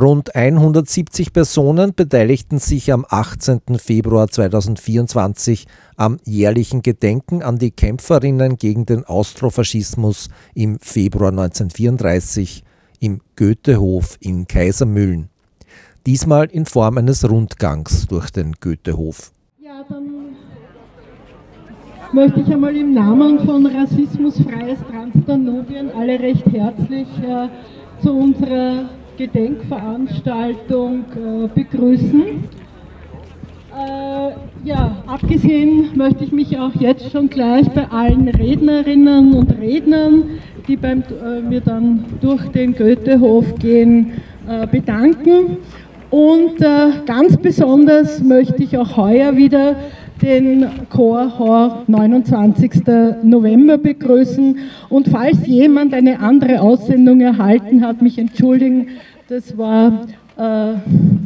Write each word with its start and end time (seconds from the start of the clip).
Rund 0.00 0.36
170 0.36 1.32
Personen 1.32 1.92
beteiligten 1.92 2.60
sich 2.60 2.92
am 2.92 3.04
18. 3.08 3.62
Februar 3.78 4.28
2024 4.28 5.66
am 5.96 6.18
jährlichen 6.24 6.82
Gedenken 6.82 7.42
an 7.42 7.58
die 7.58 7.72
Kämpferinnen 7.72 8.58
gegen 8.58 8.86
den 8.86 9.04
Austrofaschismus 9.04 10.28
im 10.54 10.78
Februar 10.78 11.30
1934 11.30 12.62
im 13.00 13.20
Goethehof 13.34 14.18
in 14.20 14.46
Kaisermühlen. 14.46 15.30
Diesmal 16.06 16.46
in 16.46 16.66
Form 16.66 16.98
eines 16.98 17.28
Rundgangs 17.28 18.06
durch 18.06 18.30
den 18.30 18.52
Goethehof. 18.60 19.32
Ja, 19.60 19.82
dann 19.88 20.36
möchte 22.12 22.40
ich 22.40 22.52
einmal 22.52 22.76
im 22.76 22.94
Namen 22.94 23.44
von 23.44 23.66
Rassismusfreies 23.66 24.78
Transdanubien 24.88 25.90
alle 25.90 26.20
recht 26.20 26.46
herzlich 26.46 27.08
äh, 27.20 27.48
zu 28.00 28.12
unserer 28.12 28.90
Gedenkveranstaltung 29.18 31.04
äh, 31.16 31.48
begrüßen. 31.52 32.22
Äh, 33.76 34.30
ja, 34.64 34.96
abgesehen 35.08 35.90
möchte 35.96 36.22
ich 36.22 36.30
mich 36.30 36.56
auch 36.56 36.74
jetzt 36.78 37.10
schon 37.10 37.28
gleich 37.28 37.68
bei 37.70 37.88
allen 37.90 38.28
Rednerinnen 38.28 39.34
und 39.34 39.58
Rednern, 39.58 40.22
die 40.68 40.76
beim, 40.76 41.02
äh, 41.02 41.40
mir 41.40 41.60
dann 41.60 42.04
durch 42.20 42.46
den 42.50 42.76
Goethehof 42.76 43.58
gehen, 43.58 44.12
äh, 44.48 44.68
bedanken. 44.68 45.58
Und 46.10 46.60
äh, 46.60 47.04
ganz 47.04 47.36
besonders 47.36 48.22
möchte 48.22 48.62
ich 48.62 48.78
auch 48.78 48.96
heuer 48.96 49.36
wieder 49.36 49.74
den 50.22 50.66
Chor 50.90 51.38
Hor 51.38 51.82
29. 51.86 52.82
November 53.22 53.78
begrüßen. 53.78 54.58
Und 54.88 55.08
falls 55.08 55.46
jemand 55.46 55.94
eine 55.94 56.20
andere 56.20 56.60
Aussendung 56.60 57.20
erhalten 57.20 57.84
hat, 57.84 58.02
mich 58.02 58.18
entschuldigen, 58.18 58.88
das 59.28 59.58
war, 59.58 60.06
äh, 60.38 60.74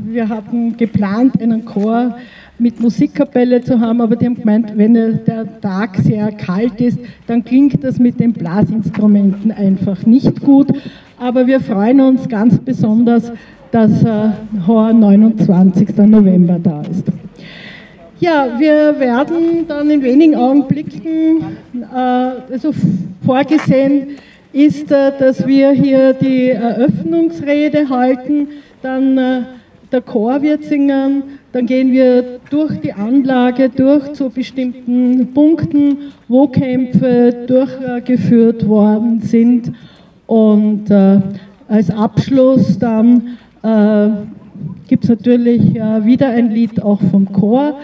wir 0.07 0.29
hatten 0.29 0.77
geplant, 0.77 1.41
einen 1.41 1.65
Chor 1.65 2.17
mit 2.59 2.81
Musikkapelle 2.81 3.63
zu 3.63 3.79
haben, 3.79 4.01
aber 4.01 4.17
die 4.17 4.27
haben 4.27 4.35
gemeint, 4.35 4.77
wenn 4.77 4.95
der 4.95 5.61
Tag 5.61 5.97
sehr 5.99 6.33
kalt 6.33 6.81
ist, 6.81 6.99
dann 7.29 7.45
klingt 7.45 7.83
das 7.85 8.01
mit 8.01 8.19
den 8.19 8.33
Blasinstrumenten 8.33 9.53
einfach 9.53 10.05
nicht 10.05 10.41
gut. 10.41 10.67
Aber 11.17 11.47
wir 11.47 11.61
freuen 11.61 12.01
uns 12.01 12.29
ganz 12.29 12.59
besonders, 12.59 13.33
dass 13.71 14.03
äh, 14.03 14.31
Hor 14.67 14.93
29. 14.93 15.97
November 15.99 16.59
da 16.61 16.83
ist. 16.83 17.05
Ja, 18.19 18.49
wir 18.59 18.99
werden 18.99 19.65
dann 19.69 19.89
in 19.91 20.03
wenigen 20.03 20.35
Augenblicken, 20.35 21.57
äh, 21.75 22.53
also 22.53 22.73
vorgesehen 23.25 24.17
ist, 24.53 24.93
äh, 24.93 25.13
dass 25.19 25.47
wir 25.47 25.71
hier 25.73 26.13
die 26.13 26.51
Eröffnungsrede 26.51 27.89
halten, 27.89 28.49
dann 28.83 29.19
äh, 29.19 29.41
der 29.91 30.01
Chor 30.03 30.41
wird 30.43 30.65
singen, 30.65 31.23
dann 31.53 31.67
gehen 31.67 31.93
wir 31.93 32.41
durch 32.51 32.81
die 32.81 32.93
Anlage 32.93 33.69
durch 33.69 34.13
zu 34.15 34.31
bestimmten 34.31 35.35
Punkten, 35.35 35.99
wo 36.29 36.49
Kämpfe 36.49 37.45
durchgeführt 37.47 38.67
worden 38.67 39.21
sind. 39.21 39.73
Und 40.27 40.91
äh, 40.91 41.21
als 41.69 41.91
Abschluss 41.91 42.79
dann 42.79 43.39
gibt 44.89 45.05
es 45.05 45.11
natürlich 45.11 45.75
wieder 45.75 46.31
ein 46.31 46.51
Lied 46.51 46.83
auch 46.83 47.01
vom 47.13 47.33
Chor. 47.33 47.79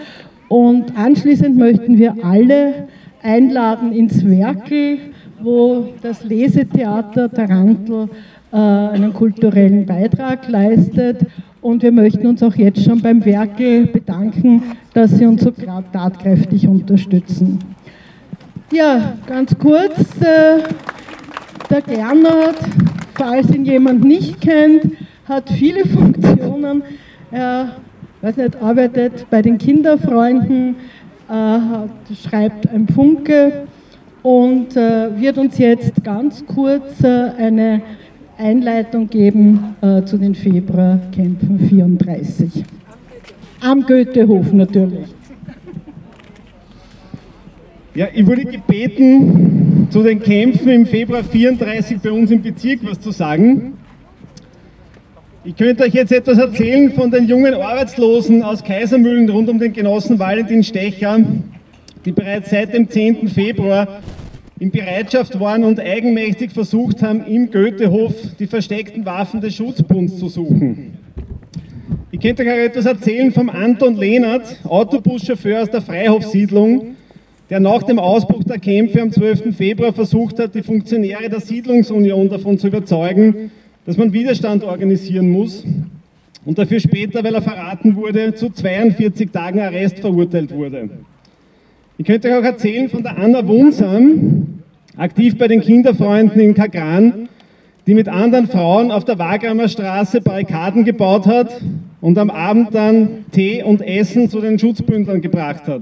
Und 0.49 0.97
anschließend 0.97 1.55
möchten 1.57 1.97
wir 1.97 2.15
alle 2.21 2.89
einladen 3.23 3.93
ins 3.93 4.25
Werkel, 4.27 4.97
wo 5.41 5.89
das 6.01 6.23
Lesetheater 6.23 7.31
Tarantel 7.31 8.09
äh, 8.51 8.55
einen 8.57 9.13
kulturellen 9.13 9.85
Beitrag 9.85 10.47
leistet. 10.47 11.25
Und 11.61 11.83
wir 11.83 11.91
möchten 11.91 12.25
uns 12.25 12.41
auch 12.41 12.55
jetzt 12.55 12.83
schon 12.83 13.01
beim 13.01 13.23
Werkel 13.25 13.87
bedanken, 13.87 14.63
dass 14.93 15.11
Sie 15.11 15.25
uns 15.25 15.43
so 15.43 15.51
tatkräftig 15.51 16.67
unterstützen. 16.67 17.59
Ja, 18.71 19.13
ganz 19.27 19.57
kurz, 19.57 19.99
äh, 20.21 20.59
der 21.69 21.81
Gernot, 21.81 22.55
falls 23.15 23.53
ihn 23.53 23.65
jemand 23.65 24.03
nicht 24.03 24.39
kennt, 24.41 24.93
hat 25.25 25.49
viele 25.49 25.85
Funktionen. 25.87 26.83
Er 27.31 27.75
weiß 28.21 28.37
nicht, 28.37 28.61
arbeitet 28.61 29.29
bei 29.29 29.41
den 29.41 29.57
Kinderfreunden, 29.57 30.75
äh, 31.29 32.15
schreibt 32.15 32.69
ein 32.69 32.87
Funke 32.87 33.67
und 34.29 34.77
äh, 34.77 35.19
wird 35.19 35.39
uns 35.39 35.57
jetzt 35.57 36.03
ganz 36.03 36.45
kurz 36.45 37.03
äh, 37.03 37.07
eine 37.07 37.81
Einleitung 38.37 39.09
geben 39.09 39.75
äh, 39.81 40.03
zu 40.03 40.19
den 40.19 40.35
Februarkämpfen 40.35 41.67
34. 41.67 42.63
Am 43.59 43.81
Goethehof 43.81 44.53
natürlich. 44.53 45.07
Ja, 47.95 48.07
ich 48.13 48.23
wurde 48.27 48.45
gebeten, 48.45 49.87
zu 49.89 50.03
den 50.03 50.19
Kämpfen 50.19 50.69
im 50.69 50.85
Februar 50.85 51.23
34 51.23 51.97
bei 51.97 52.11
uns 52.11 52.29
im 52.29 52.43
Bezirk 52.43 52.81
was 52.83 52.99
zu 52.99 53.09
sagen. 53.09 53.73
Ich 55.43 55.55
könnte 55.55 55.85
euch 55.85 55.93
jetzt 55.95 56.11
etwas 56.11 56.37
erzählen 56.37 56.91
von 56.91 57.09
den 57.09 57.27
jungen 57.27 57.55
Arbeitslosen 57.55 58.43
aus 58.43 58.63
Kaisermühlen 58.63 59.27
rund 59.27 59.49
um 59.49 59.57
den 59.57 59.73
Genossen 59.73 60.19
Valentin 60.19 60.63
Stecher, 60.63 61.17
die 62.05 62.11
bereits 62.11 62.51
seit 62.51 62.75
dem 62.75 62.87
10. 62.87 63.27
Februar 63.27 63.87
in 64.59 64.71
Bereitschaft 64.71 65.39
waren 65.39 65.63
und 65.63 65.79
eigenmächtig 65.79 66.51
versucht 66.51 67.01
haben, 67.01 67.25
im 67.25 67.49
Goethehof 67.49 68.13
die 68.37 68.47
versteckten 68.47 69.05
Waffen 69.05 69.39
des 69.39 69.55
Schutzbunds 69.55 70.17
zu 70.17 70.27
suchen. 70.27 70.97
Ich 72.11 72.19
könnte 72.19 72.43
euch 72.43 72.65
etwas 72.65 72.85
erzählen 72.85 73.31
vom 73.31 73.49
Anton 73.49 73.95
Lehnert, 73.95 74.59
Autobuschauffeur 74.65 75.61
aus 75.61 75.69
der 75.69 75.81
Freihofsiedlung, 75.81 76.97
der 77.49 77.61
nach 77.61 77.83
dem 77.83 77.99
Ausbruch 77.99 78.43
der 78.43 78.59
Kämpfe 78.59 79.01
am 79.01 79.11
12. 79.11 79.55
Februar 79.55 79.93
versucht 79.93 80.37
hat, 80.39 80.53
die 80.53 80.61
Funktionäre 80.61 81.29
der 81.29 81.39
Siedlungsunion 81.39 82.29
davon 82.29 82.59
zu 82.59 82.67
überzeugen, 82.67 83.51
dass 83.85 83.97
man 83.97 84.11
Widerstand 84.11 84.63
organisieren 84.63 85.31
muss 85.31 85.63
und 86.45 86.57
dafür 86.57 86.79
später, 86.79 87.23
weil 87.23 87.33
er 87.33 87.41
verraten 87.41 87.95
wurde, 87.95 88.35
zu 88.35 88.49
42 88.49 89.31
Tagen 89.31 89.61
Arrest 89.61 89.99
verurteilt 89.99 90.53
wurde. 90.53 90.89
Ich 91.99 92.05
könnte 92.05 92.29
euch 92.29 92.35
auch 92.35 92.43
erzählen 92.43 92.87
von 92.87 93.03
der 93.03 93.17
Anna 93.17 93.45
Wunsam, 93.45 94.61
aktiv 94.95 95.37
bei 95.37 95.49
den 95.49 95.59
Kinderfreunden 95.59 96.39
in 96.39 96.53
Kagran, 96.53 97.27
die 97.87 97.93
mit 97.93 98.07
anderen 98.07 98.47
Frauen 98.47 98.89
auf 98.89 99.03
der 99.03 99.19
Wagramer 99.19 99.67
Straße 99.67 100.21
Barrikaden 100.21 100.85
gebaut 100.85 101.27
hat 101.27 101.61
und 101.99 102.17
am 102.17 102.29
Abend 102.29 102.73
dann 102.73 103.25
Tee 103.33 103.63
und 103.63 103.81
Essen 103.81 104.29
zu 104.29 104.39
den 104.39 104.57
Schutzbündlern 104.57 105.19
gebracht 105.19 105.67
hat. 105.67 105.81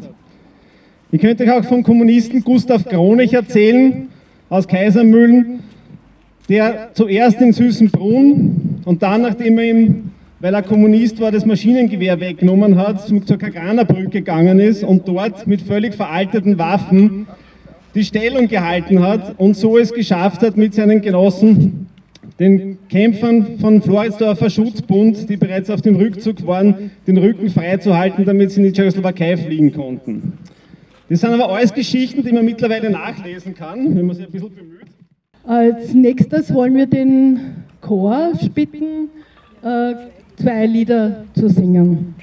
Ich 1.11 1.21
könnte 1.21 1.43
euch 1.43 1.51
auch 1.51 1.65
vom 1.65 1.83
Kommunisten 1.83 2.43
Gustav 2.43 2.85
Kronich 2.85 3.33
erzählen, 3.33 4.07
aus 4.49 4.67
Kaisermühlen, 4.67 5.59
der 6.49 6.89
zuerst 6.93 7.39
in 7.41 7.53
Süßenbrunn 7.53 8.81
und 8.85 9.03
dann, 9.03 9.21
nachdem 9.21 9.59
er 9.59 9.65
ihm, 9.65 10.11
weil 10.39 10.53
er 10.53 10.61
Kommunist 10.61 11.19
war, 11.19 11.31
das 11.31 11.45
Maschinengewehr 11.45 12.19
weggenommen 12.19 12.77
hat, 12.77 13.07
zur 13.07 13.37
Kaganerbrücke 13.37 14.09
gegangen 14.09 14.59
ist 14.59 14.83
und 14.83 15.07
dort 15.07 15.47
mit 15.47 15.61
völlig 15.61 15.95
veralteten 15.95 16.57
Waffen 16.57 17.27
die 17.95 18.03
Stellung 18.03 18.47
gehalten 18.47 19.01
hat 19.01 19.39
und 19.39 19.55
so 19.55 19.77
es 19.77 19.91
geschafft 19.91 20.41
hat, 20.41 20.55
mit 20.55 20.75
seinen 20.75 21.01
Genossen, 21.01 21.87
den 22.39 22.77
Kämpfern 22.89 23.57
von 23.59 23.81
Floridsdorfer 23.81 24.51
Schutzbund, 24.51 25.27
die 25.27 25.37
bereits 25.37 25.71
auf 25.71 25.81
dem 25.81 25.95
Rückzug 25.95 26.45
waren, 26.45 26.91
den 27.07 27.17
Rücken 27.17 27.49
freizuhalten, 27.49 28.25
damit 28.25 28.51
sie 28.51 28.61
in 28.61 28.67
die 28.67 28.73
Tschechoslowakei 28.73 29.37
fliehen 29.37 29.73
konnten. 29.73 30.33
Das 31.09 31.21
sind 31.21 31.31
aber 31.31 31.49
alles 31.51 31.73
Geschichten, 31.73 32.23
die 32.23 32.31
man 32.31 32.45
mittlerweile 32.45 32.91
nachlesen 32.91 33.55
kann, 33.55 33.95
wenn 33.95 34.05
man 34.05 34.15
sich 34.15 34.27
ein 34.27 34.31
bisschen 34.31 34.53
bemüht. 34.53 34.85
Als 35.45 35.93
nächstes 35.93 36.53
wollen 36.53 36.75
wir 36.75 36.85
den 36.85 37.39
Chor 37.81 38.33
bitten, 38.53 39.09
zwei 40.37 40.65
Lieder 40.65 41.25
zu 41.35 41.49
singen. 41.49 42.15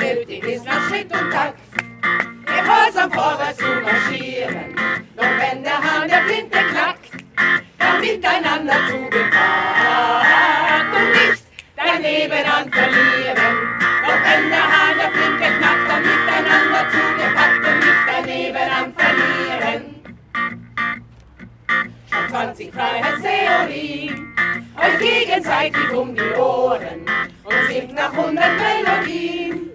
Nötig 0.00 0.44
ist 0.44 0.64
nach 0.64 0.88
Schritt 0.88 1.10
und 1.12 1.30
Takt, 1.30 1.58
gehorsam 2.46 3.10
vorwärts 3.10 3.58
zu 3.58 3.64
marschieren. 3.64 4.74
Doch 5.16 5.24
wenn 5.24 5.62
der 5.62 5.82
Hahn 5.82 6.08
der 6.08 6.22
Flinte 6.22 6.58
knackt, 6.58 7.10
dann 7.78 8.00
miteinander 8.00 8.74
zugepackt 8.88 10.26
und 10.94 11.10
nicht 11.12 11.42
daneben 11.76 12.44
an 12.44 12.70
verlieren. 12.70 13.77
Doch 14.18 14.24
wenn 14.24 14.50
der 14.50 14.66
der 14.98 15.10
Flinte 15.12 15.58
knackt, 15.58 15.88
dann 15.88 16.02
miteinander 16.02 16.86
zugepackt 16.90 17.66
und 17.66 17.78
nicht 17.78 18.04
daneben 18.06 18.70
an 18.70 18.92
verlieren. 18.94 19.82
Schon 22.10 22.28
20 22.30 22.74
Freiheitstheorien, 22.74 24.36
euch 24.76 24.98
gegenseitig 24.98 25.90
um 25.92 26.14
die 26.14 26.32
Ohren 26.36 27.06
und 27.44 27.68
singt 27.68 27.94
nach 27.94 28.12
100 28.12 28.44
Melodien. 28.56 29.70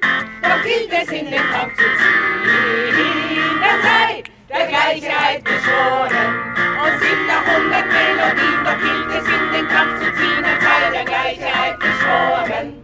gilt 0.63 0.92
es 0.92 1.10
in 1.10 1.31
den 1.31 1.50
Kampf 1.51 1.75
zu 1.75 1.84
ziehen. 1.84 3.62
Dann 3.62 3.81
sei 3.81 4.24
der 4.50 4.68
Gleichheit 4.68 5.46
geschoren 5.46 6.54
und 6.84 7.00
singt 7.00 7.28
nach 7.28 7.46
hundert 7.46 7.88
Melodien, 7.88 8.63
doch 8.66 8.78
gilt 8.80 9.22
es 9.22 9.28
in 9.28 9.51
den 9.54 9.68
Kampf 9.69 10.00
zu 10.00 10.13
ziehen, 10.16 10.44
dann 10.44 10.62
sei 10.62 10.92
der 10.92 11.06
Gleichheit 11.06 11.80
geschoren. 11.80 12.82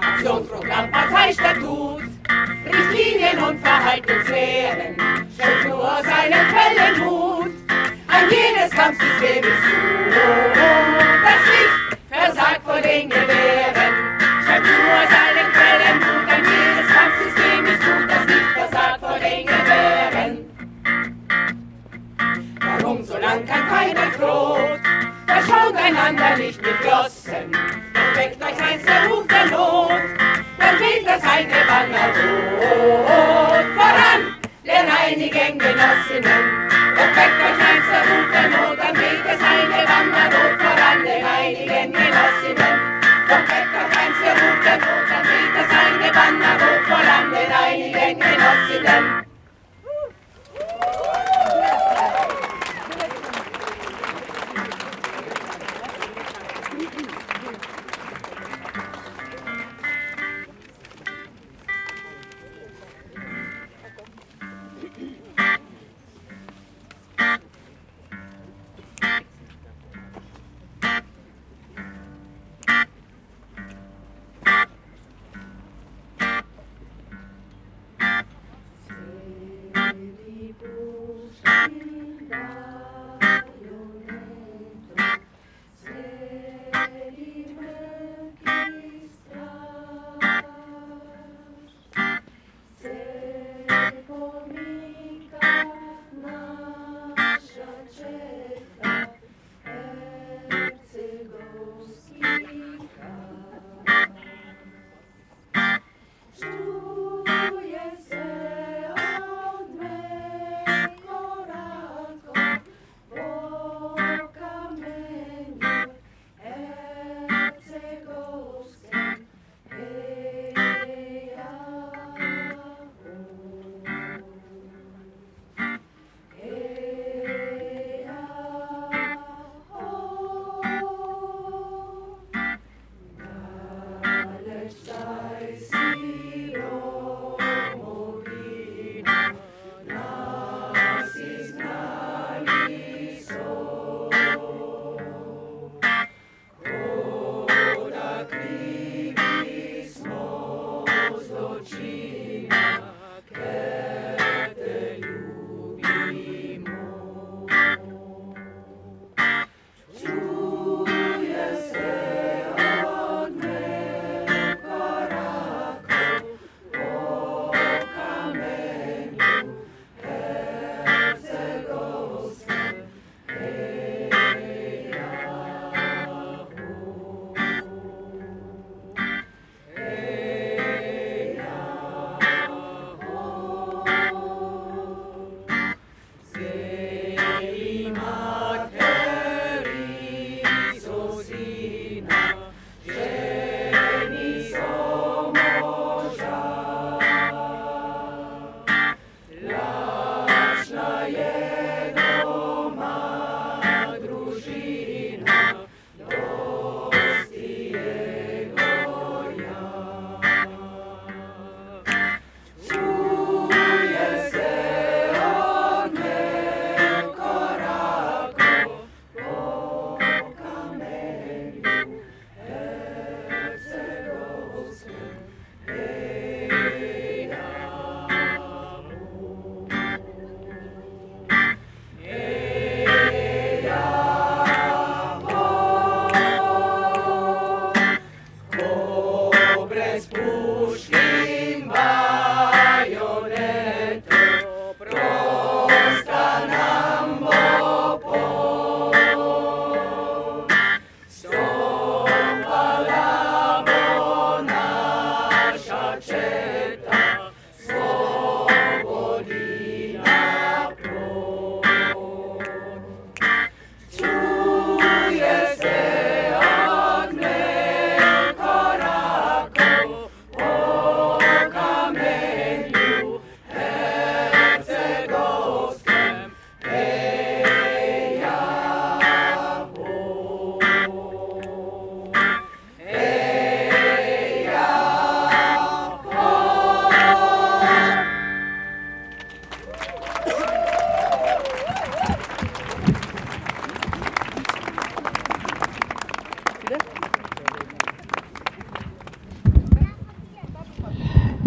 Aktionsprogramm, 0.00 0.90
Parteistatut, 0.90 2.02
Richtlinien 2.64 3.38
und 3.42 3.60
Verhaltenslehren, 3.60 4.96
Struktur 5.34 5.90
seinen 6.02 6.48
Quellen 6.48 7.04
Mut, 7.04 7.50
ein 8.08 8.30
jedes 8.30 8.70
Kampfsystem 8.70 9.44
ist 9.44 9.62
gut, 9.62 10.16
das 11.24 11.42
Licht 11.50 11.98
versagt 12.10 12.62
vor 12.64 12.80
den 12.80 13.08
Gewehren, 13.08 13.94
Struktur 14.42 14.96
seinen 15.10 15.52
Quellen 15.52 15.98
Mut, 15.98 16.28
ein 16.28 16.44
jedes 16.44 16.88
Kampfsystem 16.92 17.66
ist 17.66 17.80
gut, 17.80 18.10
das 18.10 18.24
Licht 18.26 18.52
versagt 18.54 19.00
vor 19.00 19.18
den 19.18 19.46
Gewehren. 19.46 20.38
Warum 22.60 23.04
so 23.04 23.18
lang 23.18 23.44
kein 23.46 23.66
Feind 23.68 23.98
droht, 24.18 24.80
verschont 25.26 25.76
einander 25.76 26.36
nicht 26.36 26.60
mit 26.62 26.80
Glossen, 26.80 27.52
weckt 28.16 28.42
euch 28.42 28.84
der 28.86 29.08
Ruf 29.08 29.26
der 29.26 29.46
Not, 29.46 29.90
dann 30.58 30.80
weht 30.80 31.06
das 31.06 31.22
eine 31.22 31.60
Banner 31.66 32.08
rot. 32.16 33.66
Voran, 33.76 34.22
der 34.64 34.82
reinigen 34.88 35.58
Genossinnen, 35.58 36.44
doch 36.96 37.12
weckt 37.16 37.40
euch 37.46 37.58
der 37.90 38.02
Ruf 38.08 38.26
der 38.32 38.48
Not, 38.48 38.78
dann 38.78 38.96
weht 38.96 39.24
das 39.24 39.40
eine 39.40 39.80
Banner 39.86 40.26
rot. 40.34 40.56
Voran, 40.60 41.04
der 41.04 41.20
reinigen 41.24 41.92
Genossinnen, 41.92 42.76
doch 43.28 43.44
weckt 43.50 43.74
euch 43.80 44.16
der 44.22 44.34
Ruf 44.34 44.58
der 44.64 44.78
Not, 44.78 45.06
dann 45.10 45.24
weht 45.30 45.52
das 45.56 45.70
eine 45.70 46.12
Banner 46.12 46.54
rot. 46.60 46.82
Voran, 46.88 47.26
der 47.32 47.46
reinigen 47.56 48.18
Genossinnen. 48.18 49.29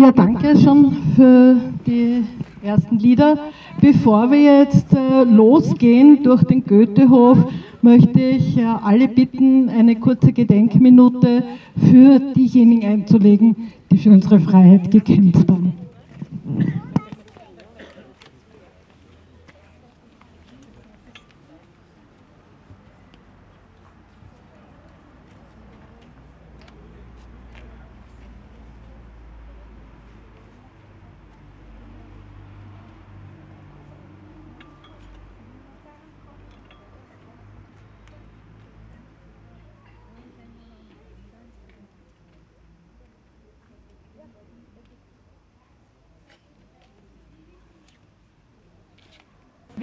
Ja, 0.03 0.12
danke 0.12 0.57
schon 0.57 0.91
für 1.15 1.55
die 1.88 2.25
ersten 2.62 3.00
Lieder. 3.00 3.38
Bevor 3.79 4.29
wir 4.31 4.60
jetzt 4.60 4.91
äh, 4.91 5.24
losgehen 5.24 6.22
durch 6.24 6.43
den 6.43 6.62
Goethehof, 6.65 7.38
möchte 7.81 8.19
ich 8.19 8.57
äh, 8.57 8.65
alle 8.65 9.07
bitten, 9.07 9.69
eine 9.69 9.95
kurze 9.95 10.33
Gedenkminute 10.33 11.45
für 11.89 12.19
diejenigen 12.36 12.86
einzulegen, 12.86 13.55
die 13.89 13.98
für 13.98 14.12
unsere 14.12 14.41
Freiheit 14.41 14.91
gekämpft 14.91 15.50
haben. 15.50 15.72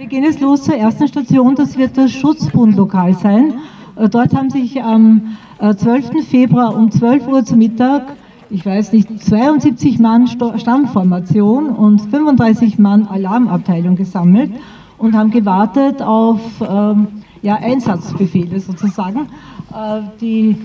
gehen 0.11 0.25
jetzt 0.25 0.41
los 0.41 0.63
zur 0.63 0.75
ersten 0.75 1.07
Station, 1.07 1.55
das 1.55 1.77
wird 1.77 1.97
das 1.97 2.11
Schutzbundlokal 2.11 3.13
sein. 3.13 3.53
Äh, 3.95 4.09
dort 4.09 4.35
haben 4.35 4.49
sich 4.49 4.83
am 4.83 5.37
12. 5.57 6.11
Äh, 6.15 6.21
Februar 6.23 6.75
um 6.75 6.91
12 6.91 7.27
Uhr 7.29 7.45
zu 7.45 7.55
Mittag, 7.55 8.17
ich 8.49 8.65
weiß 8.65 8.91
nicht, 8.91 9.23
72 9.23 9.99
Mann 9.99 10.27
Stammformation 10.27 11.69
und 11.69 12.01
35 12.01 12.77
Mann 12.77 13.07
Alarmabteilung 13.07 13.95
gesammelt 13.95 14.51
und 14.97 15.15
haben 15.15 15.31
gewartet 15.31 16.01
auf 16.01 16.41
ähm, 16.59 17.07
ja, 17.41 17.55
Einsatzbefehle 17.55 18.59
sozusagen. 18.59 19.29
Äh, 19.73 20.01
die 20.19 20.57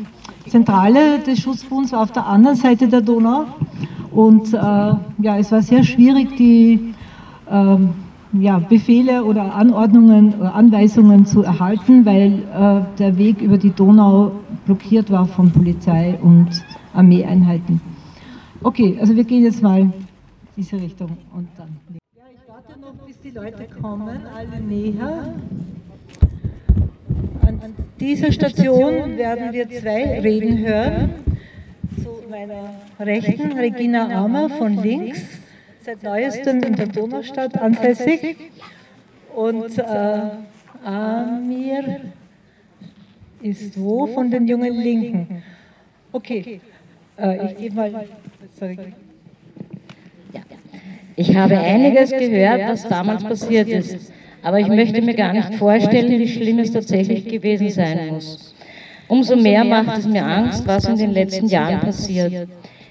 Zentrale 0.49 1.21
des 1.21 1.39
Schutzbunds 1.39 1.93
war 1.93 2.01
auf 2.01 2.11
der 2.11 2.27
anderen 2.27 2.57
Seite 2.57 2.89
der 2.89 3.01
Donau 3.01 3.45
und 4.11 4.53
ja, 4.53 4.99
es 5.37 5.53
war 5.53 5.61
sehr 5.61 5.85
schwierig, 5.85 6.37
die 6.39 6.95
ähm, 7.51 7.91
ja, 8.33 8.59
Befehle 8.59 9.25
oder 9.25 9.55
Anordnungen 9.55 10.35
oder 10.35 10.55
Anweisungen 10.55 11.27
zu 11.27 11.43
erhalten, 11.43 12.05
weil 12.05 12.43
äh, 12.53 12.99
der 12.99 13.17
Weg 13.19 13.41
über 13.41 13.59
die 13.59 13.71
Donau 13.71 14.33
blockiert 14.65 15.11
war 15.11 15.27
von 15.27 15.51
Polizei 15.51 16.19
und 16.21 16.49
Armeeeinheiten. 16.93 17.81
Okay, 18.63 18.97
also 19.01 19.15
wir 19.15 19.25
gehen 19.25 19.45
jetzt 19.45 19.63
mal 19.63 19.81
in 19.81 19.93
diese 20.57 20.77
Richtung 20.77 21.17
und 21.35 21.49
dann. 21.57 21.77
Ja, 22.17 22.23
ich 22.33 22.49
warte 22.49 22.81
noch, 22.81 22.95
bis 23.07 23.19
die 23.21 23.31
Leute 23.31 23.67
kommen, 23.81 24.21
alle 24.35 24.61
näher. 24.61 25.35
An 27.43 27.61
dieser 28.01 28.33
Station 28.33 29.17
werden 29.17 29.53
wir 29.53 29.69
zwei 29.69 30.21
Reden 30.21 30.59
hören. 30.59 31.11
Zu 32.03 32.29
meiner 32.29 32.71
Rechten 32.99 33.53
Regina 33.53 34.09
Armer 34.09 34.49
von 34.49 34.77
links 34.83 35.46
seit 35.87 36.03
neuestem 36.03 36.61
in 36.65 36.75
der 36.75 36.89
Donaustadt 36.89 37.57
ansässig. 37.57 38.37
Und 39.35 39.79
äh, 39.79 40.21
Amir 40.85 42.01
ist 43.41 43.81
wo 43.81 44.07
von 44.07 44.29
den 44.31 44.49
jungen 44.49 44.75
Linken? 44.75 45.43
Okay, 46.11 46.61
äh, 47.17 47.47
ich 47.47 47.57
gebe 47.57 47.77
mal. 47.77 47.93
Sorry. 48.59 48.79
Ich 51.19 51.35
habe 51.35 51.59
einiges 51.59 52.11
gehört, 52.11 52.69
was 52.69 52.89
damals 52.89 53.23
passiert 53.25 53.69
ist, 53.69 54.13
aber 54.43 54.59
ich 54.59 54.69
möchte 54.69 55.01
mir 55.01 55.15
gar 55.15 55.33
nicht 55.33 55.55
vorstellen, 55.55 56.19
wie 56.19 56.29
schlimm 56.29 56.59
es 56.59 56.73
tatsächlich 56.73 57.27
gewesen 57.27 57.71
sein 57.71 58.09
muss. 58.09 58.55
Umso 59.09 59.37
mehr 59.37 59.65
macht 59.65 59.99
es 59.99 60.07
mir 60.07 60.27
Angst, 60.27 60.67
was 60.67 60.85
in 60.87 60.97
den 60.97 61.13
letzten 61.13 61.47
Jahren 61.47 61.81
passiert, 61.81 62.49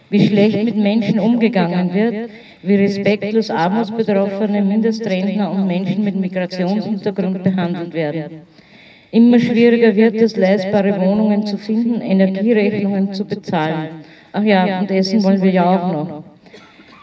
wie 0.10 0.28
schlecht 0.28 0.64
mit 0.64 0.78
Menschen 0.78 1.20
umgegangen 1.20 1.94
wird, 1.94 2.30
wie 2.68 2.76
respektlos 2.76 3.50
Armutsbetroffene, 3.50 4.62
Mindestrentner 4.62 5.52
und 5.52 5.68
Menschen 5.68 6.04
mit 6.04 6.16
Migrationshintergrund 6.16 7.44
behandelt 7.44 7.94
werden. 7.94 8.42
Immer 9.12 9.40
schwieriger 9.40 9.96
wird 9.96 10.16
es, 10.16 10.36
leistbare 10.36 11.00
Wohnungen 11.00 11.46
zu 11.46 11.58
finden, 11.58 12.02
Energierechnungen 12.02 13.14
zu 13.14 13.26
bezahlen. 13.26 13.90
Ach 14.34 14.44
ja, 14.44 14.80
und 14.80 14.92
Essen 14.92 15.24
wollen 15.24 15.42
wir 15.42 15.52
ja 15.52 15.66
auch 15.66 15.94
noch. 15.94 16.24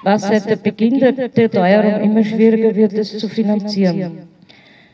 Was 0.02 0.22
seit 0.22 0.50
der 0.50 0.56
Beginn 0.56 0.98
der 0.98 1.50
Teuerung 1.50 2.02
immer 2.02 2.24
schwieriger 2.24 2.74
wird, 2.74 2.92
es 2.92 3.16
zu 3.18 3.28
finanzieren. 3.28 4.28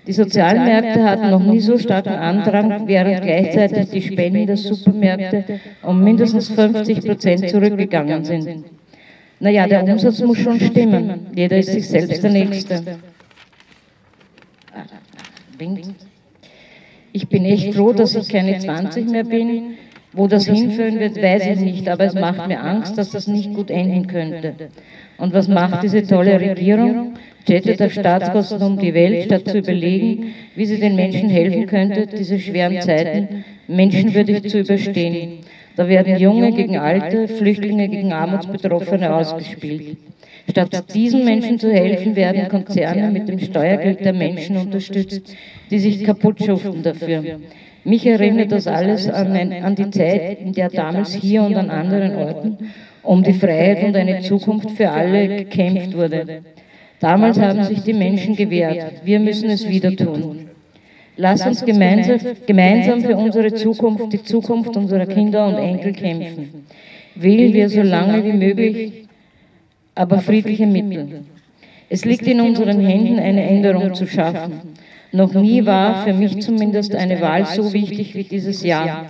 Die 0.07 0.13
Sozialmärkte 0.13 1.03
hatten 1.05 1.31
noch 1.31 1.45
nie 1.45 1.61
so 1.61 1.77
starken 1.77 2.15
Andrang, 2.15 2.87
während 2.87 3.23
gleichzeitig 3.23 3.91
die 3.91 4.01
Spenden 4.01 4.47
der 4.47 4.57
Supermärkte 4.57 5.45
um 5.83 6.03
mindestens 6.03 6.49
50 6.49 7.05
Prozent 7.05 7.49
zurückgegangen 7.51 8.25
sind. 8.25 8.65
Naja, 9.41 9.67
der 9.67 9.85
Umsatz 9.85 10.21
muss 10.21 10.39
schon 10.39 10.61
stimmen. 10.61 11.27
Jeder 11.35 11.59
ist 11.59 11.73
sich 11.73 11.89
selbst 11.89 12.23
der 12.23 12.31
Nächste. 12.31 12.99
Ich 17.13 17.29
bin 17.29 17.45
echt 17.45 17.75
froh, 17.75 17.93
dass 17.93 18.15
ich 18.15 18.29
keine 18.29 18.59
20 18.59 19.11
mehr 19.11 19.25
bin. 19.25 19.75
Wo 20.13 20.27
das 20.27 20.47
hinführen 20.47 20.99
wird, 20.99 21.23
weiß 21.23 21.47
ich 21.47 21.61
nicht, 21.61 21.89
aber 21.89 22.05
es 22.05 22.15
macht 22.15 22.49
mir 22.49 22.63
Angst, 22.63 22.97
dass 22.97 23.11
das 23.11 23.29
nicht 23.29 23.53
gut 23.53 23.71
enden 23.71 24.07
könnte. 24.07 24.55
Und 25.19 25.35
was 25.35 25.49
macht 25.49 25.83
diese 25.83 26.07
tolle 26.07 26.41
Regierung? 26.41 27.15
Jettet 27.47 27.83
auf 27.83 27.93
Staatskosten 27.93 28.63
um 28.63 28.79
die 28.79 28.95
Welt, 28.95 29.25
statt 29.25 29.47
zu 29.47 29.59
überlegen, 29.59 30.35
wie 30.55 30.65
sie 30.65 30.81
den 30.81 30.97
Menschen 30.97 31.29
helfen 31.29 31.67
könnte, 31.67 32.07
diese 32.07 32.39
schweren 32.39 32.81
Zeiten 32.81 33.45
menschenwürdig 33.69 34.49
zu 34.49 34.61
überstehen. 34.61 35.41
Da 35.79 35.89
werden 35.89 36.19
Junge 36.19 36.51
gegen 36.51 36.77
Alte, 36.77 37.29
Flüchtlinge 37.29 37.89
gegen 37.89 38.13
Armutsbetroffene 38.13 39.15
ausgespielt. 39.15 39.97
Statt 40.51 40.93
diesen 40.93 41.25
Menschen 41.25 41.61
zu 41.61 41.73
helfen, 41.73 42.17
werden 42.17 42.49
Konzerne 42.49 43.13
mit 43.13 43.29
dem 43.29 43.39
Steuergeld 43.39 44.05
der 44.05 44.13
Menschen 44.13 44.57
unterstützt, 44.57 45.37
die 45.71 45.79
sich 45.79 46.03
kaputt 46.03 46.43
schuften 46.45 46.83
dafür. 46.83 47.23
Mich 47.85 48.05
erinnert 48.05 48.51
das 48.51 48.67
alles 48.67 49.09
an, 49.09 49.31
ein, 49.35 49.53
an, 49.53 49.77
die 49.77 49.89
Zeit, 49.91 50.41
in 50.41 50.53
der 50.53 50.69
damals 50.69 51.15
hier 51.15 51.45
und 51.45 51.55
an 51.55 51.71
anderen 51.71 52.17
Orten 52.17 52.59
um 53.05 53.23
die 53.23 53.33
Freiheit 53.33 53.85
und 53.85 53.95
eine 53.95 54.19
Zukunft 54.23 54.73
für 54.73 54.91
alle 54.91 55.29
gekämpft 55.29 55.97
wurde. 55.97 56.43
Damals 56.99 57.39
haben 57.39 57.63
sich 57.63 57.83
die 57.83 57.95
Menschen 57.95 58.35
gewehrt. 58.35 58.95
Wir 59.05 59.21
müssen 59.21 59.49
es 59.49 59.69
wieder 59.69 59.95
tun. 59.95 60.48
Lass 61.21 61.45
uns 61.45 61.65
gemeinsam, 61.65 62.21
gemeinsam 62.47 63.03
für 63.03 63.17
unsere 63.17 63.53
Zukunft, 63.53 64.13
die 64.13 64.23
Zukunft 64.23 64.77
unserer 64.77 65.05
Kinder 65.05 65.49
und 65.49 65.57
Enkel 65.57 65.93
kämpfen. 65.93 66.65
Wählen 67.17 67.53
wir 67.53 67.69
so 67.69 67.83
lange 67.83 68.25
wie 68.25 68.33
möglich, 68.33 69.09
aber 69.97 70.21
friedliche 70.21 70.65
Mittel. 70.65 71.25
Es 71.89 72.05
liegt 72.05 72.25
in 72.29 72.41
unseren 72.41 72.79
Händen, 72.79 73.19
eine 73.19 73.43
Änderung 73.43 73.95
zu 73.95 74.07
schaffen. 74.07 74.61
Noch 75.11 75.35
nie 75.35 75.67
war 75.67 76.05
für 76.05 76.13
mich 76.13 76.39
zumindest 76.41 76.95
eine 76.95 77.21
Wahl 77.21 77.47
so 77.47 77.73
wichtig 77.73 78.15
wie 78.15 78.23
dieses 78.23 78.63
Jahr. 78.63 79.07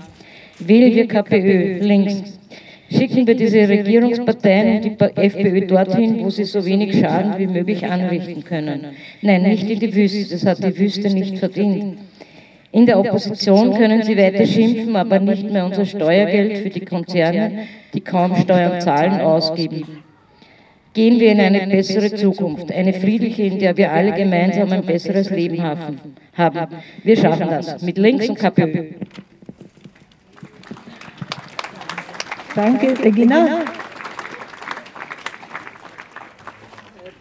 Wählen 0.58 0.94
wir 0.94 1.06
KPÖ 1.06 1.80
links, 1.80 2.37
Schicken 2.90 3.26
wir 3.26 3.34
diese 3.34 3.68
Regierungsparteien 3.68 4.82
und 4.82 5.00
die 5.00 5.20
FPÖ 5.20 5.66
dorthin, 5.66 6.24
wo 6.24 6.30
sie 6.30 6.44
so 6.44 6.64
wenig 6.64 6.98
Schaden 6.98 7.38
wie 7.38 7.46
möglich 7.46 7.84
anrichten 7.84 8.42
können. 8.44 8.86
Nein, 9.20 9.42
nicht 9.42 9.68
in 9.68 9.78
die 9.78 9.94
Wüste, 9.94 10.30
das 10.30 10.46
hat 10.46 10.64
die 10.64 10.78
Wüste 10.78 11.12
nicht 11.12 11.38
verdient. 11.38 11.98
In 12.72 12.86
der 12.86 12.98
Opposition 12.98 13.74
können 13.74 14.02
sie 14.02 14.16
weiter 14.16 14.46
schimpfen, 14.46 14.96
aber 14.96 15.20
nicht 15.20 15.50
mehr 15.50 15.66
unser 15.66 15.84
Steuergeld 15.84 16.58
für 16.58 16.70
die 16.70 16.84
Konzerne, 16.84 17.66
die 17.92 18.00
kaum 18.00 18.36
Steuern 18.36 18.80
zahlen, 18.80 19.20
ausgeben. 19.20 20.02
Gehen 20.94 21.20
wir 21.20 21.32
in 21.32 21.40
eine 21.40 21.66
bessere 21.66 22.12
Zukunft, 22.14 22.72
eine 22.72 22.92
friedliche, 22.92 23.42
in 23.42 23.58
der 23.58 23.76
wir 23.76 23.92
alle 23.92 24.12
gemeinsam 24.12 24.72
ein 24.72 24.84
besseres 24.84 25.30
Leben 25.30 25.62
haben. 25.62 25.98
Wir 27.04 27.16
schaffen 27.16 27.48
das 27.50 27.82
mit 27.82 27.98
Links 27.98 28.28
und 28.28 28.38
KPÖ. 28.38 28.84
Danke, 32.58 32.92
Regina. 33.04 33.60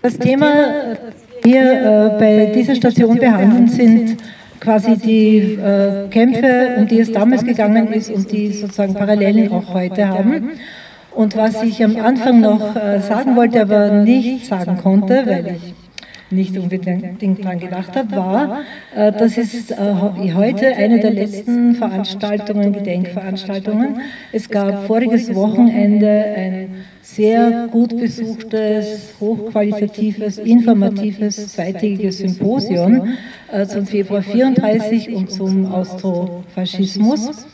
Das 0.01 0.17
Thema, 0.17 0.96
das 0.96 1.44
wir 1.44 1.62
äh, 1.62 2.20
bei 2.20 2.51
dieser 2.56 2.74
Station 2.74 3.20
behandeln, 3.20 3.67
sind 3.67 4.17
quasi 4.60 4.98
die 4.98 5.60
äh, 5.62 6.08
Kämpfe, 6.10 6.77
um 6.79 6.88
die 6.88 7.01
es 7.01 7.12
damals 7.12 7.46
gegangen 7.46 7.94
ist 7.94 8.10
und 8.10 8.32
die 8.32 8.51
sozusagen 8.51 8.96
Parallelen 8.96 9.51
auch 9.51 9.75
heute 9.75 10.10
haben. 10.10 10.53
Und 11.13 11.38
was 11.38 11.62
ich 11.62 11.84
am 11.84 11.98
Anfang 11.98 12.41
noch 12.41 12.75
äh, 12.75 13.00
sagen 13.01 13.36
wollte, 13.36 13.62
aber 13.62 13.91
nicht 13.91 14.48
sagen 14.48 14.77
konnte, 14.77 15.24
weil 15.27 15.58
ich 15.58 15.87
nicht 16.30 16.58
unbedingt 16.58 17.44
dran 17.44 17.60
gedacht 17.60 17.96
habe, 17.96 18.12
war, 18.12 18.60
äh, 18.96 19.12
das 19.12 19.38
ist 19.38 19.72
äh, 19.72 19.76
heute 20.34 20.76
eine 20.76 21.00
der 21.00 21.12
letzten 21.12 21.76
Veranstaltungen, 21.76 22.74
Gedenkveranstaltungen. 22.74 24.02
Es 24.32 24.50
gab 24.50 24.88
voriges 24.88 25.34
Wochenende 25.34 26.10
ein 26.10 26.70
sehr 27.02 27.70
gut 27.72 27.98
besuchtes, 27.98 29.14
hochqualitatives, 29.20 30.38
informatives, 30.40 31.54
zweitägiges 31.54 32.18
Symposium 32.18 33.14
äh, 33.52 33.66
zum 33.66 33.86
Februar 33.86 34.22
34 34.22 35.14
und 35.14 35.32
zum 35.32 35.66
Austrofaschismus. 35.72 37.48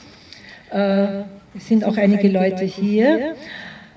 Es 1.56 1.68
sind 1.68 1.86
auch 1.86 1.98
einige 1.98 2.30
Leute 2.30 2.66
hier. 2.66 3.36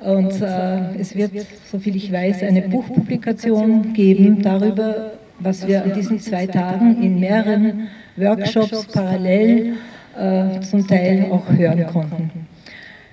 Und 0.00 0.40
äh, 0.42 0.94
es 0.98 1.16
wird, 1.16 1.32
soviel 1.70 1.96
ich 1.96 2.12
weiß, 2.12 2.42
eine 2.42 2.62
Buchpublikation 2.62 3.92
geben 3.94 4.42
darüber, 4.42 5.12
was 5.38 5.66
wir 5.66 5.82
an 5.82 5.92
diesen 5.94 6.20
zwei 6.20 6.46
Tagen 6.46 7.02
in 7.02 7.18
mehreren 7.18 7.88
Workshops 8.16 8.86
parallel 8.86 9.74
äh, 10.16 10.60
zum 10.60 10.86
Teil 10.86 11.26
auch 11.30 11.50
hören 11.50 11.86
konnten. 11.86 12.46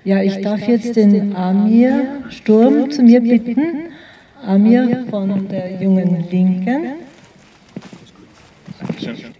Ja, 0.04 0.22
ich 0.22 0.40
darf 0.42 0.66
jetzt 0.68 0.96
den 0.96 1.34
Amir 1.34 2.22
Sturm 2.28 2.90
zu 2.90 3.02
mir 3.02 3.20
bitten. 3.22 3.88
Amir 4.46 5.06
von 5.08 5.48
der 5.48 5.80
Jungen 5.80 6.24
Linken. 6.30 6.96
Dankeschön. 8.78 9.33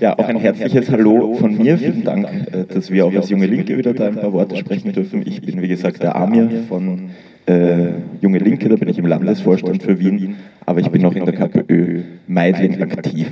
Ja, 0.00 0.18
auch 0.18 0.28
ein 0.28 0.38
herzliches 0.38 0.90
Hallo 0.90 1.34
von 1.34 1.58
mir. 1.58 1.76
Vielen 1.76 2.04
Dank, 2.04 2.26
äh, 2.26 2.64
dass 2.72 2.90
wir 2.90 3.04
auch 3.04 3.12
als 3.12 3.28
Junge 3.28 3.44
Linke 3.44 3.76
wieder 3.76 3.92
da 3.92 4.06
ein 4.06 4.16
paar 4.16 4.32
Worte 4.32 4.56
sprechen 4.56 4.92
dürfen. 4.92 5.22
Ich 5.26 5.42
bin, 5.42 5.60
wie 5.60 5.68
gesagt, 5.68 6.02
der 6.02 6.16
Amir 6.16 6.48
von 6.70 7.10
äh, 7.46 7.88
Junge 8.22 8.38
Linke, 8.38 8.70
da 8.70 8.76
bin 8.76 8.88
ich 8.88 8.96
im 8.96 9.04
Landesvorstand 9.04 9.82
für 9.82 10.00
Wien, 10.00 10.36
aber 10.64 10.80
ich 10.80 10.88
bin 10.88 11.02
noch 11.02 11.14
in 11.14 11.26
der 11.26 11.34
KPÖ 11.34 12.00
Meidling 12.26 12.80
aktiv. 12.80 13.28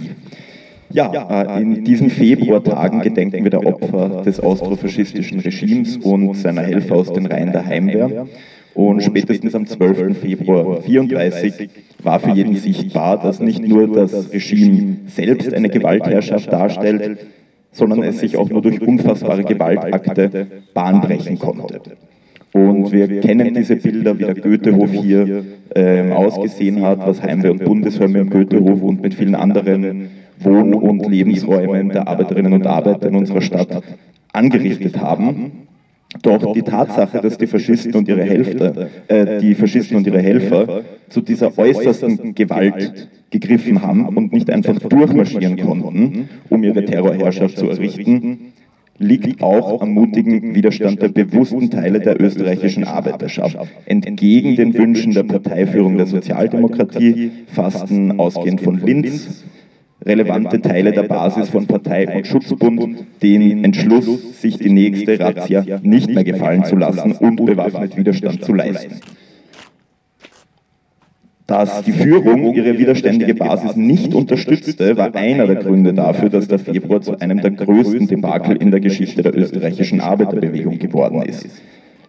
Ja, 0.91 1.47
äh, 1.57 1.63
in 1.63 1.85
diesen 1.85 2.11
Februartagen 2.11 3.01
gedenken 3.01 3.45
wir 3.45 3.51
der 3.51 3.67
Opfer 3.67 4.23
des 4.23 4.39
austrofaschistischen 4.39 5.41
Regimes 5.41 5.97
und 5.97 6.35
seiner 6.35 6.63
Helfer 6.63 6.97
aus 6.97 7.11
den 7.11 7.25
Reihen 7.25 7.51
der 7.51 7.65
Heimwehr. 7.65 8.27
Und 8.79 9.03
spätestens 9.03 9.57
am 9.57 9.67
12. 9.67 10.17
Februar 10.21 10.77
1934 10.77 11.69
war 12.05 12.21
für 12.21 12.31
jeden 12.31 12.55
sichtbar, 12.55 13.21
dass 13.21 13.41
nicht 13.41 13.67
nur 13.67 13.89
das 13.93 14.33
Regime 14.33 14.99
selbst 15.09 15.53
eine 15.53 15.69
Gewaltherrschaft 15.69 16.53
darstellt, 16.53 17.27
sondern 17.73 18.05
es 18.05 18.21
sich 18.21 18.37
auch 18.37 18.49
nur 18.51 18.63
durch 18.63 18.81
unfassbare 18.81 19.43
Gewaltakte 19.43 20.47
bahnbrechen 20.75 21.41
konnte. 21.41 21.81
Und 22.53 22.93
wir 22.93 23.21
kennen 23.21 23.53
diese 23.53 23.75
Bilder, 23.75 24.17
wie 24.17 24.27
der 24.27 24.37
Goethehof 24.37 24.93
hier 24.93 25.45
äh, 25.75 26.13
ausgesehen 26.13 26.81
hat, 26.83 27.05
was 27.05 27.21
Heimwehr 27.21 27.51
und 27.51 27.65
Bundeswehr 27.65 28.07
mit 28.07 28.21
dem 28.21 28.31
Goethehof 28.31 28.81
und 28.81 29.03
mit 29.03 29.13
vielen 29.13 29.35
anderen 29.35 30.09
Wohn- 30.39 30.75
und 30.75 31.05
Lebensräumen 31.05 31.89
der 31.89 32.07
Arbeiterinnen 32.07 32.53
und 32.53 32.65
Arbeiter 32.65 33.09
in 33.09 33.17
unserer 33.17 33.41
Stadt 33.41 33.83
angerichtet 34.33 35.01
haben. 35.01 35.67
Doch 36.23 36.55
die 36.55 36.63
Tatsache, 36.63 37.21
dass 37.21 37.37
die 37.37 37.47
Faschisten 37.47 37.95
und 37.95 38.09
ihre 38.09 38.23
Helfer, 38.23 38.89
äh, 39.09 39.41
die 39.41 39.55
Faschisten 39.55 39.97
und 39.99 40.07
ihre 40.07 40.21
Helfer 40.21 40.83
zu 41.11 41.21
dieser 41.21 41.57
äußersten 41.57 42.35
Gewalt 42.35 43.09
gegriffen 43.31 43.83
haben 43.83 44.17
und 44.17 44.33
nicht 44.33 44.51
einfach 44.51 44.79
durchmarschieren 44.79 45.59
konnten, 45.59 46.31
um 46.49 46.65
ihre 46.65 46.83
Terrorherrschaft 46.85 47.59
zu 47.59 47.69
errichten, 47.69 48.53
liegt 48.99 49.43
auch 49.43 49.83
am 49.83 49.91
mutigen 49.91 50.55
Widerstand 50.55 51.03
der 51.03 51.09
bewussten 51.09 51.71
Teile 51.71 52.01
der 52.01 52.21
österreichischen 52.21 52.85
Arbeiterschaft. 52.85 53.59
Entgegen 53.85 54.57
den 54.57 54.75
Wünschen 54.75 55.13
der 55.13 55.25
Parteiführung 55.25 55.99
der 55.99 56.07
Sozialdemokratie 56.07 57.31
fassten 57.47 58.19
ausgehend 58.19 58.63
von 58.63 58.81
Linz 58.81 59.45
relevante 60.09 60.61
Teile 60.61 60.93
der 60.93 61.05
Basis 61.05 61.51
von 61.51 61.67
Partei 61.67 62.09
und 62.17 62.27
Schutzbund 62.27 63.07
den 63.23 63.65
Entschluss, 63.65 64.41
sich 64.41 64.57
die 64.59 64.71
nächste 64.71 65.21
Razzia 65.21 65.65
nicht 65.83 66.09
mehr 66.09 66.25
gefallen 66.25 66.65
zu 66.65 66.77
lassen 66.77 67.13
und 67.13 67.45
bewaffnet 67.45 67.97
Widerstand 67.97 68.45
zu 68.45 68.55
leisten. 68.55 69.01
Dass 71.47 71.83
die 71.83 71.93
Führung 71.93 72.53
ihre 72.53 72.79
widerständige 72.79 73.35
Basis 73.35 73.75
nicht 73.75 74.13
unterstützte, 74.13 74.99
war 74.99 75.15
einer 75.15 75.47
der 75.47 75.57
Gründe 75.57 75.95
dafür, 75.95 76.29
dass 76.29 76.47
der 76.47 76.59
Februar 76.59 77.01
zu 77.01 77.19
einem 77.21 77.41
der 77.41 77.53
größten 77.53 78.07
Debakel 78.07 78.57
in 78.57 78.71
der 78.71 78.81
Geschichte 78.81 79.23
der 79.23 79.35
österreichischen 79.35 80.03
Arbeiterbewegung 80.03 80.79
geworden 80.79 81.23
ist. 81.23 81.47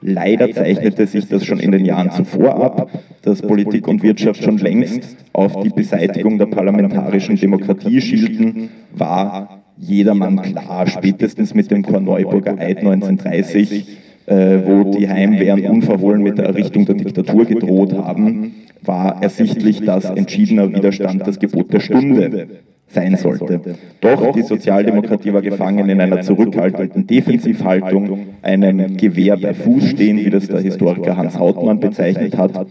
Leider 0.01 0.51
zeichnete 0.51 1.07
sich 1.07 1.27
das 1.27 1.45
schon 1.45 1.59
in 1.59 1.71
den 1.71 1.83
Jahren 1.83 2.12
zuvor 2.12 2.63
ab, 2.63 2.89
dass 3.21 3.41
Politik 3.41 3.88
und 3.88 4.01
Wirtschaft 4.01 4.43
schon 4.43 4.57
längst 4.57 5.17
auf 5.33 5.59
die 5.62 5.69
Beseitigung 5.69 6.38
der 6.38 6.45
parlamentarischen 6.45 7.35
Demokratie 7.35 7.99
schielten, 7.99 8.69
war 8.93 9.59
jedermann 9.77 10.41
klar, 10.41 10.88
spätestens 10.88 11.53
mit 11.53 11.69
dem 11.71 11.83
Korneuburger 11.83 12.57
Eid 12.59 12.79
1930, 12.79 13.97
äh, 14.25 14.59
wo 14.65 14.91
die 14.91 15.09
Heimwehren 15.09 15.65
unverhohlen 15.65 16.21
mit 16.21 16.38
der 16.38 16.45
Errichtung 16.45 16.85
der 16.85 16.95
Diktatur 16.95 17.45
gedroht 17.45 17.93
haben, 17.93 18.53
war 18.81 19.21
ersichtlich, 19.21 19.81
dass 19.83 20.05
entschiedener 20.05 20.71
Widerstand 20.73 21.27
das 21.27 21.39
Gebot 21.39 21.73
der 21.73 21.79
Stunde 21.81 22.47
sein 22.89 23.15
sollte. 23.15 23.62
Doch 24.02 24.34
die 24.34 24.41
Sozialdemokratie 24.41 25.34
war 25.34 25.41
gefangen 25.41 25.89
in 25.89 26.02
einer 26.02 26.21
zurückhaltenden 26.21 27.08
Defensivhaltung, 27.08 28.28
einem 28.41 28.97
Gewehr 28.97 29.38
bei 29.38 29.54
Fuß 29.54 29.89
stehen, 29.89 30.17
wie 30.17 30.30
das 30.30 30.47
der 30.47 30.60
Historiker 30.60 31.15
Hans 31.15 31.38
Hautmann 31.38 31.80
bezeichnet 31.80 32.38
hat. 32.38 32.67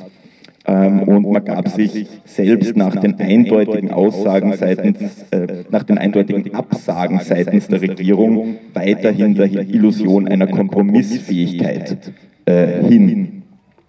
Ähm, 0.66 1.02
und 1.04 1.30
man 1.30 1.44
gab 1.44 1.68
sich 1.68 2.06
selbst 2.24 2.76
nach 2.76 2.94
den 2.96 3.18
eindeutigen 3.18 3.90
Aussagen 3.90 4.52
seitens, 4.54 5.24
äh, 5.30 5.64
nach 5.70 5.84
den 5.84 5.96
eindeutigen 5.96 6.54
Absagen 6.54 7.20
seitens 7.20 7.68
der 7.68 7.80
Regierung 7.80 8.56
weiterhin 8.74 9.34
der 9.34 9.50
Illusion 9.50 10.28
einer 10.28 10.46
Kompromissfähigkeit 10.46 12.12
äh, 12.44 12.82
hin. 12.86 13.37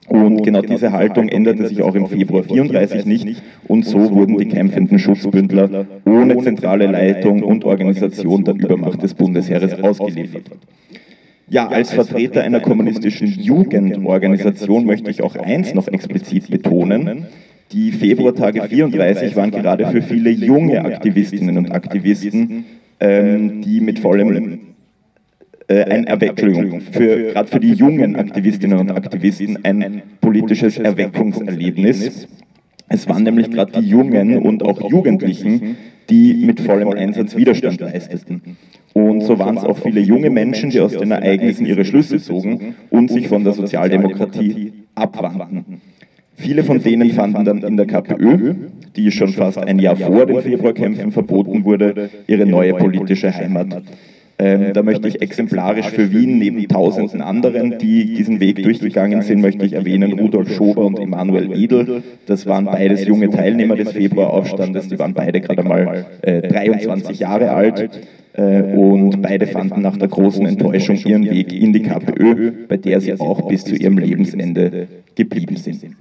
Und 0.10 0.44
genau 0.44 0.62
diese 0.62 0.92
Haltung 0.92 1.30
änderte 1.30 1.68
sich 1.68 1.82
auch 1.84 1.94
im 1.94 2.08
Februar 2.08 2.44
34 2.44 3.06
nicht. 3.06 3.42
und 3.68 3.86
so 3.86 4.12
wurden 4.12 4.38
die 4.38 4.48
kämpfenden 4.48 4.98
Schutzbündler 4.98 5.86
ohne 6.06 6.38
zentrale 6.40 6.88
Leitung 6.88 7.44
und 7.44 7.64
Organisation 7.64 8.44
der 8.44 8.56
Übermacht 8.56 9.04
des 9.04 9.14
Bundesheeres 9.14 9.82
ausgeliefert. 9.82 10.44
Ja, 11.48 11.68
als 11.68 11.92
Vertreter 11.94 12.44
einer 12.44 12.60
kommunistischen 12.60 13.28
Jugendorganisation 13.28 14.86
möchte 14.86 15.10
ich 15.10 15.24
auch 15.24 15.36
eins 15.36 15.74
noch 15.74 15.88
explizit 15.88 16.50
betonen. 16.50 17.26
Die 17.72 17.92
Februartage 17.92 18.64
34 18.64 19.36
waren 19.36 19.52
gerade 19.52 19.88
für 19.88 20.02
viele 20.02 20.32
junge 20.32 20.84
Aktivistinnen 20.84 21.58
und 21.58 21.72
Aktivisten, 21.72 22.66
ähm, 23.00 23.62
die 23.62 23.80
mit 23.80 24.00
vollem 24.00 24.60
äh, 25.70 25.84
ein 25.84 26.08
Entschuldigung, 26.08 26.82
für, 26.82 27.32
gerade 27.32 27.48
für 27.48 27.60
die 27.60 27.74
jungen 27.74 28.16
Aktivistinnen 28.16 28.80
und 28.80 28.92
Aktivisten 28.92 29.64
ein 29.64 30.02
politisches 30.20 30.78
Erweckungserlebnis. 30.80 32.28
Es 32.88 33.08
waren 33.08 33.22
nämlich 33.22 33.52
gerade 33.52 33.80
die 33.80 33.88
Jungen 33.88 34.40
und 34.40 34.64
auch 34.64 34.90
Jugendlichen, 34.90 35.78
die 36.10 36.34
mit 36.34 36.60
vollem 36.60 36.90
Einsatz 36.90 37.36
Widerstand 37.36 37.80
leisteten. 37.82 38.58
Und 38.94 39.22
so 39.22 39.38
waren 39.38 39.58
es 39.58 39.64
auch 39.64 39.78
viele 39.78 40.00
junge 40.00 40.32
Menschen, 40.32 40.72
die 40.72 40.80
aus 40.80 40.94
den 40.94 41.12
Ereignissen 41.12 41.68
ihre 41.68 41.86
Schlüsse 41.86 42.18
zogen 42.18 42.76
und 42.90 43.12
sich 43.12 43.28
von 43.28 43.44
der 43.44 43.54
Sozialdemokratie 43.54 44.74
abwandten. 44.96 45.82
Viele 46.36 46.64
von 46.64 46.82
denen 46.82 47.12
fanden 47.12 47.46
dann 47.46 47.62
in 47.62 47.78
der 47.78 47.86
KPÖ, 47.86 48.56
die 48.96 49.12
schon 49.12 49.30
fast 49.30 49.60
ein 49.60 49.78
Jahr 49.78 49.98
vor 49.98 50.26
den 50.26 50.42
Februarkämpfen 50.42 51.12
verboten 51.12 51.64
wurde, 51.64 52.10
ihre 52.26 52.48
neue 52.48 52.74
politische 52.74 53.32
Heimat. 53.32 53.84
Ähm, 54.42 54.72
da 54.74 54.84
möchte 54.84 55.10
ich 55.10 55.22
exemplarisch 55.22 55.88
für 55.88 56.12
Wien 56.14 56.40
neben 56.40 56.66
tausenden 56.70 57.22
anderen, 57.22 57.78
die 57.78 58.16
diesen 58.16 58.40
Weg 58.40 58.64
durchgegangen 58.64 59.22
sind, 59.22 59.42
möchte 59.42 59.66
ich 59.66 59.74
erwähnen 59.74 60.18
Rudolf 60.18 60.54
Schober 60.56 60.86
und 60.86 60.98
Emanuel 60.98 61.52
Edel. 61.52 62.04
Das 62.26 62.46
waren 62.46 62.64
beides 62.64 63.06
junge 63.06 63.30
Teilnehmer 63.30 63.76
des 63.76 63.92
Februaraufstandes, 63.92 64.88
die 64.88 64.98
waren 64.98 65.14
beide 65.14 65.42
gerade 65.42 65.64
mal 65.64 66.06
äh, 66.22 66.42
23 66.42 67.20
Jahre 67.20 67.52
alt. 67.52 67.90
Äh, 68.32 68.62
und 68.62 69.22
beide 69.22 69.46
fanden 69.46 69.82
nach 69.82 69.98
der 69.98 70.08
großen 70.08 70.46
Enttäuschung 70.46 70.96
ihren 70.96 71.30
Weg 71.30 71.52
in 71.52 71.74
die 71.74 71.82
KPÖ, 71.82 72.52
bei 72.70 72.78
der 72.78 73.02
sie 73.02 73.20
auch 73.20 73.46
bis 73.50 73.66
zu 73.66 73.76
ihrem 73.76 73.98
Lebensende 73.98 74.88
geblieben 75.16 75.58
sind. 75.58 75.98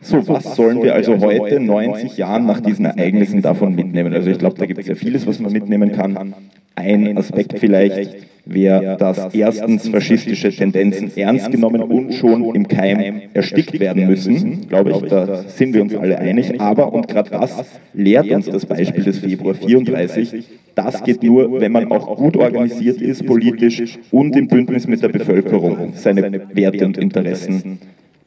So, 0.00 0.26
was 0.28 0.54
sollen 0.54 0.82
wir 0.82 0.94
also 0.94 1.18
heute, 1.18 1.60
90 1.60 2.16
Jahren 2.16 2.46
nach 2.46 2.60
diesen 2.60 2.86
Ereignissen, 2.86 3.42
davon 3.42 3.74
mitnehmen? 3.74 4.14
Also 4.14 4.30
ich 4.30 4.38
glaube, 4.38 4.56
da 4.56 4.64
gibt 4.64 4.80
es 4.80 4.86
ja 4.86 4.94
vieles, 4.94 5.26
was 5.26 5.40
man 5.40 5.52
mitnehmen 5.52 5.92
kann. 5.92 6.34
Ein 6.76 7.16
Aspekt 7.18 7.58
vielleicht 7.58 8.26
wäre, 8.44 8.96
dass 8.96 9.34
erstens 9.34 9.88
faschistische 9.88 10.50
Tendenzen 10.50 11.10
ernst 11.16 11.50
genommen 11.50 11.82
und 11.82 12.14
schon 12.14 12.54
im 12.54 12.68
Keim 12.68 13.22
erstickt 13.34 13.78
werden 13.80 14.06
müssen, 14.06 14.68
glaube 14.68 14.92
ich, 14.92 14.98
da 15.08 15.42
sind 15.42 15.74
wir 15.74 15.82
uns 15.82 15.94
alle 15.94 16.18
einig. 16.18 16.60
Aber, 16.60 16.92
und 16.92 17.08
gerade 17.08 17.30
das 17.30 17.64
lehrt 17.92 18.30
uns 18.30 18.46
das 18.46 18.64
Beispiel 18.64 19.02
des 19.02 19.18
Februar 19.18 19.54
34, 19.54 20.44
das 20.74 21.02
geht 21.02 21.22
nur, 21.22 21.60
wenn 21.60 21.72
man 21.72 21.90
auch 21.90 22.16
gut 22.16 22.36
organisiert 22.36 23.00
ist, 23.00 23.26
politisch 23.26 23.98
und 24.10 24.36
im 24.36 24.46
Bündnis 24.46 24.86
mit 24.86 25.02
der 25.02 25.08
Bevölkerung 25.08 25.92
seine 25.94 26.42
Werte 26.54 26.86
und 26.86 26.98
Interessen 26.98 27.78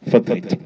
vertritt. 0.02 0.58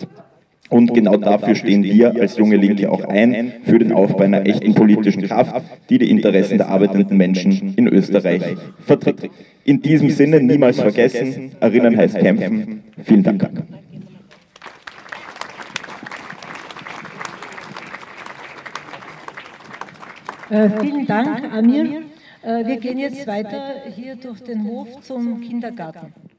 Und 0.74 0.92
genau 0.92 1.18
dafür 1.18 1.54
stehen 1.54 1.84
wir 1.84 2.20
als 2.20 2.36
junge 2.36 2.56
Linke 2.56 2.92
auch 2.92 3.04
ein, 3.06 3.54
für 3.64 3.78
den 3.78 3.92
Aufbau 3.92 4.24
einer 4.24 4.44
echten 4.48 4.74
politischen 4.74 5.22
Kraft, 5.22 5.64
die 5.92 6.00
die 6.00 6.10
Interessen 6.10 6.58
der 6.58 6.68
arbeitenden 6.68 7.16
Menschen 7.16 7.76
in 7.76 7.88
Österreich 7.88 8.42
vertritt. 8.80 9.30
In 9.66 9.84
diesem 9.84 10.10
Sinne 10.10 10.42
niemals 10.42 10.82
vergessen, 10.82 11.52
erinnern 11.60 11.96
heißt 11.96 12.18
kämpfen. 12.18 12.82
Vielen 13.04 13.22
Dank. 13.22 13.64
Äh, 20.50 20.70
vielen 20.82 21.06
Dank, 21.06 21.54
Amir. 21.54 22.02
Äh, 22.42 22.66
wir 22.66 22.78
gehen 22.78 22.98
jetzt 22.98 23.28
weiter 23.28 23.76
hier 23.96 24.16
durch 24.16 24.42
den 24.42 24.64
Hof 24.64 25.02
zum 25.02 25.40
Kindergarten. 25.42 26.33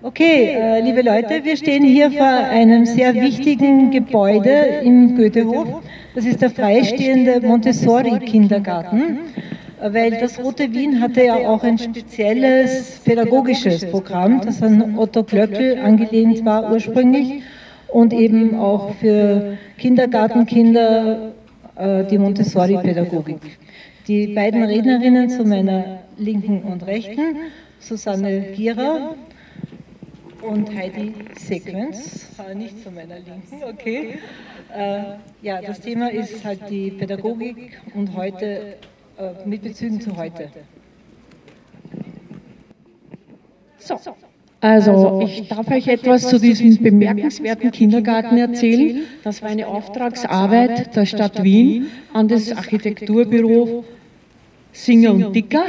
Okay, 0.00 0.54
äh, 0.54 0.80
liebe 0.80 1.02
Leute, 1.02 1.44
wir 1.44 1.56
stehen 1.56 1.82
hier 1.82 2.12
vor 2.12 2.24
einem 2.24 2.86
sehr 2.86 3.12
wichtigen 3.14 3.90
Gebäude 3.90 4.80
im 4.84 5.16
Goethehof. 5.16 5.82
Das 6.14 6.24
ist 6.24 6.40
der 6.40 6.50
freistehende 6.50 7.40
Montessori-Kindergarten, 7.44 9.18
äh, 9.82 9.92
weil 9.92 10.12
das 10.12 10.38
Rote 10.38 10.72
Wien 10.72 11.00
hatte 11.00 11.24
ja 11.24 11.34
auch 11.48 11.64
ein 11.64 11.78
spezielles 11.78 13.00
pädagogisches 13.04 13.86
Programm, 13.90 14.40
das 14.40 14.62
an 14.62 14.96
Otto 14.96 15.24
Glöckl 15.24 15.78
angelehnt 15.82 16.44
war 16.44 16.70
ursprünglich 16.70 17.42
und 17.88 18.12
eben 18.12 18.54
auch 18.54 18.94
für 19.00 19.58
Kindergartenkinder 19.78 21.32
äh, 21.74 22.04
die 22.04 22.18
Montessori-Pädagogik. 22.18 23.40
Die 24.06 24.28
beiden 24.28 24.62
Rednerinnen 24.62 25.28
zu 25.28 25.42
meiner 25.42 25.98
linken 26.16 26.62
und 26.62 26.86
rechten, 26.86 27.38
Susanne 27.80 28.52
Gierer 28.54 29.16
und 30.42 30.74
Heidi 30.74 31.14
Sequenz, 31.36 32.28
nicht 32.54 32.82
zu 32.82 32.90
meiner 32.90 33.16
Linken, 33.16 33.64
okay. 33.64 34.18
Äh, 34.74 35.02
ja, 35.42 35.60
das 35.60 35.80
Thema 35.80 36.10
ist 36.12 36.44
halt 36.44 36.60
die 36.68 36.90
Pädagogik 36.90 37.80
und 37.94 38.14
heute 38.14 38.76
äh, 39.18 39.46
mit 39.46 39.62
Bezügen 39.62 40.00
zu 40.00 40.16
heute. 40.16 40.50
So. 43.78 43.98
Also, 44.60 45.22
ich 45.24 45.48
darf 45.48 45.70
euch 45.70 45.86
etwas 45.86 46.28
zu 46.28 46.38
diesem 46.38 46.82
bemerkenswerten 46.82 47.70
Kindergarten 47.70 48.36
erzählen. 48.38 49.02
Das 49.22 49.40
war 49.40 49.50
eine 49.50 49.68
Auftragsarbeit 49.68 50.96
der 50.96 51.06
Stadt 51.06 51.42
Wien 51.44 51.86
an 52.12 52.26
das 52.26 52.50
Architekturbüro 52.50 53.84
Singer 54.72 55.12
und 55.12 55.32
Dicker. 55.32 55.64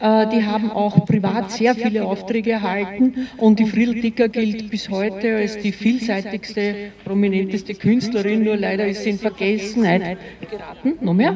Äh, 0.00 0.26
die 0.28 0.44
haben 0.44 0.70
auch 0.70 1.06
privat 1.06 1.50
sehr 1.50 1.74
viele 1.74 2.04
Aufträge 2.04 2.52
erhalten 2.52 3.28
und 3.38 3.58
die 3.58 3.64
Friedel 3.64 4.00
Dicker 4.00 4.28
gilt 4.28 4.70
bis 4.70 4.90
heute 4.90 5.36
als 5.36 5.58
die 5.58 5.72
vielseitigste, 5.72 6.92
prominenteste 7.04 7.74
Künstlerin, 7.74 8.44
nur 8.44 8.56
leider 8.56 8.86
ist 8.86 9.04
sie 9.04 9.10
in 9.10 9.18
Vergessenheit 9.18 10.18
geraten. 10.50 10.98
Noch 11.00 11.14
mehr? 11.14 11.34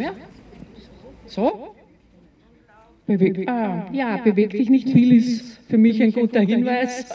So? 1.26 1.69
Beweg 3.18 3.48
ah, 3.48 3.88
ja, 3.92 4.18
bewegt 4.18 4.52
dich 4.52 4.70
nicht 4.70 4.88
viel 4.88 5.12
ist 5.12 5.58
für 5.68 5.78
mich 5.78 6.00
ein 6.00 6.12
guter 6.12 6.40
Hinweis. 6.40 7.06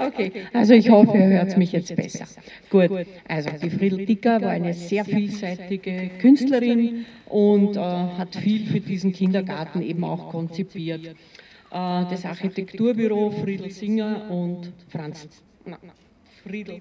Okay, 0.00 0.32
also 0.52 0.74
ich 0.74 0.88
hoffe, 0.90 1.16
ihr 1.18 1.26
hört 1.26 1.56
mich 1.56 1.72
jetzt 1.72 1.94
besser. 1.94 2.26
Gut, 2.70 3.06
also 3.26 3.50
die 3.60 3.70
Friedel 3.70 4.06
Dicker 4.06 4.40
war 4.40 4.50
eine 4.50 4.72
sehr 4.72 5.04
vielseitige 5.04 6.10
Künstlerin 6.20 7.04
und 7.26 7.76
äh, 7.76 7.80
hat 7.80 8.36
viel 8.36 8.66
für 8.66 8.80
diesen 8.80 9.12
Kindergarten 9.12 9.82
eben 9.82 10.04
auch 10.04 10.30
konzipiert. 10.30 11.06
Äh, 11.06 11.14
das 11.70 12.24
Architekturbüro 12.24 13.30
Friedel 13.30 13.70
Singer 13.70 14.30
und 14.30 14.72
Franz 14.88 15.28
na, 15.64 15.78
Friedel 16.44 16.80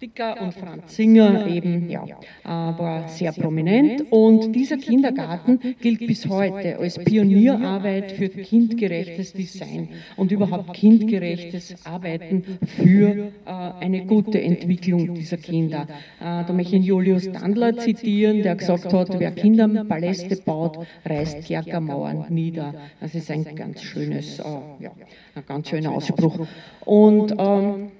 Dicker 0.00 0.40
und 0.40 0.54
Franz 0.54 0.96
Singer 0.96 1.46
eben, 1.46 1.90
ja, 1.90 2.04
äh, 2.04 2.48
war 2.48 3.08
sehr 3.08 3.32
prominent. 3.32 4.04
Und 4.10 4.54
dieser 4.54 4.78
Kindergarten 4.78 5.60
gilt 5.80 6.06
bis 6.06 6.26
heute 6.26 6.78
als 6.78 6.98
Pionierarbeit 6.98 8.12
für 8.12 8.30
kindgerechtes 8.30 9.34
Design 9.34 9.90
und 10.16 10.32
überhaupt 10.32 10.72
kindgerechtes 10.72 11.84
Arbeiten 11.84 12.44
für 12.66 13.30
äh, 13.44 13.50
eine 13.50 14.06
gute 14.06 14.40
Entwicklung 14.40 15.14
dieser 15.14 15.36
Kinder. 15.36 15.86
Äh, 16.18 16.44
da 16.46 16.52
möchte 16.52 16.76
ich 16.76 16.84
Julius 16.84 17.30
Dandler 17.30 17.76
zitieren, 17.76 18.42
der 18.42 18.56
gesagt 18.56 18.92
hat, 18.92 19.20
wer 19.20 19.32
Kindern 19.32 19.86
Paläste 19.86 20.36
baut, 20.36 20.78
reißt 21.04 21.44
Kerkermauern 21.44 22.24
nieder. 22.30 22.74
Das 23.00 23.14
ist 23.14 23.30
ein 23.30 23.44
ganz 23.54 23.82
schönes, 23.82 24.38
ja, 24.38 24.92
ein 25.34 25.46
ganz 25.46 25.68
schöner 25.68 25.92
Ausspruch. 25.92 26.46
Und 26.86 27.34
ähm, 27.38 27.90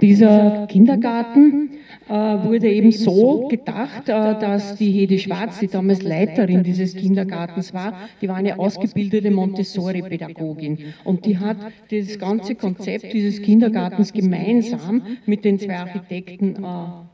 dieser 0.00 0.66
Kindergarten 0.68 1.70
äh, 2.08 2.12
wurde 2.12 2.70
eben 2.70 2.92
so 2.92 3.48
gedacht, 3.48 4.08
äh, 4.08 4.12
dass 4.38 4.76
die 4.76 4.90
Hedi 4.92 5.18
Schwarz, 5.18 5.58
die 5.58 5.68
damals 5.68 6.02
Leiterin 6.02 6.62
dieses 6.62 6.94
Kindergartens 6.94 7.74
war, 7.74 8.08
die 8.20 8.28
war 8.28 8.36
eine 8.36 8.58
ausgebildete 8.58 9.30
Montessori-Pädagogin 9.30 10.78
und 11.04 11.26
die 11.26 11.38
hat 11.38 11.56
das 11.90 12.18
ganze 12.18 12.54
Konzept 12.54 13.12
dieses 13.12 13.42
Kindergartens 13.42 14.12
gemeinsam 14.12 15.02
mit 15.26 15.44
den 15.44 15.58
zwei 15.58 15.78
Architekten 15.78 16.56
äh, 16.56 16.66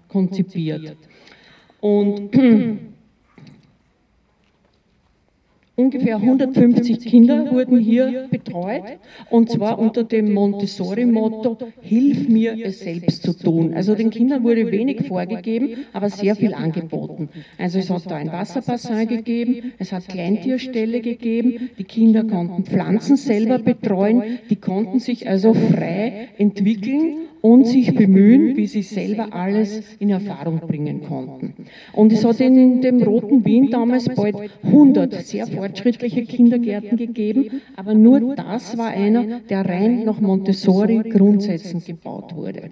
konzipiert. 0.08 0.96
Und 1.80 2.30
Ungefähr 5.80 6.16
150 6.16 7.00
Kinder 7.06 7.50
wurden 7.50 7.78
hier 7.78 8.28
betreut. 8.30 8.82
und 9.30 9.50
zwar 9.50 9.78
unter 9.78 10.04
dem 10.04 10.30
Montessori-Motto, 10.34 11.56
hilf 11.80 12.28
mir 12.28 12.54
es 12.62 12.80
selbst 12.80 13.22
zu 13.22 13.32
tun. 13.32 13.72
Also 13.72 13.94
den 13.94 14.10
Kindern 14.10 14.44
wurde 14.44 14.70
wenig 14.70 15.06
vorgegeben, 15.08 15.86
aber 15.94 16.10
sehr 16.10 16.36
viel 16.36 16.52
angeboten. 16.52 17.30
Also 17.56 17.78
es 17.78 17.88
hat 17.88 18.10
da 18.10 18.16
ein 18.16 18.30
Wasserbassin 18.30 19.08
gegeben, 19.08 19.72
es 19.78 19.90
hat 19.92 20.06
Kleintierställe 20.06 21.00
gegeben, 21.00 21.70
die 21.78 21.84
Kinder 21.84 22.24
konnten 22.24 22.64
Pflanzen 22.64 23.16
selber 23.16 23.58
betreuen, 23.58 24.22
die 24.50 24.56
konnten 24.56 24.98
sich 24.98 25.30
also 25.30 25.54
frei 25.54 26.28
entwickeln 26.36 27.29
und 27.42 27.66
sich 27.66 27.94
bemühen, 27.94 28.56
wie 28.56 28.66
sie 28.66 28.82
selber 28.82 29.32
alles 29.32 29.82
in 29.98 30.10
Erfahrung 30.10 30.60
bringen 30.60 31.02
konnten. 31.02 31.54
Und 31.92 32.12
es 32.12 32.24
hat 32.24 32.40
in 32.40 32.80
dem 32.80 33.02
Roten 33.02 33.44
Wien 33.44 33.70
damals 33.70 34.08
bald 34.14 34.36
100 34.62 35.14
sehr 35.24 35.46
fortschrittliche 35.46 36.24
Kindergärten 36.24 36.96
gegeben, 36.96 37.62
aber 37.76 37.94
nur 37.94 38.34
das 38.34 38.76
war 38.76 38.88
einer, 38.88 39.40
der 39.48 39.64
rein 39.64 40.04
nach 40.04 40.20
Montessori-Grundsätzen 40.20 41.82
gebaut 41.84 42.34
wurde. 42.34 42.70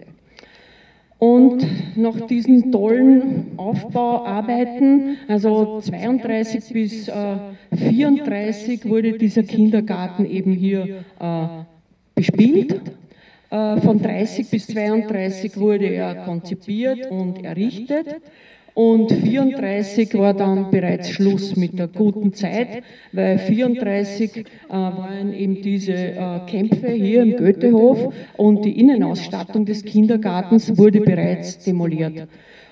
Und 1.19 1.67
nach 1.97 2.21
diesen 2.29 2.71
tollen 2.71 3.47
Aufbauarbeiten, 3.57 5.17
also 5.27 5.81
32 5.81 6.73
bis 6.73 7.09
äh, 7.09 7.37
34, 7.75 8.89
wurde 8.89 9.19
dieser 9.19 9.43
Kindergarten 9.43 10.25
eben 10.25 10.53
hier 10.53 11.03
äh, 11.19 11.47
bespielt. 12.15 12.81
Äh, 13.51 13.81
von 13.81 14.01
30 14.01 14.51
bis 14.51 14.67
32 14.67 15.57
wurde 15.57 15.87
er 15.87 16.15
konzipiert 16.17 17.11
und 17.11 17.45
errichtet 17.45 18.21
und 18.75 19.11
34 19.11 20.15
war 20.15 20.35
dann 20.35 20.71
bereits 20.71 21.11
Schluss 21.11 21.57
mit 21.57 21.79
der 21.79 21.89
guten 21.89 22.33
Zeit, 22.33 22.85
weil 23.11 23.39
34 23.39 24.37
äh, 24.37 24.45
waren 24.69 25.33
eben 25.33 25.63
diese 25.63 25.95
äh, 25.95 26.41
Kämpfe 26.47 26.91
hier 26.91 27.23
im 27.23 27.37
Goethehof 27.37 28.15
und 28.37 28.65
die 28.65 28.79
Innenausstattung 28.79 29.65
des 29.65 29.83
Kindergartens 29.83 30.77
wurde 30.79 31.01
bereits 31.01 31.59
demoliert. 31.59 32.29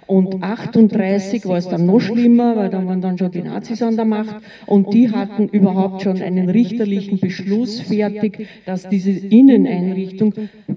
Und 0.07 0.42
38 0.42 1.47
war 1.47 1.57
es 1.57 1.69
dann 1.69 1.87
noch 1.87 1.99
schlimmer, 1.99 2.55
weil 2.57 2.71
dann 2.71 2.87
waren 2.87 3.01
dann 3.01 3.19
schon 3.19 3.31
die 3.31 3.42
Nazis 3.42 3.83
an 3.83 3.97
der 3.97 4.05
Macht 4.05 4.37
und 4.66 4.95
die 4.95 5.11
hatten 5.11 5.49
überhaupt 5.49 6.03
schon 6.03 6.23
einen 6.23 6.49
richterlichen 6.49 7.19
Beschluss 7.19 7.81
fertig, 7.81 8.47
dass 8.64 8.88
diese 8.88 9.11
Inneneinrichtung 9.11 10.33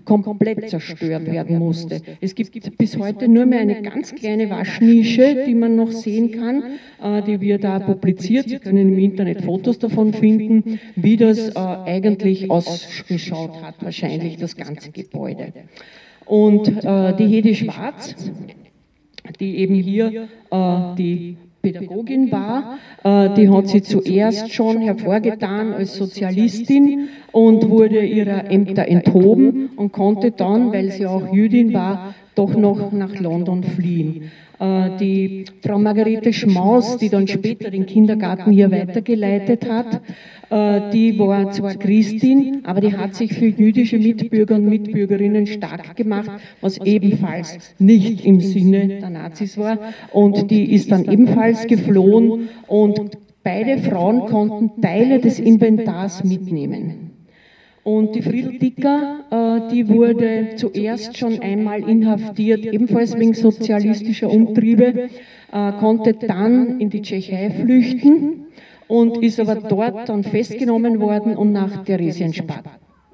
komplett 0.06 0.70
zerstört 0.70 1.32
werden 1.32 1.60
musste. 1.60 2.02
Es 2.22 2.34
gibt 2.34 2.78
bis 2.78 2.98
heute 2.98 3.28
nur 3.28 3.46
mehr 3.46 3.60
eine 3.60 3.82
ganz 3.84 4.16
kleine 4.16 4.50
Waschnische, 4.50 5.44
die 5.46 5.54
man 5.54 5.76
noch 5.76 5.92
sehen 5.92 6.32
kann, 6.32 6.64
äh, 7.02 7.22
die 7.22 7.40
wir 7.40 7.60
da 7.60 7.80
publiziert. 7.80 8.50
Sie 8.50 8.58
können 8.58 8.94
im 8.94 9.00
Internet 9.00 9.42
Fotos 9.42 9.78
davon 9.78 10.14
finden, 10.14 10.80
wie 10.96 11.18
das 11.18 11.50
äh, 11.50 11.60
eigentlich 11.60 12.50
ausgeschaut 12.50 13.62
hat, 13.62 13.76
wahrscheinlich 13.82 14.38
das 14.38 14.56
ganze 14.56 14.92
Gebäude. 14.92 15.54
Und 16.26 16.68
äh, 16.84 17.16
die 17.16 17.28
Hedi 17.28 17.56
Schwarz, 17.56 18.16
die 19.40 19.58
eben 19.58 19.76
hier 19.76 20.28
äh, 20.52 20.96
die 20.98 21.38
Pädagogin 21.62 22.32
war, 22.32 22.78
äh, 23.04 23.34
die 23.36 23.50
hat 23.50 23.68
sie 23.68 23.82
zuerst 23.82 24.54
schon 24.54 24.80
hervorgetan 24.80 25.74
als 25.74 25.96
Sozialistin 25.96 27.10
und 27.32 27.70
wurde 27.70 28.06
ihrer 28.06 28.50
Ämter 28.50 28.88
enthoben 28.88 29.70
und 29.76 29.92
konnte 29.92 30.32
dann, 30.32 30.72
weil 30.72 30.92
sie 30.92 31.06
auch 31.06 31.34
Jüdin 31.34 31.74
war, 31.74 32.16
doch 32.36 32.56
noch 32.56 32.92
nach 32.94 33.20
London 33.20 33.64
fliehen. 33.64 34.32
Äh, 34.60 34.98
die 35.00 35.46
Frau 35.62 35.80
Margarete 35.80 36.34
Schmaus, 36.34 36.98
die 36.98 37.10
dann 37.10 37.28
später 37.28 37.72
den 37.72 37.86
Kindergarten 37.86 38.52
hier 38.52 38.70
weitergeleitet 38.72 39.70
hat, 39.70 40.02
äh, 40.50 40.92
die 40.92 41.18
war 41.18 41.52
zwar 41.52 41.76
Christin, 41.76 42.62
aber 42.66 42.82
die 42.82 42.96
hat 42.96 43.16
sich 43.16 43.34
für 43.34 43.48
jüdische 43.48 43.98
Mitbürger 43.98 44.56
und 44.56 44.66
Mitbürgerinnen 44.66 45.48
stark 45.48 45.96
gemacht, 45.96 46.32
was 46.60 46.78
ebenfalls 46.80 47.58
nicht 47.80 48.26
im 48.26 48.42
Sinne 48.42 49.00
der 49.00 49.10
Nazis 49.10 49.58
war. 49.58 49.80
Und 50.12 50.52
die 50.52 50.74
ist 50.74 50.92
dann 50.92 51.06
ebenfalls 51.06 51.66
geflohen 51.68 52.50
und 52.68 53.00
beide 53.44 53.78
Frauen 53.78 54.26
konnten 54.26 54.82
Teile 54.82 55.20
des 55.20 55.40
Inventars 55.40 56.26
mitnehmen. 56.26 57.09
Und 57.92 58.14
die 58.14 58.22
Friedel 58.22 58.60
Dicker, 58.60 59.26
äh, 59.32 59.74
die 59.74 59.90
wurde 59.90 60.50
zuerst 60.58 61.18
schon 61.18 61.40
einmal 61.42 61.90
inhaftiert, 61.90 62.64
ebenfalls 62.64 63.18
wegen 63.18 63.34
sozialistischer 63.34 64.30
Umtriebe, 64.30 65.10
äh, 65.52 65.72
konnte 65.80 66.14
dann 66.14 66.80
in 66.80 66.92
die 66.92 67.02
Tschechei 67.02 67.50
flüchten 67.50 68.46
und 68.88 69.24
ist 69.24 69.40
aber 69.40 69.56
dort 69.56 70.08
dann 70.08 70.24
festgenommen 70.24 71.00
worden 71.00 71.36
und 71.36 71.52
nach 71.52 71.84
Theresienstadt 71.84 72.66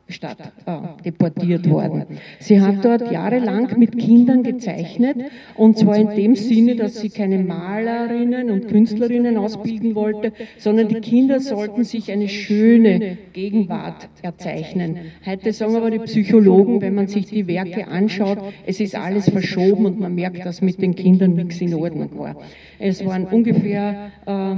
Stadt 0.07 0.37
äh, 0.67 1.03
deportiert 1.03 1.67
worden. 1.67 2.05
Sie 2.39 2.61
hat 2.61 2.85
dort 2.85 3.11
jahrelang 3.11 3.79
mit 3.79 3.97
Kindern 3.97 4.43
gezeichnet 4.43 5.17
und 5.55 5.79
zwar 5.79 5.97
in 5.97 6.09
dem 6.09 6.35
Sinne, 6.35 6.75
dass 6.75 6.99
sie 6.99 7.09
keine 7.09 7.39
Malerinnen 7.39 8.51
und 8.51 8.67
Künstlerinnen 8.67 9.35
ausbilden 9.37 9.95
wollte, 9.95 10.31
sondern 10.59 10.89
die 10.89 11.01
Kinder 11.01 11.39
sollten 11.39 11.83
sich 11.83 12.11
eine 12.11 12.29
schöne 12.29 13.17
Gegenwart 13.33 14.09
erzeichnen. 14.21 14.97
Heute 15.25 15.51
sagen 15.53 15.75
aber 15.75 15.89
die 15.89 15.99
Psychologen, 15.99 16.81
wenn 16.81 16.93
man 16.93 17.07
sich 17.07 17.25
die 17.25 17.47
Werke 17.47 17.87
anschaut, 17.87 18.37
es 18.67 18.79
ist 18.79 18.95
alles 18.95 19.29
verschoben 19.29 19.87
und 19.87 19.99
man 19.99 20.13
merkt, 20.13 20.45
dass 20.45 20.61
mit 20.61 20.79
den 20.81 20.93
Kindern 20.93 21.33
nichts 21.33 21.59
in 21.61 21.73
Ordnung 21.73 22.11
war. 22.17 22.35
Es 22.77 23.03
waren 23.03 23.25
ungefähr 23.25 24.11
äh, 24.27 24.55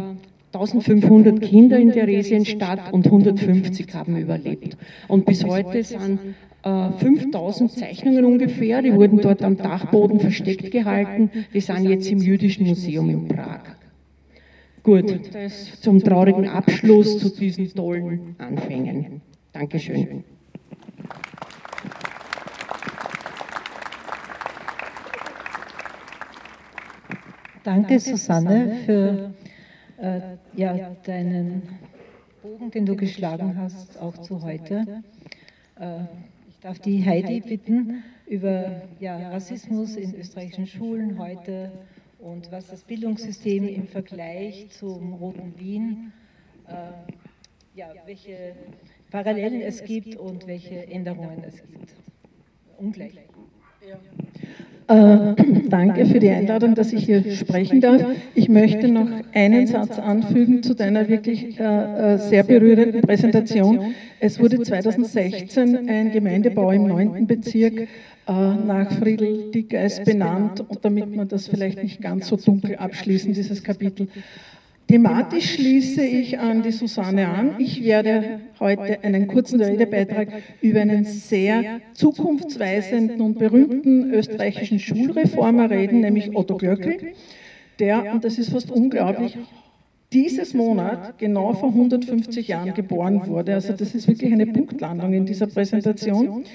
1500 0.53 1.41
Kinder 1.41 1.77
in 1.77 1.91
Theresienstadt 1.91 2.93
und 2.93 3.05
150 3.05 3.93
haben 3.93 4.17
überlebt. 4.17 4.77
Und 5.07 5.25
bis 5.25 5.43
heute 5.43 5.83
sind 5.83 6.19
äh, 6.63 6.91
5000 6.91 7.71
Zeichnungen 7.71 8.25
ungefähr, 8.25 8.81
die 8.81 8.93
wurden 8.93 9.19
dort 9.19 9.43
am 9.43 9.57
Dachboden 9.57 10.19
versteckt 10.19 10.71
gehalten, 10.71 11.29
die 11.53 11.59
sind 11.59 11.89
jetzt 11.89 12.09
im 12.11 12.19
Jüdischen 12.19 12.65
Museum 12.65 13.09
in 13.09 13.27
Prag. 13.27 13.61
Gut, 14.83 15.33
das 15.33 15.81
zum 15.81 16.01
traurigen 16.01 16.47
Abschluss 16.47 17.19
zu 17.19 17.29
diesen 17.29 17.73
tollen 17.73 18.35
Anfängen. 18.37 19.21
Dankeschön. 19.51 20.23
Danke, 27.63 27.99
Susanne, 27.99 28.77
für 28.85 29.33
äh, 29.97 30.37
ja, 30.55 30.95
deinen 31.03 31.63
Bogen, 32.41 32.71
den 32.71 32.85
du 32.85 32.95
geschlagen 32.95 33.57
hast, 33.57 33.99
auch 33.99 34.17
zu 34.17 34.41
heute. 34.43 35.03
Äh, 35.79 36.01
ich 36.49 36.59
darf 36.59 36.79
die 36.79 37.05
Heidi 37.05 37.41
bitten, 37.41 38.03
über 38.25 38.81
ja, 38.99 39.29
Rassismus 39.29 39.95
in 39.95 40.13
österreichischen 40.15 40.67
Schulen 40.67 41.17
heute 41.17 41.71
und 42.19 42.51
was 42.51 42.67
das 42.67 42.83
Bildungssystem 42.83 43.67
im 43.67 43.87
Vergleich 43.87 44.69
zum 44.71 45.13
Roten 45.13 45.53
Wien, 45.57 46.11
äh, 46.67 46.73
ja, 47.75 47.93
welche 48.05 48.55
Parallelen 49.11 49.61
es 49.61 49.83
gibt 49.83 50.15
und 50.15 50.47
welche 50.47 50.87
Änderungen 50.87 51.43
es 51.45 51.63
gibt. 51.63 51.93
Ungleich. 52.77 53.13
Ja. 53.87 53.97
Äh, 54.87 55.35
danke 55.69 56.05
für 56.05 56.19
die 56.19 56.29
Einladung, 56.29 56.75
dass 56.75 56.93
ich 56.93 57.05
hier 57.05 57.29
sprechen 57.31 57.81
darf. 57.81 58.01
Ich 58.35 58.47
möchte 58.47 58.87
noch 58.87 59.07
einen 59.33 59.67
Satz 59.67 59.99
anfügen 59.99 60.63
zu 60.63 60.75
deiner 60.75 61.09
wirklich 61.09 61.59
äh, 61.59 62.13
äh 62.13 62.17
sehr 62.17 62.43
berührenden 62.43 63.01
Präsentation. 63.01 63.93
Es 64.19 64.39
wurde 64.39 64.61
2016 64.61 65.89
ein 65.89 66.11
Gemeindebau 66.11 66.71
im 66.71 66.87
9. 66.87 67.27
Bezirk 67.27 67.81
äh, 67.81 67.87
nach 68.27 68.91
Friedel 68.91 69.51
Dickeis 69.51 70.03
benannt, 70.03 70.61
und 70.61 70.83
damit 70.83 71.13
man 71.15 71.27
das 71.27 71.47
vielleicht 71.47 71.83
nicht 71.83 72.01
ganz 72.01 72.27
so 72.27 72.37
dunkel 72.37 72.75
abschließen, 72.75 73.33
dieses 73.33 73.63
Kapitel. 73.63 74.07
Thematisch 74.87 75.55
schließe 75.55 76.01
ich 76.01 76.39
an 76.39 76.63
die 76.63 76.71
Susanne 76.71 77.27
an. 77.27 77.55
Ich 77.59 77.83
werde 77.83 78.39
heute 78.59 79.03
einen 79.03 79.27
kurzen 79.27 79.61
Redebeitrag 79.61 80.29
über 80.61 80.79
einen 80.79 81.03
sehr 81.03 81.81
zukunftsweisenden 81.93 83.19
und 83.19 83.37
berühmten 83.37 84.13
österreichischen 84.13 84.79
Schulreformer 84.79 85.69
reden, 85.69 85.99
nämlich 85.99 86.33
Otto 86.33 86.55
Glöckl, 86.55 87.13
der, 87.79 88.13
und 88.13 88.23
das 88.23 88.37
ist 88.37 88.51
fast 88.51 88.71
unglaublich, 88.71 89.37
dieses 90.13 90.53
Monat 90.53 91.17
genau 91.17 91.53
vor 91.53 91.69
150 91.69 92.47
Jahren 92.47 92.73
geboren 92.73 93.27
wurde. 93.27 93.55
Also 93.55 93.73
das 93.73 93.93
ist 93.93 94.07
wirklich 94.07 94.31
eine 94.31 94.47
Punktlandung 94.47 95.11
in 95.11 95.25
dieser 95.25 95.47
Präsentation. 95.47 96.45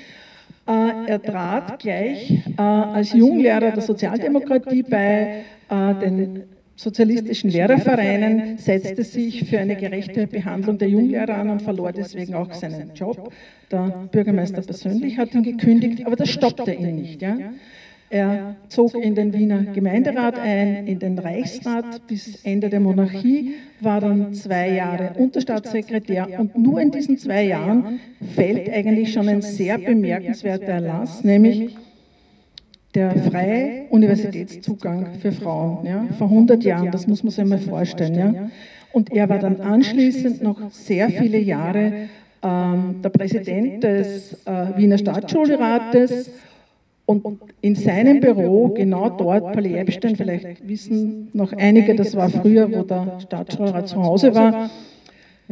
Äh, 0.67 1.11
er 1.11 1.21
trat 1.21 1.81
gleich 1.81 2.31
äh, 2.57 2.63
als 2.63 3.13
Junglehrer 3.13 3.73
der 3.73 3.83
Sozialdemokratie 3.83 4.85
bei 4.85 5.45
äh, 5.69 5.95
den 6.01 6.45
sozialistischen 6.83 7.51
Lehrervereinen, 7.51 8.59
setzte 8.59 9.05
sich 9.05 9.45
für 9.45 9.59
eine 9.59 9.77
gerechte 9.77 10.27
Behandlung 10.27 10.79
der 10.79 10.89
Junglehrer 10.89 11.37
an 11.37 11.51
und 11.51 11.63
verlor 11.63 11.93
deswegen 11.93 12.35
auch 12.35 12.53
seinen 12.53 12.93
Job. 12.95 13.33
Der 13.71 14.09
Bürgermeister 14.11 14.63
persönlich 14.63 15.17
hat 15.19 15.35
ihn 15.35 15.43
gekündigt, 15.45 16.05
aber 16.05 16.17
das 16.17 16.31
stoppte 16.31 16.73
ihn 16.73 16.97
nicht. 16.97 17.23
Ja? 17.23 17.37
Er 18.11 18.57
zog 18.69 18.95
in 18.95 19.15
den 19.15 19.33
Wiener 19.33 19.63
Gemeinderat 19.73 20.39
ein, 20.39 20.87
in 20.87 20.99
den 20.99 21.19
Reichsrat 21.19 22.07
bis 22.07 22.45
Ende 22.45 22.69
der 22.69 22.81
Monarchie, 22.81 23.55
war 23.81 24.01
dann 24.01 24.35
zwei 24.35 24.75
Jahre 24.75 25.15
Unterstaatssekretär 25.17 26.29
und 26.39 26.59
nur 26.59 26.79
in 26.81 26.91
diesen 26.91 27.17
zwei 27.17 27.45
Jahren 27.45 28.01
fällt 28.35 28.69
eigentlich 28.69 29.15
schon 29.15 29.29
ein 29.29 29.41
sehr 29.41 29.79
bemerkenswerter 29.79 30.73
Erlass, 30.73 31.25
nämlich 31.25 31.75
der 32.95 33.17
freie 33.17 33.85
Universitätszugang 33.91 35.15
für 35.21 35.33
Frauen, 35.33 35.87
ja, 35.87 36.07
vor 36.19 36.29
100 36.29 36.63
Jahren, 36.63 36.91
das 36.91 37.07
muss 37.07 37.23
man 37.23 37.31
sich 37.31 37.41
einmal 37.41 37.59
vorstellen. 37.59 38.35
Ja. 38.35 38.51
Und 38.93 39.11
er 39.11 39.29
war 39.29 39.39
dann 39.39 39.61
anschließend 39.61 40.43
noch 40.43 40.71
sehr 40.71 41.09
viele 41.09 41.39
Jahre 41.39 42.09
ähm, 42.43 42.97
der 43.03 43.09
Präsident 43.09 43.83
des 43.83 44.35
äh, 44.45 44.77
Wiener 44.77 44.99
Staatsschulrates. 44.99 46.31
Und 47.07 47.25
in 47.61 47.75
seinem 47.75 48.21
Büro, 48.21 48.69
genau 48.69 49.11
dort, 49.11 49.53
Palais 49.53 49.75
Epstein, 49.75 50.15
vielleicht 50.17 50.67
wissen 50.67 51.29
noch 51.33 51.53
einige, 51.53 51.95
das 51.95 52.15
war 52.15 52.29
früher, 52.29 52.71
wo 52.73 52.83
der 52.83 53.19
Staatsschulrat 53.21 53.89
zu 53.89 54.03
Hause 54.03 54.35
war, 54.35 54.71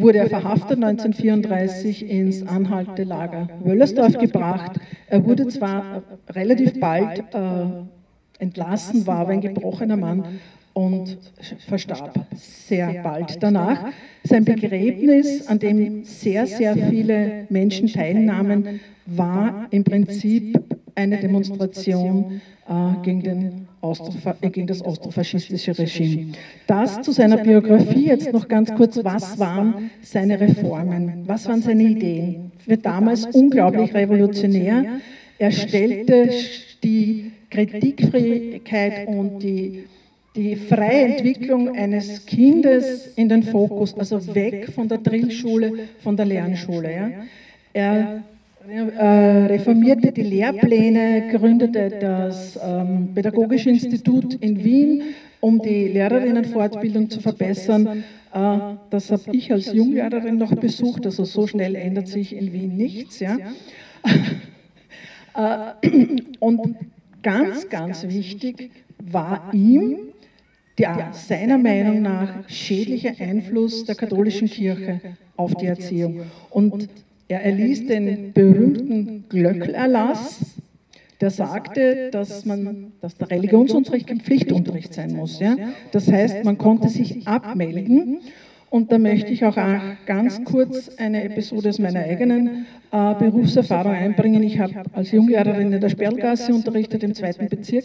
wurde 0.00 0.18
er 0.18 0.28
verhaftet 0.28 0.82
1934 0.82 2.08
ins 2.08 2.46
Anhaltelager 2.46 3.48
Wöllersdorf 3.64 4.18
gebracht. 4.18 4.78
Er 5.08 5.24
wurde 5.24 5.48
zwar 5.48 6.02
relativ 6.30 6.78
bald 6.80 7.20
äh, 7.34 8.42
entlassen, 8.42 9.06
war 9.06 9.18
aber 9.18 9.30
ein 9.30 9.40
gebrochener 9.40 9.96
Mann 9.96 10.24
und 10.72 11.18
verstarb 11.66 12.26
sehr 12.34 13.02
bald 13.02 13.42
danach. 13.42 13.92
Sein 14.24 14.44
Begräbnis, 14.44 15.46
an 15.46 15.58
dem 15.58 16.04
sehr, 16.04 16.46
sehr 16.46 16.76
viele 16.76 17.46
Menschen 17.48 17.88
teilnahmen, 17.88 18.80
war 19.06 19.66
im 19.70 19.84
Prinzip 19.84 20.58
eine 20.94 21.18
Demonstration 21.18 22.40
äh, 22.68 22.72
gegen, 23.02 23.22
den 23.22 23.68
äh, 23.82 24.50
gegen 24.50 24.66
das 24.66 24.82
austrofaschistische 24.82 25.76
Regime. 25.78 26.32
Das 26.66 27.02
zu 27.02 27.12
seiner 27.12 27.38
Biografie 27.38 28.06
jetzt 28.06 28.32
noch 28.32 28.46
ganz 28.46 28.74
kurz. 28.74 28.98
Was 29.02 29.38
waren 29.38 29.90
seine 30.02 30.38
Reformen? 30.38 31.24
Was 31.26 31.48
waren 31.48 31.62
seine 31.62 31.82
Ideen? 31.82 32.52
Wird 32.66 32.84
damals 32.84 33.26
unglaublich 33.26 33.94
revolutionär. 33.94 35.00
Er 35.38 35.50
stellte 35.50 36.30
die 36.82 37.32
Kritikfähigkeit 37.50 39.08
und 39.08 39.40
die, 39.40 39.84
die 40.36 40.56
freie 40.56 41.16
Entwicklung 41.16 41.74
eines 41.74 42.26
Kindes 42.26 43.08
in 43.16 43.28
den 43.28 43.42
Fokus, 43.42 43.94
also 43.94 44.34
weg 44.34 44.70
von 44.72 44.88
der 44.88 44.98
Drillschule, 44.98 45.88
von 46.02 46.16
der 46.16 46.26
Lernschule. 46.26 46.92
Ja. 46.92 47.10
Er 47.72 48.22
äh, 48.70 49.46
reformierte 49.46 50.12
die 50.12 50.22
Lehrpläne, 50.22 51.28
gründete 51.32 51.90
das 52.00 52.58
ähm, 52.62 53.08
Pädagogische 53.14 53.70
Institut 53.70 54.34
in 54.34 54.62
Wien, 54.62 55.02
um 55.40 55.60
die 55.60 55.88
Lehrerinnenfortbildung 55.88 57.10
zu 57.10 57.20
verbessern. 57.20 58.04
Äh, 58.32 58.58
das 58.90 59.10
habe 59.10 59.22
ich 59.32 59.52
als 59.52 59.72
Junglehrerin 59.72 60.38
noch 60.38 60.54
besucht, 60.54 61.04
also 61.04 61.24
so 61.24 61.46
schnell 61.46 61.74
ändert 61.74 62.06
sich 62.06 62.36
in 62.36 62.52
Wien 62.52 62.76
nichts. 62.76 63.18
Ja. 63.18 63.38
äh, 65.36 65.88
und 66.38 66.76
ganz, 67.22 67.68
ganz 67.68 68.04
wichtig 68.04 68.70
war 68.98 69.50
ihm 69.52 69.96
der 70.78 71.10
seiner 71.12 71.58
Meinung 71.58 72.02
nach 72.02 72.48
schädliche 72.48 73.14
Einfluss 73.18 73.84
der 73.84 73.96
katholischen 73.96 74.48
Kirche 74.48 75.00
auf 75.36 75.54
die 75.54 75.66
Erziehung. 75.66 76.22
Und 76.50 76.88
er 77.30 77.44
erließ 77.44 77.86
den 77.86 78.32
berühmten 78.32 79.24
Glöckelerlass, 79.28 80.40
der 81.20 81.30
sagte, 81.30 82.08
dass, 82.10 82.44
man, 82.44 82.92
dass 83.00 83.16
der 83.16 83.30
Religionsunterricht 83.30 84.08
kein 84.08 84.20
Pflichtunterricht 84.20 84.92
sein 84.92 85.12
muss. 85.14 85.38
Ja? 85.38 85.56
Das 85.92 86.10
heißt, 86.10 86.44
man 86.44 86.58
konnte 86.58 86.88
sich 86.88 87.28
abmelden. 87.28 88.20
Und 88.68 88.90
da 88.90 88.98
möchte 88.98 89.32
ich 89.32 89.44
auch 89.44 89.56
ganz 90.06 90.44
kurz 90.44 90.90
eine 90.96 91.24
Episode 91.24 91.68
aus 91.68 91.78
meiner 91.78 92.00
eigenen 92.00 92.66
äh, 92.92 93.14
Berufserfahrung 93.14 93.92
einbringen. 93.92 94.42
Ich 94.42 94.58
habe 94.58 94.84
als 94.92 95.10
Junglehrerin 95.10 95.72
in 95.72 95.80
der 95.80 95.88
Sperlgasse 95.88 96.54
unterrichtet 96.54 97.02
im 97.02 97.14
zweiten 97.14 97.48
Bezirk. 97.48 97.84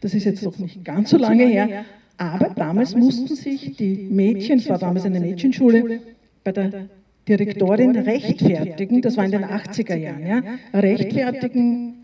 Das 0.00 0.14
ist 0.14 0.24
jetzt 0.24 0.42
noch 0.42 0.58
nicht 0.58 0.84
ganz 0.84 1.10
so 1.10 1.18
lange 1.18 1.44
her. 1.46 1.84
Aber 2.16 2.50
damals 2.50 2.96
mussten 2.96 3.34
sich 3.34 3.76
die 3.76 4.08
Mädchen, 4.10 4.58
es 4.58 4.68
war 4.68 4.78
damals 4.78 5.04
eine 5.04 5.20
Mädchenschule, 5.20 6.00
bei 6.44 6.52
der 6.52 6.88
Direktorin 7.36 7.96
rechtfertigen, 7.96 9.02
das 9.02 9.16
war 9.16 9.24
in 9.24 9.32
den 9.32 9.44
80er 9.44 9.96
Jahren, 9.96 10.26
ja, 10.26 10.42
rechtfertigen, 10.72 11.94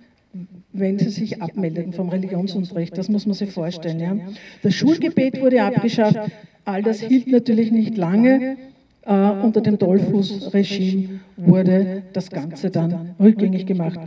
wenn 0.73 0.99
sie 0.99 1.11
sich 1.11 1.43
abmeldeten 1.43 1.93
vom 1.93 2.09
Religionsunterricht. 2.09 2.97
Das 2.97 3.09
muss 3.09 3.27
man 3.27 3.35
sich 3.35 3.51
vorstellen. 3.51 4.01
Ja. 4.01 4.17
Das 4.62 4.75
Schulgebet 4.75 5.41
wurde 5.41 5.62
abgeschafft. 5.62 6.31
All 6.64 6.83
das 6.83 7.01
hielt 7.01 7.29
natürlich 7.29 7.73
nicht 7.73 7.97
lange. 7.97 8.57
Äh, 9.03 9.31
unter 9.43 9.62
dem 9.62 9.79
Dollfuß-Regime 9.79 11.21
wurde 11.37 12.03
das 12.12 12.31
Ganze 12.31 12.71
dann 12.71 13.14
rückgängig 13.19 13.64
gemacht. 13.64 14.01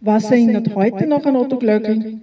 Was 0.00 0.30
erinnert 0.30 0.74
heute 0.74 1.06
noch 1.06 1.24
an 1.26 1.36
Otto 1.36 1.58
Glöckl? 1.58 2.20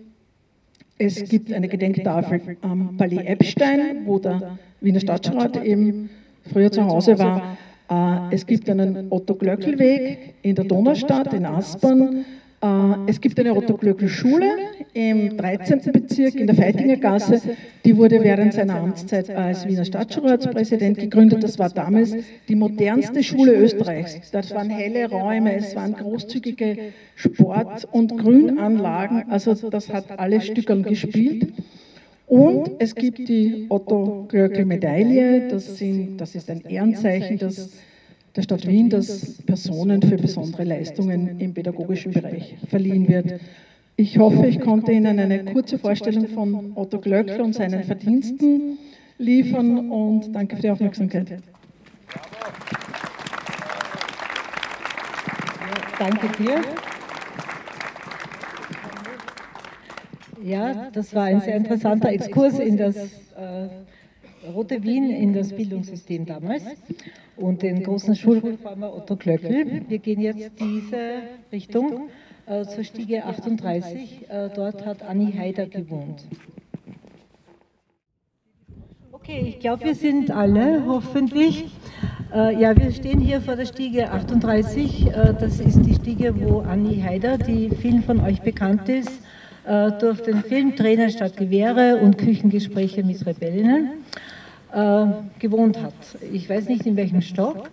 Es 0.98 1.28
gibt 1.28 1.52
eine 1.52 1.68
Gedenktafel 1.68 2.58
am 2.62 2.96
Palais 2.98 3.26
Epstein, 3.26 4.06
wo 4.06 4.20
der 4.20 4.58
Wiener 4.82 5.00
Stadtrat 5.00 5.64
eben 5.64 6.10
früher 6.52 6.72
zu 6.72 6.86
Hause 6.86 7.20
war. 7.20 7.58
Äh, 7.90 8.34
es 8.36 8.46
gibt 8.46 8.70
einen 8.70 9.08
Otto-Glöckl-Weg 9.10 10.36
in 10.42 10.56
der 10.56 10.66
Donaustadt, 10.66 11.34
in 11.34 11.46
Aspern. 11.46 12.26
Äh, 12.62 12.68
es 13.08 13.22
gibt 13.22 13.40
eine 13.40 13.56
Otto-Glöckl-Schule 13.56 14.50
im 14.94 15.38
13. 15.38 15.92
Bezirk 15.92 16.36
in 16.36 16.48
der 16.48 16.56
Feitinger 16.56 16.96
Gasse. 16.96 17.42
Die 17.84 17.96
wurde 17.96 18.24
während 18.24 18.54
seiner 18.54 18.76
Amtszeit 18.76 19.30
als 19.30 19.68
Wiener 19.68 19.86
Stadtratspräsident 19.86 20.98
gegründet. 20.98 21.44
Das 21.44 21.60
war 21.60 21.70
damals 21.70 22.16
die 22.48 22.56
modernste 22.56 23.22
Schule 23.22 23.54
Österreichs. 23.54 24.32
Das 24.32 24.52
waren 24.52 24.70
helle 24.70 25.10
Räume, 25.10 25.56
es 25.56 25.76
waren 25.76 25.94
großzügige 25.94 26.78
Sport- 27.16 27.88
und 27.92 28.18
Grünanlagen. 28.18 29.26
Also 29.30 29.54
das 29.70 29.92
hat 29.92 30.18
alle 30.18 30.42
Stückern 30.42 30.82
gespielt. 30.82 31.54
Und 32.28 32.72
es 32.80 32.96
gibt 32.96 33.20
die 33.20 33.68
Otto-Glöckl-Medaille, 33.70 35.48
das, 35.50 35.80
das 36.18 36.36
ist 36.36 36.50
ein 36.50 36.62
Ehrenzeichen 36.62 37.38
das, 37.38 37.72
der 38.36 38.42
Stadt 38.42 38.68
Wien, 38.68 38.90
das 38.90 39.42
Personen 39.46 40.02
für 40.02 40.18
besondere 40.18 40.64
Leistungen 40.64 41.40
im 41.40 41.54
pädagogischen 41.54 42.12
Bereich 42.12 42.56
verliehen 42.68 43.08
wird. 43.08 43.40
Ich 43.96 44.18
hoffe, 44.18 44.48
ich 44.48 44.60
konnte 44.60 44.92
Ihnen 44.92 45.20
eine 45.20 45.46
kurze 45.46 45.78
Vorstellung 45.78 46.28
von 46.28 46.74
Otto 46.76 47.00
Glöckl 47.00 47.40
und 47.42 47.54
seinen 47.54 47.84
Verdiensten 47.84 48.78
liefern 49.18 49.90
und 49.90 50.36
danke 50.36 50.56
für 50.56 50.64
die 50.64 50.70
Aufmerksamkeit. 50.70 51.40
Danke 55.98 56.44
dir. 56.44 56.62
Ja, 60.46 60.92
das 60.94 61.16
war 61.16 61.24
ein 61.24 61.42
sehr 61.42 61.56
interessanter 61.56 62.10
Exkurs 62.10 62.60
in 62.60 62.78
das 62.78 62.96
äh, 62.96 63.68
Rote 64.48 64.84
Wien, 64.84 65.10
in 65.10 65.34
das 65.34 65.52
Bildungssystem 65.52 66.28
damals 66.28 66.64
und 67.36 67.64
den 67.64 67.82
großen 67.82 68.16
Schulreformer 68.16 68.96
Otto 68.96 69.16
Glöckl. 69.16 69.82
Wir 69.88 69.98
gehen 69.98 70.22
jetzt 70.22 70.52
diese 70.60 71.22
Richtung 71.52 72.10
äh, 72.46 72.64
zur 72.64 72.84
Stiege 72.84 73.26
38. 73.26 74.30
Äh, 74.30 74.50
dort 74.56 74.86
hat 74.86 75.02
Anni 75.02 75.34
Haider 75.36 75.66
gewohnt. 75.66 76.24
Okay, 79.12 79.46
ich 79.48 79.60
glaube, 79.60 79.84
wir 79.84 79.96
sind 79.96 80.30
alle, 80.30 80.86
hoffentlich. 80.86 81.66
Äh, 82.32 82.62
ja, 82.62 82.78
wir 82.78 82.92
stehen 82.92 83.20
hier 83.20 83.42
vor 83.42 83.56
der 83.56 83.66
Stiege 83.66 84.12
38. 84.12 85.08
Äh, 85.08 85.34
das 85.40 85.60
ist 85.60 85.84
die 85.84 85.96
Stiege, 85.96 86.40
wo 86.40 86.60
Anni 86.60 87.02
Haider, 87.02 87.40
die 87.40 87.72
vielen 87.72 88.04
von 88.04 88.20
euch 88.20 88.44
bekannt 88.44 88.88
ist, 88.90 89.24
äh, 89.66 89.92
durch 90.00 90.22
den 90.22 90.44
Film 90.44 90.76
Tränen 90.76 91.10
statt 91.10 91.38
Gewehre 91.38 91.98
und 91.98 92.18
Küchengespräche 92.18 93.04
mit 93.04 93.26
Rebellinnen 93.26 93.90
äh, 94.74 95.06
gewohnt 95.40 95.82
hat. 95.82 95.94
Ich 96.32 96.50
weiß 96.50 96.68
nicht 96.70 96.86
in 96.86 96.96
welchem 96.96 97.22
Stock. 97.22 97.70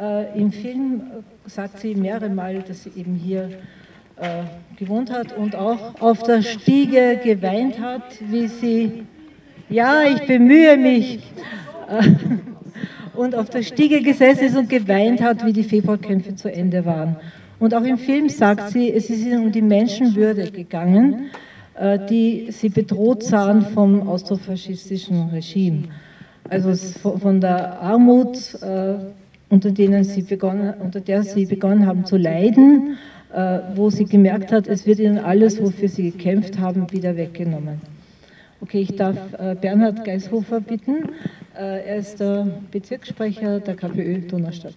Äh, 0.00 0.38
Im 0.38 0.52
Film 0.52 1.02
sagt 1.46 1.80
sie 1.80 1.94
mehrere 1.94 2.30
Mal, 2.30 2.62
dass 2.62 2.84
sie 2.84 2.92
eben 2.96 3.14
hier 3.14 3.50
gewohnt 4.78 5.10
hat 5.10 5.36
und 5.36 5.56
auch 5.56 6.00
auf 6.00 6.22
der 6.22 6.42
Stiege 6.42 7.18
geweint 7.24 7.80
hat, 7.80 8.04
wie 8.20 8.46
sie, 8.46 9.02
ja, 9.68 10.02
ich 10.04 10.24
bemühe 10.28 10.76
mich, 10.76 11.18
und 13.14 13.34
auf 13.34 13.50
der 13.50 13.62
Stiege 13.62 14.02
gesessen 14.02 14.44
ist 14.44 14.56
und 14.56 14.68
geweint 14.68 15.20
hat, 15.20 15.44
wie 15.44 15.52
die 15.52 15.64
Februarkämpfe 15.64 16.36
zu 16.36 16.52
Ende 16.52 16.84
waren. 16.84 17.16
Und 17.64 17.72
auch 17.72 17.84
im 17.84 17.96
Film 17.96 18.28
sagt 18.28 18.72
sie, 18.72 18.92
es 18.92 19.08
ist 19.08 19.24
ihnen 19.24 19.46
um 19.46 19.50
die 19.50 19.62
Menschenwürde 19.62 20.50
gegangen, 20.50 21.30
äh, 21.74 21.98
die 22.10 22.48
sie 22.50 22.68
bedroht 22.68 23.22
sahen 23.22 23.62
vom 23.62 24.06
austrofaschistischen 24.06 25.30
Regime. 25.30 25.84
Also 26.46 26.74
von 27.00 27.40
der 27.40 27.80
Armut, 27.80 28.36
äh, 28.60 28.96
unter, 29.48 29.70
denen 29.70 30.04
sie 30.04 30.20
begonnen, 30.20 30.74
unter 30.78 31.00
der 31.00 31.22
sie 31.22 31.46
begonnen 31.46 31.86
haben 31.86 32.04
zu 32.04 32.18
leiden, 32.18 32.98
äh, 33.32 33.60
wo 33.74 33.88
sie 33.88 34.04
gemerkt 34.04 34.52
hat, 34.52 34.66
es 34.66 34.84
wird 34.84 34.98
ihnen 34.98 35.16
alles, 35.16 35.58
wofür 35.58 35.88
sie 35.88 36.10
gekämpft 36.10 36.58
haben, 36.58 36.92
wieder 36.92 37.16
weggenommen. 37.16 37.80
Okay, 38.60 38.80
ich 38.80 38.94
darf 38.94 39.16
Bernhard 39.62 40.04
Geishofer 40.04 40.60
bitten. 40.60 41.10
Er 41.54 41.96
ist 41.96 42.20
der 42.20 42.46
Bezirkssprecher 42.70 43.60
der 43.60 43.74
KPÖ 43.74 44.20
Donaustadt. 44.20 44.74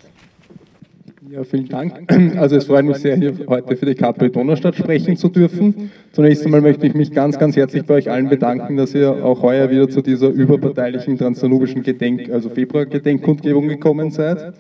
Ja, 1.26 1.44
vielen 1.44 1.68
Dank. 1.68 1.94
Also 2.38 2.58
es 2.58 2.66
freut 2.66 2.86
mich 2.86 2.98
sehr, 2.98 3.16
hier 3.16 3.34
heute 3.48 3.76
für 3.76 3.88
die 3.88 3.96
KPÖ 3.96 4.30
Donaustadt 4.30 4.76
sprechen 4.76 5.18
zu 5.18 5.30
dürfen. 5.30 5.90
Zunächst 6.12 6.46
einmal 6.46 6.62
möchte 6.62 6.86
ich 6.86 6.94
mich 6.94 7.12
ganz, 7.12 7.40
ganz 7.40 7.56
herzlich 7.56 7.84
bei 7.86 7.96
euch 7.96 8.12
allen 8.12 8.30
bedanken, 8.30 8.78
dass 8.78 8.94
ihr 8.94 9.26
auch 9.26 9.42
heuer 9.42 9.72
wieder 9.72 9.90
zu 9.90 10.02
dieser 10.02 10.30
überparteilichen 10.30 11.18
transdanubischen 11.18 11.82
Gedenk, 11.82 12.30
also 12.30 12.50
Februar-Gedenkkundgebung 12.50 13.68
gekommen 13.68 14.12
seid. 14.12 14.54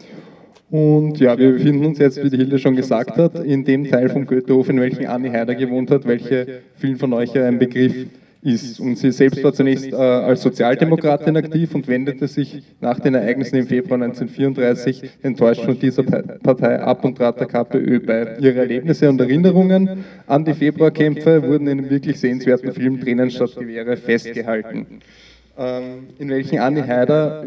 Und 0.71 1.19
ja, 1.19 1.37
wir 1.37 1.53
befinden 1.53 1.85
uns 1.85 1.99
jetzt, 1.99 2.21
wie 2.23 2.29
die 2.29 2.37
Hilde 2.37 2.57
schon 2.57 2.75
gesagt 2.75 3.17
hat, 3.17 3.39
in 3.45 3.63
dem 3.63 3.85
Teil 3.85 4.09
vom 4.09 4.25
Goethehof, 4.25 4.67
in 4.69 4.81
welchem 4.81 5.07
Anni 5.07 5.29
Heider 5.29 5.53
gewohnt 5.53 5.91
hat, 5.91 6.07
welche 6.07 6.61
vielen 6.75 6.97
von 6.97 7.13
euch 7.13 7.33
ja 7.33 7.45
ein 7.45 7.59
Begriff 7.59 7.95
ist. 7.95 8.26
Und 8.43 8.97
sie 8.97 9.11
selbst 9.11 9.43
war 9.43 9.51
zunächst 9.51 9.91
äh, 9.91 9.95
als 9.95 10.41
Sozialdemokratin 10.41 11.35
aktiv 11.35 11.73
und 11.75 11.87
wendete 11.87 12.27
sich 12.27 12.63
nach 12.79 12.99
den 12.99 13.15
Ereignissen 13.15 13.57
im 13.57 13.67
Februar 13.67 13.95
1934 14.01 15.09
enttäuscht 15.23 15.63
von 15.63 15.77
dieser 15.77 16.03
Partei 16.03 16.79
ab 16.79 17.03
und 17.03 17.17
trat 17.17 17.39
der 17.39 17.47
KPÖ 17.47 17.99
bei. 17.99 18.37
Ihre 18.39 18.59
Erlebnisse 18.59 19.09
und 19.09 19.19
Erinnerungen 19.19 20.05
an 20.27 20.45
die 20.45 20.53
Februarkämpfe 20.53 21.43
wurden 21.43 21.67
in 21.67 21.79
einem 21.79 21.89
wirklich 21.89 22.19
sehenswerten 22.19 22.71
Film 22.71 23.01
Tränen 23.01 23.31
statt 23.31 23.55
Gewehre 23.57 23.97
festgehalten, 23.97 24.85
ähm, 25.57 26.07
in 26.19 26.29
welchen 26.29 26.59
Anni 26.59 26.81
Heider 26.81 27.45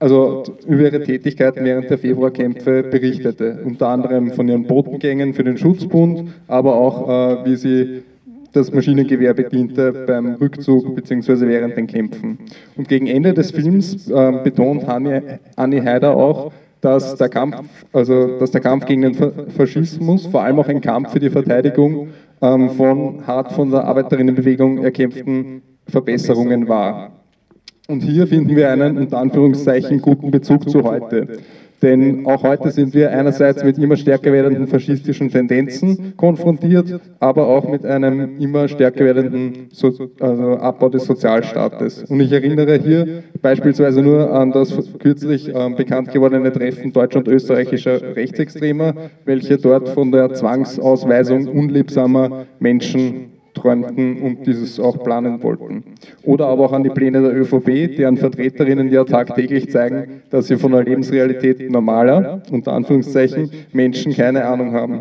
also 0.00 0.42
über 0.66 0.82
ihre 0.82 1.02
Tätigkeiten 1.02 1.64
während 1.64 1.88
der 1.88 1.98
Februarkämpfe 1.98 2.82
berichtete, 2.82 3.60
unter 3.64 3.88
anderem 3.88 4.32
von 4.32 4.48
ihren 4.48 4.64
Botengängen 4.64 5.32
für 5.32 5.44
den 5.44 5.56
Schutzbund, 5.56 6.30
aber 6.48 6.74
auch 6.74 7.08
äh, 7.08 7.46
wie 7.46 7.56
sie 7.56 8.02
das 8.54 8.72
Maschinengewehr 8.72 9.34
bediente 9.34 9.92
beim 10.06 10.34
Rückzug 10.34 10.94
bzw. 10.94 11.48
während 11.48 11.76
den 11.76 11.86
Kämpfen. 11.86 12.38
Und 12.76 12.88
gegen 12.88 13.06
Ende 13.06 13.34
des 13.34 13.50
Films 13.50 14.08
äh, 14.08 14.32
betont 14.42 14.88
Anni, 14.88 15.20
Anni 15.56 15.80
Heider 15.80 16.16
auch, 16.16 16.52
dass 16.80 17.16
der, 17.16 17.28
Kampf, 17.30 17.56
also, 17.92 18.38
dass 18.38 18.50
der 18.50 18.60
Kampf 18.60 18.84
gegen 18.86 19.02
den 19.02 19.14
Faschismus 19.56 20.26
vor 20.26 20.42
allem 20.42 20.58
auch 20.58 20.68
ein 20.68 20.80
Kampf 20.80 21.12
für 21.12 21.20
die 21.20 21.30
Verteidigung 21.30 22.08
ähm, 22.42 22.70
von 22.70 23.26
hart 23.26 23.52
von 23.52 23.70
der 23.70 23.84
Arbeiterinnenbewegung 23.84 24.84
erkämpften 24.84 25.62
Verbesserungen 25.86 26.68
war. 26.68 27.12
Und 27.88 28.00
hier 28.00 28.26
finden 28.26 28.54
wir 28.54 28.70
einen 28.70 28.96
unter 28.98 29.18
Anführungszeichen 29.18 30.00
guten 30.00 30.30
Bezug 30.30 30.68
zu 30.70 30.82
heute. 30.84 31.38
Denn 31.84 32.24
auch 32.24 32.42
heute 32.42 32.70
sind 32.70 32.94
wir 32.94 33.10
einerseits 33.10 33.62
mit 33.62 33.76
immer 33.76 33.96
stärker 33.96 34.32
werdenden 34.32 34.66
faschistischen 34.66 35.28
Tendenzen 35.28 36.14
konfrontiert, 36.16 36.98
aber 37.20 37.46
auch 37.46 37.68
mit 37.68 37.84
einem 37.84 38.38
immer 38.40 38.68
stärker 38.68 39.04
werdenden 39.04 39.66
so 39.70 39.92
also 40.18 40.56
Abbau 40.56 40.88
des 40.88 41.04
Sozialstaates. 41.04 42.04
Und 42.04 42.20
ich 42.20 42.32
erinnere 42.32 42.78
hier 42.78 43.22
beispielsweise 43.42 44.00
nur 44.00 44.32
an 44.32 44.50
das 44.50 44.72
kürzlich 44.98 45.54
äh, 45.54 45.70
bekannt 45.76 46.10
gewordene 46.10 46.50
Treffen 46.50 46.90
deutscher 46.90 47.18
und 47.18 47.28
österreichischer 47.28 48.16
Rechtsextremer, 48.16 48.94
welche 49.26 49.58
dort 49.58 49.90
von 49.90 50.10
der 50.10 50.32
Zwangsausweisung 50.32 51.48
unliebsamer 51.48 52.46
Menschen 52.60 53.33
träumten 53.64 54.20
und 54.20 54.46
dieses 54.46 54.78
auch 54.78 55.02
planen 55.02 55.42
wollten. 55.42 55.84
Oder 56.22 56.46
aber 56.46 56.66
auch 56.66 56.72
an 56.72 56.84
die 56.84 56.90
Pläne 56.90 57.22
der 57.22 57.34
ÖVP, 57.34 57.96
deren 57.96 58.18
Vertreterinnen 58.18 58.90
ja 58.92 59.04
tagtäglich 59.04 59.70
zeigen, 59.70 60.22
dass 60.30 60.48
sie 60.48 60.56
von 60.56 60.72
der 60.72 60.84
Lebensrealität 60.84 61.70
normaler, 61.70 62.42
unter 62.50 62.72
Anführungszeichen, 62.72 63.50
Menschen 63.72 64.12
keine 64.12 64.44
Ahnung 64.44 64.72
haben. 64.72 65.00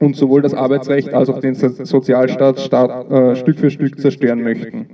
und 0.00 0.16
sowohl 0.16 0.42
das 0.42 0.52
Arbeitsrecht 0.52 1.14
als 1.14 1.28
auch 1.28 1.38
den 1.38 1.54
Sozialstaat 1.54 2.58
Staat, 2.58 3.08
äh, 3.08 3.36
Stück 3.36 3.60
für 3.60 3.70
Stück 3.70 4.00
zerstören 4.00 4.42
möchten. 4.42 4.86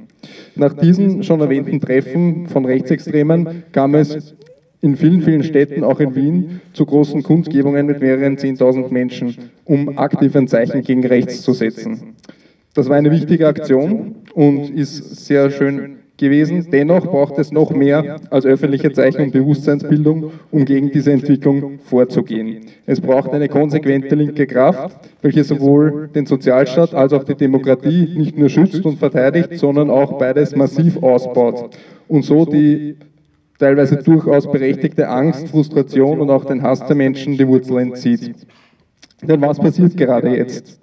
Nach 0.54 0.74
diesen 0.74 1.22
schon 1.22 1.40
erwähnten 1.40 1.80
Treffen 1.80 2.46
von 2.46 2.66
Rechtsextremen 2.66 3.64
kam 3.72 3.94
es 3.94 4.34
in 4.82 4.96
vielen, 4.96 5.22
vielen 5.22 5.44
Städten, 5.44 5.82
auch 5.82 6.00
in 6.00 6.14
Wien, 6.14 6.60
zu 6.74 6.84
großen 6.84 7.22
Kundgebungen 7.22 7.86
mit 7.86 8.02
mehreren 8.02 8.36
10.000 8.36 8.92
Menschen, 8.92 9.34
um 9.64 9.96
aktiv 9.96 10.36
ein 10.36 10.46
Zeichen 10.46 10.82
gegen 10.82 11.06
rechts 11.06 11.40
zu 11.40 11.54
setzen. 11.54 12.14
Das 12.74 12.88
war 12.88 12.96
eine 12.96 13.10
wichtige 13.10 13.46
Aktion 13.46 14.16
und 14.34 14.70
ist 14.70 15.26
sehr 15.26 15.50
schön 15.50 15.98
gewesen. 16.18 16.68
Dennoch 16.70 17.06
braucht 17.06 17.38
es 17.38 17.50
noch 17.50 17.70
mehr 17.70 18.20
als 18.30 18.44
öffentliche 18.44 18.92
Zeichen 18.92 19.22
und 19.22 19.32
Bewusstseinsbildung, 19.32 20.32
um 20.50 20.64
gegen 20.64 20.90
diese 20.90 21.12
Entwicklung 21.12 21.78
vorzugehen. 21.78 22.66
Es 22.86 23.00
braucht 23.00 23.30
eine 23.30 23.48
konsequente 23.48 24.14
linke 24.14 24.46
Kraft, 24.46 24.98
welche 25.22 25.44
sowohl 25.44 26.10
den 26.14 26.26
Sozialstaat 26.26 26.94
als 26.94 27.12
auch 27.12 27.24
die 27.24 27.36
Demokratie 27.36 28.14
nicht 28.16 28.36
nur 28.36 28.48
schützt 28.48 28.84
und 28.84 28.98
verteidigt, 28.98 29.54
sondern 29.58 29.90
auch 29.90 30.18
beides 30.18 30.54
massiv 30.54 31.02
ausbaut 31.02 31.76
und 32.08 32.24
so 32.24 32.44
die 32.44 32.96
teilweise 33.58 33.96
durchaus 33.96 34.50
berechtigte 34.50 35.08
Angst, 35.08 35.48
Frustration 35.48 36.20
und 36.20 36.30
auch 36.30 36.44
den 36.44 36.62
Hass 36.62 36.86
der 36.86 36.96
Menschen 36.96 37.36
die 37.36 37.46
Wurzel 37.46 37.78
entzieht. 37.78 38.34
Denn 39.22 39.40
was 39.40 39.58
passiert 39.58 39.96
gerade 39.96 40.36
jetzt? 40.36 40.78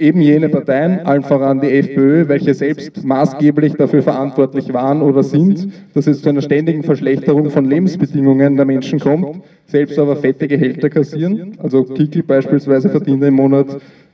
Eben 0.00 0.20
jene 0.20 0.48
Parteien, 0.48 1.00
allen 1.00 1.22
voran 1.22 1.60
die 1.60 1.68
FPÖ, 1.68 2.26
welche 2.28 2.54
selbst 2.54 3.04
maßgeblich 3.04 3.74
dafür 3.74 4.02
verantwortlich 4.02 4.72
waren 4.72 5.02
oder 5.02 5.22
sind, 5.22 5.68
dass 5.94 6.06
es 6.06 6.22
zu 6.22 6.30
einer 6.30 6.42
ständigen 6.42 6.82
Verschlechterung 6.82 7.50
von 7.50 7.66
Lebensbedingungen 7.66 8.56
der 8.56 8.64
Menschen 8.64 8.98
kommt, 8.98 9.42
selbst 9.66 9.98
aber 9.98 10.16
fette 10.16 10.48
Gehälter 10.48 10.88
kassieren. 10.88 11.52
Also 11.58 11.84
Kickel 11.84 12.22
beispielsweise 12.22 12.88
verdient 12.88 13.22
im 13.22 13.34
Monat 13.34 13.66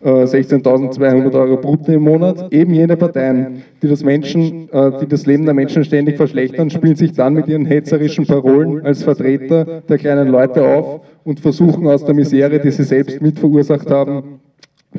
äh, 0.03 0.09
16.200 0.09 1.33
Euro 1.35 1.57
brutto 1.57 1.93
im 1.93 2.03
Monat. 2.03 2.53
Eben 2.53 2.75
jene 2.75 2.97
Parteien, 2.97 3.63
die 3.81 3.89
das, 3.89 4.03
Menschen, 4.03 4.69
äh, 4.73 4.91
die 5.01 5.07
das 5.07 5.25
Leben 5.27 5.45
der 5.45 5.55
Menschen 5.55 5.85
ständig 5.85 6.17
verschlechtern, 6.17 6.69
spielen 6.69 6.97
sich 6.97 7.13
dann 7.13 7.35
mit 7.35 7.47
ihren 7.47 7.65
hetzerischen 7.65 8.27
Parolen 8.27 8.85
als 8.85 9.05
Vertreter 9.05 9.83
der 9.89 9.99
kleinen 9.99 10.29
Leute 10.29 10.67
auf 10.67 11.01
und 11.25 11.41
versuchen 11.41 11.87
aus 11.87 12.05
der 12.05 12.15
Misere, 12.15 12.59
die 12.59 12.71
sie 12.71 12.85
selbst 12.85 13.23
mit 13.23 13.39
verursacht 13.39 13.91
haben, 13.91 14.41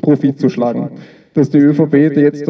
Profit 0.00 0.38
zu 0.38 0.48
schlagen. 0.48 0.90
Dass 1.34 1.50
die 1.50 1.58
ÖVP 1.58 1.94
jetzt 2.16 2.48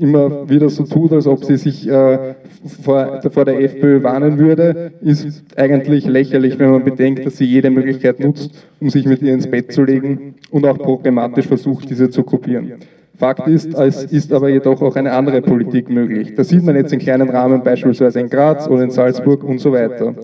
immer 0.00 0.48
wieder 0.48 0.68
so 0.68 0.84
tut, 0.84 1.12
als 1.12 1.26
ob 1.26 1.44
sie 1.44 1.56
sich 1.56 1.88
äh, 1.88 2.34
vor, 2.82 3.20
der 3.44 3.60
FPÖ 3.60 4.02
warnen 4.02 4.38
würde, 4.38 4.92
ist 5.00 5.44
eigentlich 5.56 6.06
lächerlich, 6.06 6.58
wenn 6.58 6.70
man 6.70 6.84
bedenkt, 6.84 7.24
dass 7.24 7.36
sie 7.36 7.44
jede 7.44 7.70
Möglichkeit 7.70 8.18
nutzt, 8.20 8.50
um 8.80 8.90
sich 8.90 9.06
mit 9.06 9.22
ihr 9.22 9.32
ins 9.32 9.48
Bett 9.48 9.72
zu 9.72 9.84
legen 9.84 10.34
und 10.50 10.66
auch 10.66 10.78
programmatisch 10.78 11.46
versucht, 11.46 11.88
diese 11.90 12.10
zu 12.10 12.24
kopieren. 12.24 12.74
Fakt 13.18 13.48
ist, 13.48 13.72
es 13.74 14.04
ist 14.04 14.32
aber 14.32 14.50
jedoch 14.50 14.82
auch 14.82 14.96
eine 14.96 15.12
andere 15.12 15.40
Politik 15.40 15.88
möglich. 15.88 16.34
Das 16.34 16.48
sieht 16.48 16.62
man 16.62 16.76
jetzt 16.76 16.92
in 16.92 16.98
kleinen 16.98 17.30
Rahmen, 17.30 17.62
beispielsweise 17.62 18.20
in 18.20 18.28
Graz 18.28 18.68
oder 18.68 18.82
in 18.82 18.90
Salzburg 18.90 19.42
und 19.42 19.58
so 19.58 19.72
weiter. 19.72 20.14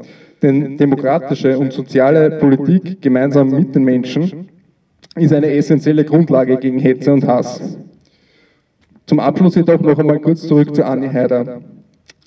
Denn 0.42 0.76
demokratische 0.76 1.58
und 1.58 1.72
soziale 1.72 2.32
Politik 2.32 3.00
gemeinsam 3.00 3.50
mit 3.50 3.74
den 3.74 3.84
Menschen 3.84 4.48
ist 5.16 5.32
eine 5.32 5.50
essentielle 5.50 6.04
Grundlage 6.04 6.56
gegen 6.56 6.78
Hetze 6.78 7.12
und 7.12 7.26
Hass. 7.26 7.78
Zum 9.06 9.20
Abschluss 9.20 9.56
jedoch 9.56 9.80
noch 9.80 9.98
einmal 9.98 10.20
kurz 10.20 10.46
zurück 10.46 10.74
zu 10.74 10.84
Anni 10.84 11.08
Heider, 11.08 11.60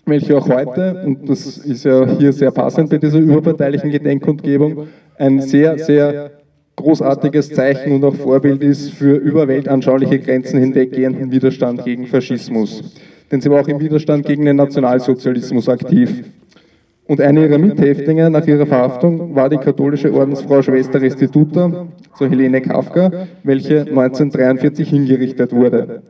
welche 0.05 0.37
auch 0.37 0.47
heute, 0.47 1.01
und 1.05 1.27
das 1.27 1.57
ist 1.57 1.83
ja 1.83 2.05
hier 2.17 2.31
sehr 2.31 2.51
passend 2.51 2.89
bei 2.89 2.97
dieser 2.97 3.19
überparteilichen 3.19 3.89
Gedenkkundgebung, 3.89 4.87
ein 5.17 5.41
sehr, 5.41 5.79
sehr 5.79 6.31
großartiges 6.75 7.49
Zeichen 7.49 7.93
und 7.93 8.03
auch 8.03 8.15
Vorbild 8.15 8.61
ist 8.61 8.91
für 8.91 9.15
über 9.15 9.47
weltanschauliche 9.47 10.19
Grenzen 10.19 10.59
hinweggehenden 10.59 11.31
Widerstand 11.31 11.85
gegen 11.85 12.05
Faschismus. 12.05 12.83
Denn 13.31 13.41
sie 13.41 13.49
war 13.49 13.61
auch 13.61 13.67
im 13.67 13.79
Widerstand 13.79 14.25
gegen 14.25 14.45
den 14.45 14.57
Nationalsozialismus 14.57 15.67
aktiv. 15.69 16.25
Und 17.07 17.21
eine 17.21 17.45
ihrer 17.45 17.59
Mithäftlinge 17.59 18.31
nach 18.31 18.47
ihrer 18.47 18.65
Verhaftung 18.65 19.35
war 19.35 19.47
die 19.47 19.57
katholische 19.57 20.11
Ordensfrau 20.11 20.63
Schwester 20.63 20.99
Restituta, 20.99 21.87
so 22.17 22.25
Helene 22.25 22.61
Kafka, 22.61 23.27
welche 23.43 23.81
1943 23.81 24.89
hingerichtet 24.89 25.53
wurde. 25.53 26.01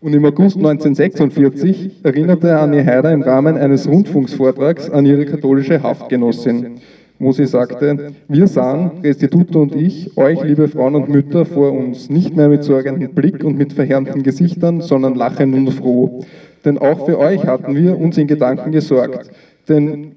Und 0.00 0.14
im 0.14 0.24
August 0.24 0.56
1946 0.56 2.00
erinnerte 2.02 2.58
Annie 2.58 2.84
Heider 2.84 3.12
im 3.12 3.22
Rahmen 3.22 3.56
eines 3.56 3.86
Rundfunksvortrags 3.86 4.90
an 4.90 5.06
ihre 5.06 5.24
katholische 5.24 5.82
Haftgenossin, 5.82 6.80
wo 7.20 7.30
sie 7.30 7.46
sagte, 7.46 8.12
wir 8.26 8.46
sahen, 8.48 9.02
Restituto 9.04 9.62
und 9.62 9.76
ich, 9.76 10.16
euch, 10.16 10.42
liebe 10.42 10.66
Frauen 10.66 10.96
und 10.96 11.10
Mütter, 11.10 11.44
vor 11.44 11.70
uns, 11.72 12.10
nicht 12.10 12.34
mehr 12.34 12.48
mit 12.48 12.64
sorgendem 12.64 13.14
Blick 13.14 13.44
und 13.44 13.56
mit 13.56 13.74
verhärmten 13.74 14.24
Gesichtern, 14.24 14.80
sondern 14.80 15.14
lachend 15.14 15.54
und 15.54 15.70
froh. 15.70 16.24
Denn 16.64 16.78
auch 16.78 17.06
für 17.06 17.18
euch 17.18 17.46
hatten 17.46 17.76
wir 17.76 17.98
uns 18.00 18.18
in 18.18 18.26
Gedanken 18.26 18.72
gesorgt. 18.72 19.30
Denn 19.68 20.16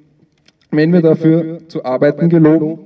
wenn 0.73 0.91
wir 0.91 1.01
dafür 1.01 1.59
zu 1.67 1.85
arbeiten 1.85 2.29
geloben, 2.29 2.79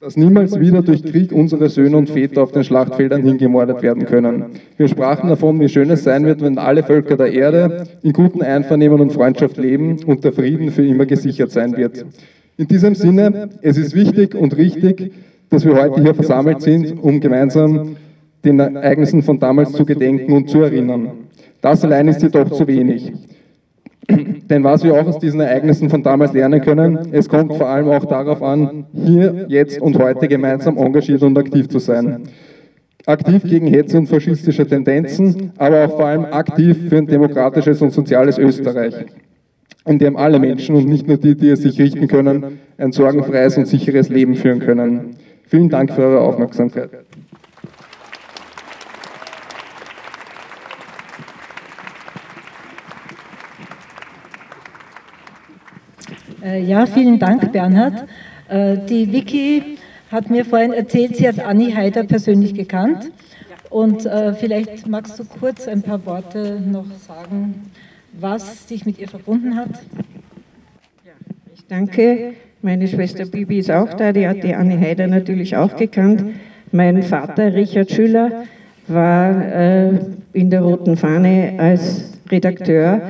dass 0.00 0.18
niemals 0.18 0.60
wieder 0.60 0.82
durch 0.82 1.02
Krieg 1.02 1.32
unsere 1.32 1.70
Söhne 1.70 1.96
und 1.96 2.10
Väter 2.10 2.42
auf 2.42 2.52
den 2.52 2.62
Schlachtfeldern 2.62 3.22
hingemordet 3.22 3.80
werden 3.80 4.04
können. 4.04 4.44
Wir 4.76 4.88
sprachen 4.88 5.30
davon, 5.30 5.58
wie 5.60 5.68
schön 5.68 5.88
es 5.90 6.04
sein 6.04 6.26
wird, 6.26 6.42
wenn 6.42 6.58
alle 6.58 6.82
Völker 6.82 7.16
der 7.16 7.32
Erde 7.32 7.84
in 8.02 8.12
guten 8.12 8.42
Einvernehmen 8.42 9.00
und 9.00 9.12
Freundschaft 9.12 9.56
leben 9.56 9.98
und 10.04 10.22
der 10.22 10.34
Frieden 10.34 10.70
für 10.72 10.84
immer 10.84 11.06
gesichert 11.06 11.52
sein 11.52 11.76
wird. 11.78 12.04
In 12.58 12.68
diesem 12.68 12.94
Sinne, 12.94 13.48
es 13.62 13.78
ist 13.78 13.94
wichtig 13.94 14.34
und 14.34 14.56
richtig, 14.58 15.12
dass 15.48 15.64
wir 15.64 15.74
heute 15.74 16.02
hier 16.02 16.14
versammelt 16.14 16.60
sind, 16.60 17.02
um 17.02 17.20
gemeinsam 17.20 17.96
den 18.44 18.58
Ereignissen 18.58 19.22
von 19.22 19.38
damals 19.38 19.72
zu 19.72 19.86
gedenken 19.86 20.32
und 20.32 20.50
zu 20.50 20.60
erinnern. 20.60 21.12
Das 21.62 21.82
allein 21.82 22.08
ist 22.08 22.22
jedoch 22.22 22.50
zu 22.50 22.66
wenig. 22.66 23.10
Denn 24.50 24.64
was 24.64 24.84
wir 24.84 24.94
auch 24.94 25.06
aus 25.06 25.18
diesen 25.18 25.40
Ereignissen 25.40 25.88
von 25.88 26.02
damals 26.02 26.32
lernen 26.32 26.60
können, 26.60 26.98
es 27.12 27.28
kommt 27.28 27.54
vor 27.54 27.68
allem 27.68 27.88
auch 27.88 28.04
darauf 28.04 28.42
an, 28.42 28.86
hier, 28.92 29.46
jetzt 29.48 29.80
und 29.80 29.98
heute 29.98 30.28
gemeinsam 30.28 30.76
engagiert 30.76 31.22
und 31.22 31.38
aktiv 31.38 31.68
zu 31.68 31.78
sein. 31.78 32.22
Aktiv 33.06 33.42
gegen 33.44 33.66
Hetze 33.66 33.98
und 33.98 34.06
faschistische 34.06 34.66
Tendenzen, 34.66 35.52
aber 35.58 35.84
auch 35.84 35.96
vor 35.96 36.06
allem 36.06 36.24
aktiv 36.24 36.88
für 36.88 36.98
ein 36.98 37.06
demokratisches 37.06 37.82
und 37.82 37.92
soziales 37.92 38.38
Österreich, 38.38 38.94
in 39.86 39.98
dem 39.98 40.16
alle 40.16 40.38
Menschen 40.38 40.74
und 40.74 40.88
nicht 40.88 41.06
nur 41.06 41.18
die, 41.18 41.34
die 41.34 41.50
es 41.50 41.62
sich 41.62 41.78
richten 41.78 42.08
können, 42.08 42.58
ein 42.78 42.92
sorgenfreies 42.92 43.58
und 43.58 43.66
sicheres 43.66 44.08
Leben 44.08 44.34
führen 44.34 44.60
können. 44.60 45.16
Vielen 45.46 45.68
Dank 45.68 45.92
für 45.92 46.02
eure 46.02 46.20
Aufmerksamkeit. 46.20 46.90
Ja, 56.44 56.86
vielen 56.86 57.18
Dank, 57.18 57.52
Bernhard. 57.52 58.04
Äh, 58.48 58.76
die 58.88 59.10
Vicky 59.10 59.78
hat 60.10 60.30
mir 60.30 60.44
vorhin 60.44 60.72
erzählt, 60.72 61.16
sie 61.16 61.26
hat 61.26 61.38
Anni 61.40 61.72
Heider 61.72 62.04
persönlich 62.04 62.54
gekannt. 62.54 63.10
Und 63.70 64.06
äh, 64.06 64.34
vielleicht 64.34 64.86
magst 64.86 65.18
du 65.18 65.24
kurz 65.24 65.66
ein 65.66 65.82
paar 65.82 66.04
Worte 66.06 66.60
noch 66.60 66.86
sagen, 67.06 67.70
was 68.12 68.66
dich 68.66 68.84
mit 68.86 68.98
ihr 68.98 69.08
verbunden 69.08 69.56
hat. 69.56 69.70
Ich 71.54 71.66
danke. 71.66 72.34
Meine 72.62 72.88
Schwester 72.88 73.26
Bibi 73.26 73.58
ist 73.58 73.70
auch 73.70 73.92
da, 73.94 74.12
die 74.12 74.26
hat 74.28 74.42
die 74.42 74.54
Anni 74.54 74.78
Heider 74.78 75.06
natürlich 75.06 75.56
auch 75.56 75.76
gekannt. 75.76 76.24
Mein 76.72 77.02
Vater 77.02 77.54
Richard 77.54 77.90
Schüller 77.90 78.44
war 78.86 79.44
äh, 79.44 79.90
in 80.32 80.50
der 80.50 80.62
Roten 80.62 80.96
Fahne 80.96 81.54
als 81.58 82.18
Redakteur 82.30 83.00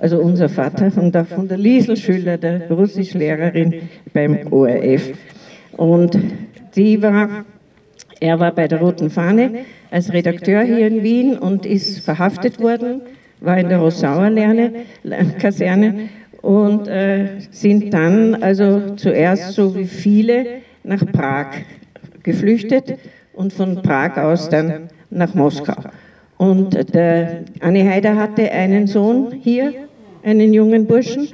also 0.00 0.18
unser 0.18 0.48
Vater, 0.48 0.90
und 0.96 1.16
auch 1.16 1.26
von 1.26 1.46
der 1.46 1.58
Liesel 1.58 1.96
Schüller, 1.96 2.38
der 2.38 2.70
Russischlehrerin 2.70 3.82
beim 4.12 4.50
ORF. 4.50 5.12
Und 5.76 6.18
die 6.74 7.02
war, 7.02 7.44
er 8.18 8.40
war 8.40 8.52
bei 8.52 8.66
der 8.66 8.80
Roten 8.80 9.10
Fahne 9.10 9.50
als 9.90 10.12
Redakteur 10.12 10.62
hier 10.62 10.86
in 10.86 11.02
Wien 11.02 11.36
und 11.36 11.66
ist 11.66 12.00
verhaftet 12.00 12.60
worden, 12.60 13.02
war 13.40 13.58
in 13.58 13.68
der 13.68 13.78
Rossauer 13.78 14.30
Kaserne 15.38 16.08
und 16.42 16.88
äh, 16.88 17.40
sind 17.50 17.92
dann 17.92 18.42
also 18.42 18.94
zuerst 18.96 19.52
so 19.52 19.76
wie 19.76 19.84
viele 19.84 20.46
nach 20.82 21.04
Prag 21.12 21.48
geflüchtet 22.22 22.96
und 23.34 23.52
von 23.52 23.82
Prag 23.82 24.16
aus 24.16 24.48
dann 24.48 24.88
nach 25.10 25.34
Moskau. 25.34 25.76
Und 26.38 26.94
der 26.94 27.44
Anne 27.60 27.88
Heider 27.88 28.16
hatte 28.16 28.50
einen 28.50 28.86
Sohn 28.86 29.32
hier, 29.42 29.88
einen 30.22 30.52
jungen 30.52 30.86
Burschen, 30.86 31.28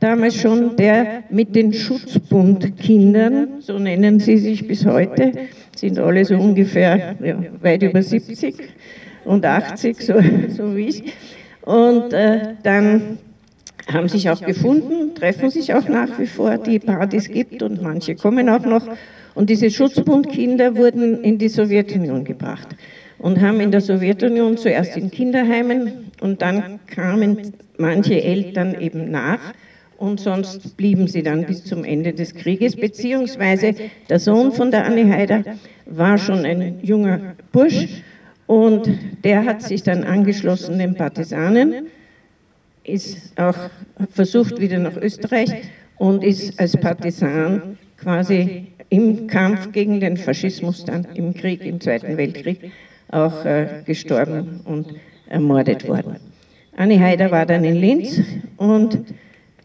damals 0.00 0.36
schon, 0.36 0.76
der 0.76 1.24
mit 1.30 1.54
den 1.54 1.72
Schutzbundkindern, 1.72 3.60
so 3.60 3.78
nennen 3.78 4.20
sie 4.20 4.38
sich 4.38 4.66
bis 4.66 4.84
heute, 4.84 5.32
sind 5.76 5.98
alle 5.98 6.24
so 6.24 6.36
ungefähr 6.36 7.16
ja, 7.22 7.36
weit 7.60 7.82
über 7.82 8.02
70 8.02 8.54
und 9.24 9.46
80, 9.46 10.00
so, 10.00 10.14
so 10.48 10.76
wie 10.76 10.88
ich. 10.88 11.02
Und 11.62 12.12
äh, 12.12 12.54
dann 12.62 13.18
haben 13.92 14.08
sich 14.08 14.28
auch 14.30 14.40
gefunden, 14.44 15.14
treffen 15.14 15.50
sich 15.50 15.72
auch 15.74 15.88
nach 15.88 16.18
wie 16.18 16.26
vor, 16.26 16.58
die 16.58 16.78
Partys 16.78 17.28
gibt 17.28 17.62
und 17.62 17.82
manche 17.82 18.14
kommen 18.14 18.48
auch 18.48 18.64
noch. 18.64 18.86
Und 19.34 19.50
diese 19.50 19.70
Schutzbundkinder 19.70 20.76
wurden 20.76 21.22
in 21.24 21.38
die 21.38 21.48
Sowjetunion 21.48 22.24
gebracht 22.24 22.68
und 23.18 23.40
haben 23.40 23.60
in 23.60 23.70
der 23.70 23.80
Sowjetunion 23.80 24.56
zuerst 24.56 24.96
in 24.96 25.10
Kinderheimen 25.10 26.10
und 26.20 26.42
dann 26.42 26.80
kamen 26.86 27.54
manche 27.78 28.22
Eltern 28.22 28.80
eben 28.80 29.10
nach 29.10 29.54
und 29.98 30.18
sonst 30.18 30.76
blieben 30.76 31.06
sie 31.06 31.22
dann 31.22 31.46
bis 31.46 31.64
zum 31.64 31.84
Ende 31.84 32.12
des 32.12 32.34
Krieges, 32.34 32.74
beziehungsweise 32.74 33.74
der 34.08 34.18
Sohn 34.18 34.52
von 34.52 34.70
der 34.70 34.84
Anne 34.84 35.08
Haider 35.08 35.44
war 35.86 36.18
schon 36.18 36.44
ein 36.44 36.80
junger 36.82 37.34
Bursch 37.52 38.02
und 38.46 38.90
der 39.22 39.44
hat 39.44 39.62
sich 39.62 39.82
dann 39.82 40.04
angeschlossen 40.04 40.78
den 40.78 40.94
Partisanen, 40.94 41.86
ist 42.84 43.38
auch 43.38 43.56
versucht 44.10 44.60
wieder 44.60 44.78
nach 44.78 44.96
Österreich 44.96 45.50
und 45.98 46.24
ist 46.24 46.58
als 46.58 46.76
Partisan 46.76 47.78
quasi 47.96 48.66
im 48.88 49.28
Kampf 49.28 49.72
gegen 49.72 50.00
den 50.00 50.16
Faschismus 50.16 50.84
dann 50.84 51.06
im 51.14 51.32
Krieg, 51.32 51.64
im 51.64 51.80
Zweiten 51.80 52.16
Weltkrieg 52.16 52.72
auch 53.08 53.44
äh, 53.44 53.82
gestorben 53.86 54.60
und 54.64 54.88
ermordet 55.28 55.86
worden. 55.86 56.31
Anne 56.76 56.98
Haider 56.98 57.30
war 57.30 57.46
dann 57.46 57.64
in 57.64 57.76
Linz 57.76 58.20
und 58.56 58.98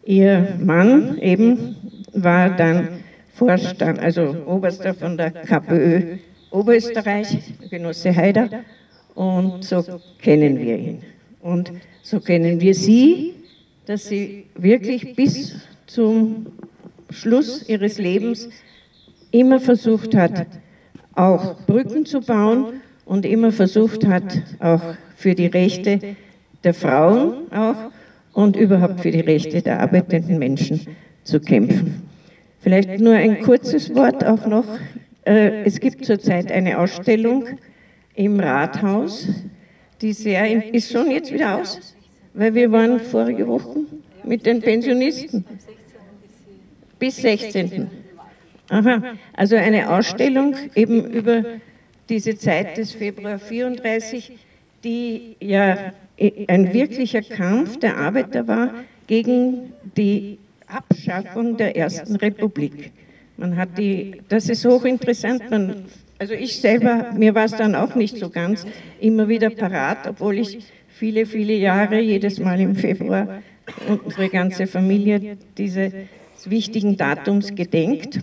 ihr 0.04 0.56
Mann 0.60 1.18
eben 1.18 1.76
war 2.12 2.50
dann 2.50 2.88
Vorstand, 3.34 3.98
also 3.98 4.36
Oberster 4.46 4.94
von 4.94 5.16
der 5.16 5.30
KPÖ 5.30 6.18
Oberösterreich, 6.50 7.38
Genosse 7.70 8.14
Haider, 8.14 8.48
und 9.14 9.64
so 9.64 9.84
kennen 10.20 10.58
wir 10.58 10.78
ihn. 10.78 11.02
Und 11.40 11.72
so 12.02 12.20
kennen 12.20 12.60
wir 12.60 12.74
sie, 12.74 13.34
dass 13.86 14.06
sie 14.06 14.46
wirklich 14.56 15.14
bis 15.14 15.56
zum 15.86 16.46
Schluss 17.10 17.68
ihres 17.68 17.98
Lebens 17.98 18.48
immer 19.30 19.60
versucht 19.60 20.14
hat, 20.14 20.46
auch 21.14 21.60
Brücken 21.66 22.06
zu 22.06 22.20
bauen 22.20 22.80
und 23.04 23.26
immer 23.26 23.52
versucht 23.52 24.06
hat, 24.06 24.40
auch 24.60 24.82
für 25.16 25.34
die 25.34 25.46
Rechte 25.46 26.16
der 26.64 26.74
Frauen 26.74 27.52
auch 27.52 27.90
und 28.32 28.56
überhaupt 28.56 29.00
für 29.00 29.10
die 29.10 29.20
Rechte 29.20 29.62
der 29.62 29.80
arbeitenden 29.80 30.38
Menschen 30.38 30.86
zu 31.24 31.40
kämpfen. 31.40 32.02
Vielleicht 32.60 33.00
nur 33.00 33.14
ein 33.14 33.42
kurzes 33.42 33.94
Wort 33.94 34.24
auch 34.24 34.46
noch. 34.46 34.66
Äh, 35.24 35.64
es 35.64 35.80
gibt 35.80 36.04
zurzeit 36.04 36.50
eine 36.50 36.78
Ausstellung 36.78 37.46
im 38.14 38.40
Rathaus, 38.40 39.28
die 40.00 40.12
sehr, 40.12 40.74
ist 40.74 40.92
schon 40.92 41.10
jetzt 41.10 41.32
wieder 41.32 41.60
aus, 41.60 41.94
weil 42.34 42.54
wir 42.54 42.70
waren 42.72 43.00
vorige 43.00 43.46
Woche 43.46 43.80
mit 44.24 44.46
den 44.46 44.60
Pensionisten. 44.60 45.44
Bis 46.98 47.16
16. 47.16 47.88
Aha, 48.70 49.02
also 49.34 49.56
eine 49.56 49.90
Ausstellung 49.90 50.56
eben 50.74 51.04
über 51.10 51.44
diese 52.08 52.36
Zeit 52.36 52.76
des 52.76 52.92
Februar 52.92 53.38
34, 53.38 54.32
die 54.84 55.36
ja 55.40 55.92
ein 56.48 56.72
wirklicher 56.72 57.22
Kampf 57.22 57.78
der 57.78 57.96
Arbeiter 57.96 58.48
war 58.48 58.74
gegen 59.06 59.72
die 59.96 60.38
Abschaffung 60.66 61.56
der 61.56 61.76
Ersten 61.76 62.16
Republik. 62.16 62.92
Man 63.36 63.56
hat 63.56 63.78
die, 63.78 64.20
das 64.28 64.48
ist 64.48 64.64
hochinteressant, 64.64 65.48
man, 65.50 65.84
also 66.18 66.34
ich 66.34 66.60
selber, 66.60 67.12
mir 67.16 67.34
war 67.34 67.44
es 67.44 67.52
dann 67.52 67.74
auch 67.74 67.94
nicht 67.94 68.18
so 68.18 68.30
ganz 68.30 68.66
immer 69.00 69.28
wieder 69.28 69.50
parat, 69.50 70.08
obwohl 70.08 70.38
ich 70.38 70.58
viele, 70.88 71.24
viele 71.24 71.54
Jahre 71.54 72.00
jedes 72.00 72.40
Mal 72.40 72.60
im 72.60 72.74
Februar 72.74 73.42
unsere 74.04 74.28
ganze 74.28 74.66
Familie 74.66 75.36
dieses 75.56 75.92
wichtigen 76.44 76.96
Datums 76.96 77.54
gedenkt, 77.54 78.20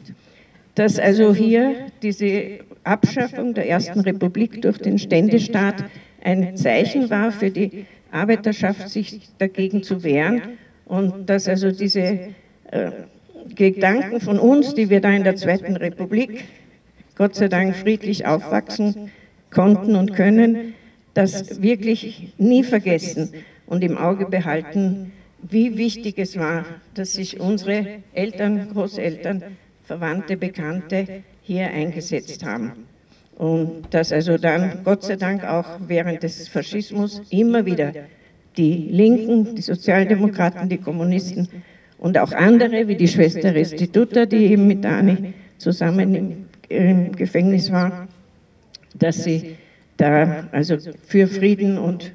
dass 0.76 1.00
also 1.00 1.34
hier 1.34 1.88
diese 2.02 2.60
Abschaffung 2.84 3.54
der 3.54 3.70
Ersten 3.70 4.02
Republik 4.02 4.62
durch 4.62 4.80
den 4.80 5.00
Ständestaat 5.00 5.86
ein 6.26 6.58
Zeichen 6.58 7.10
war 7.10 7.32
für 7.32 7.52
die 7.52 7.86
Arbeiterschaft, 8.12 8.90
sich 8.90 9.22
dagegen 9.38 9.84
zu 9.84 10.04
wehren 10.04 10.42
und 10.86 11.30
dass 11.30 11.48
also 11.48 11.72
diese 11.72 12.34
äh, 12.72 12.92
Gedanken 13.54 14.20
von 14.20 14.40
uns, 14.40 14.74
die 14.74 14.90
wir 14.90 15.02
da 15.02 15.12
in 15.12 15.24
der 15.24 15.36
Zweiten 15.36 15.76
Republik 15.76 16.46
Gott 17.16 17.36
sei 17.36 17.48
Dank 17.48 17.76
friedlich 17.76 18.26
aufwachsen 18.26 19.12
konnten 19.52 19.96
und 19.96 20.14
können, 20.14 20.74
das 21.14 21.62
wirklich 21.62 22.34
nie 22.38 22.64
vergessen 22.64 23.32
und 23.68 23.84
im 23.84 23.98
Auge 23.98 24.26
behalten, 24.26 25.14
wie 25.44 25.78
wichtig 25.78 26.18
es 26.18 26.38
war, 26.38 26.66
dass 26.96 27.14
sich 27.14 27.40
unsere 27.40 28.02
Eltern, 28.14 28.70
Großeltern, 28.74 29.44
Verwandte, 29.84 30.36
Bekannte 30.36 31.24
hier 31.42 31.68
eingesetzt 31.68 32.44
haben. 32.44 32.74
Und 33.38 33.84
dass 33.92 34.12
also 34.12 34.38
dann, 34.38 34.80
Gott 34.84 35.04
sei 35.04 35.18
Dank, 35.18 35.44
auch 35.44 35.66
während 35.88 36.24
des 36.24 36.48
Faschismus 36.48 37.22
immer 37.30 37.66
wieder 37.66 37.92
die 38.56 38.88
Linken, 38.90 39.56
die 39.56 39.62
Sozialdemokraten, 39.62 40.70
die 40.70 40.78
Kommunisten 40.78 41.50
und 41.98 42.18
auch 42.18 42.32
andere, 42.32 42.88
wie 42.88 42.96
die 42.96 43.08
Schwester 43.08 43.54
Restituta, 43.54 44.26
die 44.26 44.46
eben 44.48 44.68
mit 44.68 44.84
Dani 44.84 45.34
zusammen 45.58 46.16
im, 46.16 46.46
im 46.70 47.12
Gefängnis 47.12 47.72
war, 47.72 48.08
dass 48.98 49.24
sie 49.24 49.58
da 49.98 50.48
also 50.52 50.78
für 51.06 51.28
Frieden 51.28 51.78
und 51.78 52.14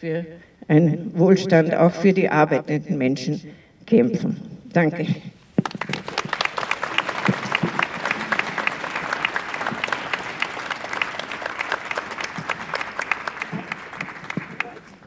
für 0.00 0.24
einen 0.66 1.12
Wohlstand 1.18 1.74
auch 1.74 1.92
für 1.92 2.12
die 2.12 2.28
arbeitenden 2.28 2.98
Menschen 2.98 3.40
kämpfen. 3.86 4.36
Danke. 4.72 5.06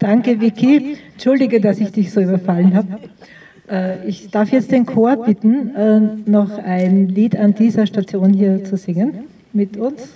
Danke, 0.01 0.41
Vicky. 0.41 0.97
Entschuldige, 1.11 1.61
dass 1.61 1.79
ich 1.79 1.91
dich 1.91 2.11
so 2.11 2.21
überfallen 2.21 2.73
habe. 2.73 2.99
Äh, 3.69 4.07
ich 4.07 4.31
darf 4.31 4.51
jetzt 4.51 4.71
den 4.71 4.87
Chor 4.87 5.15
bitten, 5.15 5.75
äh, 5.75 5.99
noch 6.27 6.57
ein 6.57 7.07
Lied 7.07 7.37
an 7.37 7.53
dieser 7.53 7.85
Station 7.85 8.33
hier 8.33 8.63
zu 8.63 8.77
singen 8.77 9.25
mit 9.53 9.77
uns. 9.77 10.09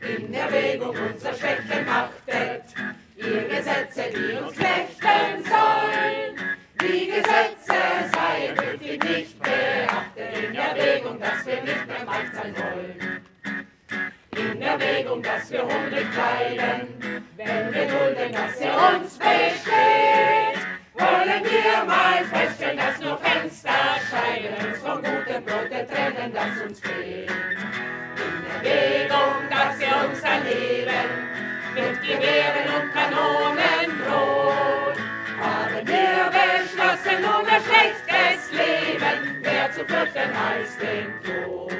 In 0.00 0.32
Erwägung 0.32 0.94
unser 1.12 1.34
Schwäche 1.34 1.84
machtet, 1.84 2.62
ihr 3.16 3.48
Gesetze, 3.48 4.02
die 4.14 4.40
uns 4.40 4.56
knechten 4.56 5.42
sollen. 5.42 6.38
Die 6.80 7.06
Gesetze 7.06 7.80
seien 8.12 8.56
wirklich 8.56 9.00
nicht 9.02 9.37
Erwägung, 11.08 11.20
dass 11.20 11.46
wir 11.46 11.62
nicht 11.62 11.86
mehr 11.86 12.04
Macht 12.04 12.34
sein 12.34 12.54
wollen. 12.56 13.24
In 14.36 14.62
Erwägung, 14.62 15.22
dass 15.22 15.50
wir 15.50 15.62
hungrig 15.62 16.06
bleiben, 16.12 17.24
wenn 17.36 17.74
wir 17.74 17.86
dulden, 17.86 18.32
dass 18.32 18.60
ihr 18.60 18.74
uns 18.74 19.18
besteht. 19.18 20.58
Wollen 20.94 21.44
wir 21.44 21.84
mal 21.86 22.24
feststellen, 22.24 22.76
dass 22.76 22.98
nur 23.00 23.16
Fensterscheiben 23.18 24.68
uns 24.68 24.78
vom 24.78 24.96
guten 25.02 25.44
Brote 25.44 25.86
trennen, 25.86 26.32
das 26.32 26.62
uns 26.62 26.80
fehlt. 26.80 27.30
In 28.62 28.66
Erwägung, 28.66 29.48
dass 29.48 29.80
ihr 29.80 30.08
uns 30.08 30.20
erleben, 30.20 31.08
mit 31.74 32.02
Gewehren 32.02 32.68
und 32.76 32.92
Kanonen 32.92 33.98
droht. 34.04 34.98
Haben 35.40 35.86
wir 35.86 36.30
beschlossen, 36.30 37.24
ein 37.24 37.62
schlechtes 37.62 38.52
Leben, 38.52 39.37
zu 39.78 39.84
fürchten 39.84 40.30
als 40.34 40.76
den 40.78 41.06
Tod. 41.22 41.72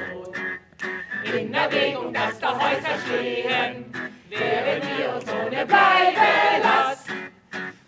In 1.35 1.53
Erwägung, 1.53 2.13
dass 2.13 2.39
da 2.39 2.57
Häuser 2.57 2.95
stehen, 3.05 3.85
wären 4.29 4.81
wir 4.97 5.15
uns 5.15 5.25
ohne 5.25 5.65
Bleibelasst. 5.65 7.09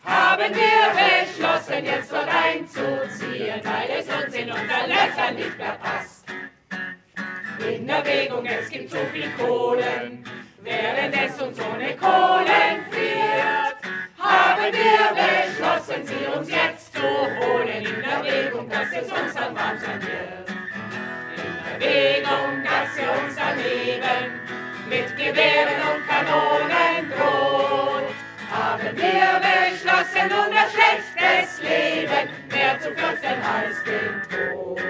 Haben 0.04 0.54
wir 0.54 0.84
beschlossen, 1.00 1.86
jetzt 1.86 2.12
dort 2.12 2.28
einzuziehen, 2.28 3.62
weil 3.64 3.90
es 4.00 4.08
uns 4.08 4.36
in 4.36 4.52
unser 4.52 4.88
Löcher 4.88 5.32
nicht 5.34 5.58
mehr 5.58 5.78
passt. 5.82 6.26
In 7.66 7.88
Erwägung, 7.88 8.46
es 8.46 8.70
gibt 8.70 8.90
zu 8.90 8.98
viel 9.14 9.30
Kohlen, 9.38 10.26
während 10.62 11.16
es 11.16 11.42
uns 11.42 11.58
ohne 11.60 11.96
Kohlen 11.96 12.84
friert. 12.90 13.78
Haben 14.20 14.74
wir 14.74 15.16
beschlossen, 15.16 16.06
sie 16.06 16.38
uns 16.38 16.50
jetzt 16.50 16.81
zu 17.02 17.08
holen, 17.08 17.68
in 17.68 18.04
Erwägung, 18.04 18.70
dass 18.70 18.90
es 18.90 19.12
uns 19.12 19.34
dann 19.34 19.56
warm 19.56 19.78
sein 19.80 20.02
wird. 20.02 20.50
In 21.38 21.82
Erwägung, 21.82 22.64
dass 22.64 22.96
sie 22.96 23.02
uns 23.02 23.36
daneben 23.36 24.40
mit 24.88 25.10
Gewehren 25.18 25.80
und 25.90 26.08
Kanonen 26.08 27.10
droht. 27.10 28.14
Haben 28.52 28.98
wir 28.98 29.42
beschlossen, 29.42 30.32
ein 30.32 30.70
schlechtes 30.70 31.62
Leben 31.62 32.30
mehr 32.52 32.80
zu 32.80 32.90
fürchten 32.92 33.42
als 33.42 33.84
den 33.84 34.22
Tod. 34.30 34.82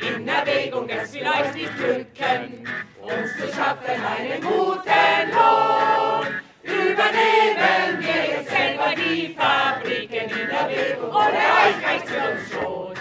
In 0.00 0.26
Erwägung, 0.26 0.88
es 0.88 1.10
vielleicht 1.10 1.54
nicht 1.54 1.76
glücken, 1.76 2.66
uns 3.02 3.36
zu 3.36 3.46
schaffen 3.54 4.02
einen 4.04 4.40
guten 4.40 5.30
Lohn. 5.30 6.39
Übernehmen 6.70 7.98
wir 7.98 8.36
jetzt 8.36 8.50
selber 8.50 8.94
die 8.94 9.34
Fabriken 9.34 10.30
in 10.30 10.50
Erwägung 10.50 11.10
ohne 11.10 11.36
euch 11.36 11.84
reicht's 11.84 12.10
für 12.10 12.30
uns 12.30 12.50
schon. 12.52 12.94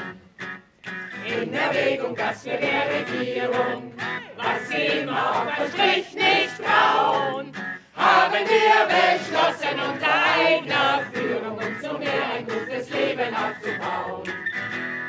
In 1.25 1.53
Erwägung, 1.53 2.15
dass 2.15 2.43
wir 2.45 2.57
der 2.57 2.85
Regierung, 2.89 3.93
was 4.35 4.67
sie 4.69 4.99
immer 5.01 5.41
auf 5.41 5.55
den 5.55 5.71
Strich 5.71 6.13
nicht 6.15 6.57
trauen, 6.57 7.51
haben 7.95 8.33
wir 8.33 8.87
beschlossen, 8.87 9.79
unter 9.79 10.13
eigener 10.35 11.01
Führung 11.13 11.57
uns 11.57 11.81
so 11.81 11.97
mehr 11.97 12.31
ein 12.35 12.47
gutes 12.47 12.89
Leben 12.89 13.35
aufzubauen. 13.35 14.23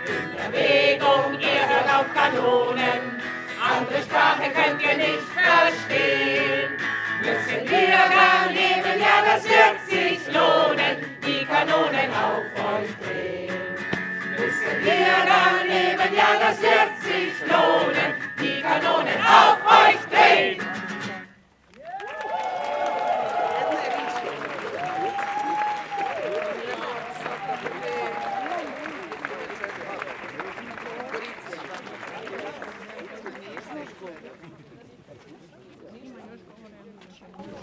In 0.06 0.38
Erwägung, 0.38 1.40
ihr 1.40 1.68
hört 1.68 1.88
auf 1.94 2.14
Kanonen, 2.14 3.22
andere 3.58 4.02
Sprache 4.02 4.50
könnt 4.50 4.82
ihr 4.82 4.96
nicht 4.96 5.26
verstehen. 5.34 6.89
Müssen 7.20 7.68
wir 7.68 7.98
daneben, 8.08 8.98
ja, 8.98 9.22
das 9.26 9.44
wird 9.44 9.78
sich 9.86 10.26
lohnen, 10.32 10.96
die 11.22 11.44
Kanonen 11.44 12.10
auf 12.14 12.44
euch 12.56 12.90
drehen. 13.04 13.54
Müssen 14.38 14.84
wir 14.84 15.16
daneben, 15.28 16.14
ja, 16.16 16.38
das 16.40 16.62
wird 16.62 17.02
sich 17.02 17.34
lohnen, 17.46 18.14
die 18.40 18.62
Kanonen 18.62 19.20
auf 19.20 19.58
euch 19.66 20.00
drehen. 20.10 20.80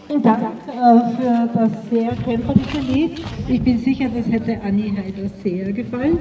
Vielen 0.08 0.24
Dank 0.24 0.42
äh, 0.68 1.16
für 1.18 1.50
das 1.54 1.72
sehr 1.90 2.12
kämpferische 2.24 2.80
Lied. 2.80 3.22
Ich 3.50 3.62
bin 3.62 3.78
sicher, 3.78 4.06
das 4.16 4.26
hätte 4.32 4.58
Anni 4.64 4.94
Heider 4.96 5.28
sehr 5.44 5.74
gefallen. 5.74 6.18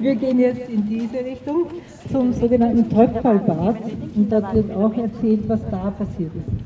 Wir 0.00 0.16
gehen 0.16 0.40
jetzt 0.40 0.68
in 0.68 0.84
diese 0.88 1.24
Richtung 1.24 1.66
zum 2.10 2.32
sogenannten 2.32 2.90
Tröpfelbad 2.90 3.76
und 4.16 4.32
da 4.32 4.52
wird 4.52 4.74
auch 4.74 4.92
erzählt, 4.96 5.48
was 5.48 5.60
da 5.70 5.92
passiert 5.96 6.32
ist. 6.34 6.64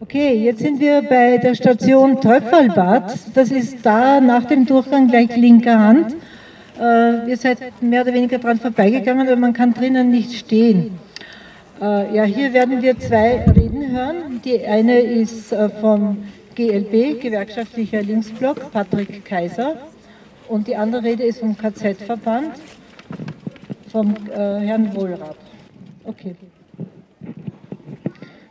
Okay, 0.00 0.34
jetzt 0.44 0.58
sind 0.58 0.78
wir 0.78 1.02
bei 1.02 1.38
der 1.38 1.54
Station 1.54 2.20
Tröpfelbad. 2.20 3.14
Das 3.32 3.50
ist 3.50 3.86
da 3.86 4.20
nach 4.20 4.44
dem 4.44 4.66
Durchgang 4.66 5.08
gleich 5.08 5.34
linker 5.36 5.78
Hand. 5.78 6.16
Äh, 6.78 7.30
ihr 7.30 7.36
seid 7.38 7.58
mehr 7.80 8.02
oder 8.02 8.12
weniger 8.12 8.38
dran 8.38 8.58
vorbeigegangen, 8.58 9.26
aber 9.26 9.36
man 9.36 9.54
kann 9.54 9.72
drinnen 9.72 10.10
nicht 10.10 10.34
stehen. 10.34 10.98
Äh, 11.80 12.14
ja, 12.14 12.24
hier 12.24 12.52
werden 12.52 12.82
wir 12.82 12.98
zwei 12.98 13.42
Reden 13.56 13.90
hören. 13.90 14.40
Die 14.44 14.64
eine 14.66 15.00
ist 15.00 15.50
äh, 15.52 15.70
vom 15.70 16.18
GLB, 16.54 17.20
gewerkschaftlicher 17.20 18.02
Linksblock, 18.02 18.70
Patrick 18.70 19.24
Kaiser. 19.24 19.76
Und 20.48 20.68
die 20.68 20.76
andere 20.76 21.04
Rede 21.04 21.22
ist 21.22 21.40
vom 21.40 21.56
KZ-Verband, 21.56 22.50
vom 23.90 24.14
äh, 24.30 24.58
Herrn 24.58 24.94
Wohlrath. 24.94 25.36
Okay. 26.04 26.34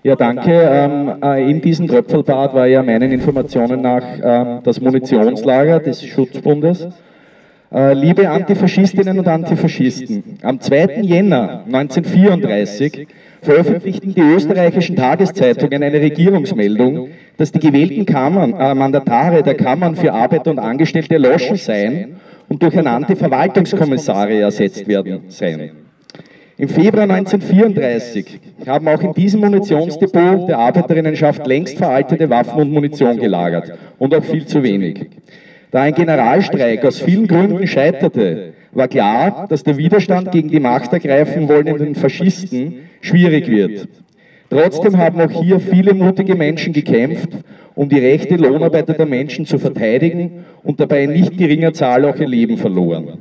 Ja, 0.02 0.16
danke. 0.16 0.52
Ähm, 0.52 1.22
äh, 1.22 1.52
in 1.52 1.62
diesem 1.62 1.88
Tröpfelbad 1.88 2.56
war 2.56 2.66
ja 2.66 2.82
meinen 2.82 3.12
Informationen 3.12 3.82
nach 3.82 4.04
ähm, 4.24 4.62
das 4.64 4.82
Munitionslager 4.82 5.80
des 5.82 6.04
Schutzbundes. 6.04 6.88
Äh, 7.72 7.94
liebe 7.94 8.28
Antifaschistinnen 8.28 9.20
und 9.20 9.28
Antifaschisten, 9.28 10.24
am 10.42 10.60
2. 10.60 11.02
Jänner 11.02 11.66
1934 11.68 13.08
veröffentlichten 13.44 14.16
die 14.16 14.22
österreichischen 14.22 14.96
Tageszeitungen 14.96 15.84
eine 15.84 16.02
Regierungsmeldung, 16.02 17.10
dass 17.38 17.52
die 17.52 17.60
gewählten 17.60 18.08
Kammern, 18.08 18.56
äh, 18.60 18.74
Mandatare 18.74 19.44
der 19.44 19.54
Kammern 19.54 19.96
für 19.96 20.12
Arbeiter 20.12 20.50
und 20.50 20.58
Angestellte 20.58 21.14
erloschen 21.14 21.58
seien 21.58 22.16
und 22.48 22.64
durch 22.64 22.74
ernannte 22.74 23.16
Verwaltungskommissare 23.16 24.40
ersetzt 24.40 24.88
werden 24.88 25.26
seien. 25.28 25.70
Im 26.58 26.70
Februar 26.70 27.04
1934 27.04 28.40
haben 28.66 28.88
auch 28.88 29.02
in 29.02 29.14
diesem 29.14 29.42
Munitionsdepot 29.42 30.50
der 30.50 30.58
Arbeiterinnenschaft 30.58 31.46
längst 31.46 31.78
veraltete 31.78 32.32
Waffen 32.32 32.62
und 32.62 32.72
Munition 32.72 33.18
gelagert 33.18 33.78
und 34.00 34.16
auch 34.16 34.24
viel 34.24 34.48
zu 34.48 34.64
wenig. 34.64 35.08
Da 35.72 35.82
ein 35.82 35.94
Generalstreik 35.94 36.84
aus 36.84 37.00
vielen 37.00 37.28
Gründen 37.28 37.68
scheiterte, 37.68 38.54
war 38.72 38.88
klar, 38.88 39.46
dass 39.48 39.64
der 39.64 39.78
Widerstand 39.78 40.32
gegen 40.32 40.50
die 40.50 40.60
machtergreifen 40.60 41.48
wollenden 41.48 41.94
Faschisten 41.94 42.90
schwierig 43.02 43.48
wird. 43.48 43.88
Trotzdem 44.50 44.98
haben 44.98 45.22
auch 45.22 45.44
hier 45.44 45.60
viele 45.60 45.94
mutige 45.94 46.34
Menschen 46.34 46.74
gekämpft, 46.74 47.30
um 47.76 47.88
die 47.88 48.00
rechte 48.00 48.36
Lohnarbeiter 48.36 48.94
der 48.94 49.06
Menschen 49.06 49.46
zu 49.46 49.60
verteidigen 49.60 50.44
und 50.64 50.80
dabei 50.80 51.04
in 51.04 51.14
nicht 51.14 51.38
geringer 51.38 51.72
Zahl 51.72 52.04
auch 52.06 52.16
ihr 52.16 52.28
Leben 52.28 52.58
verloren. 52.58 53.20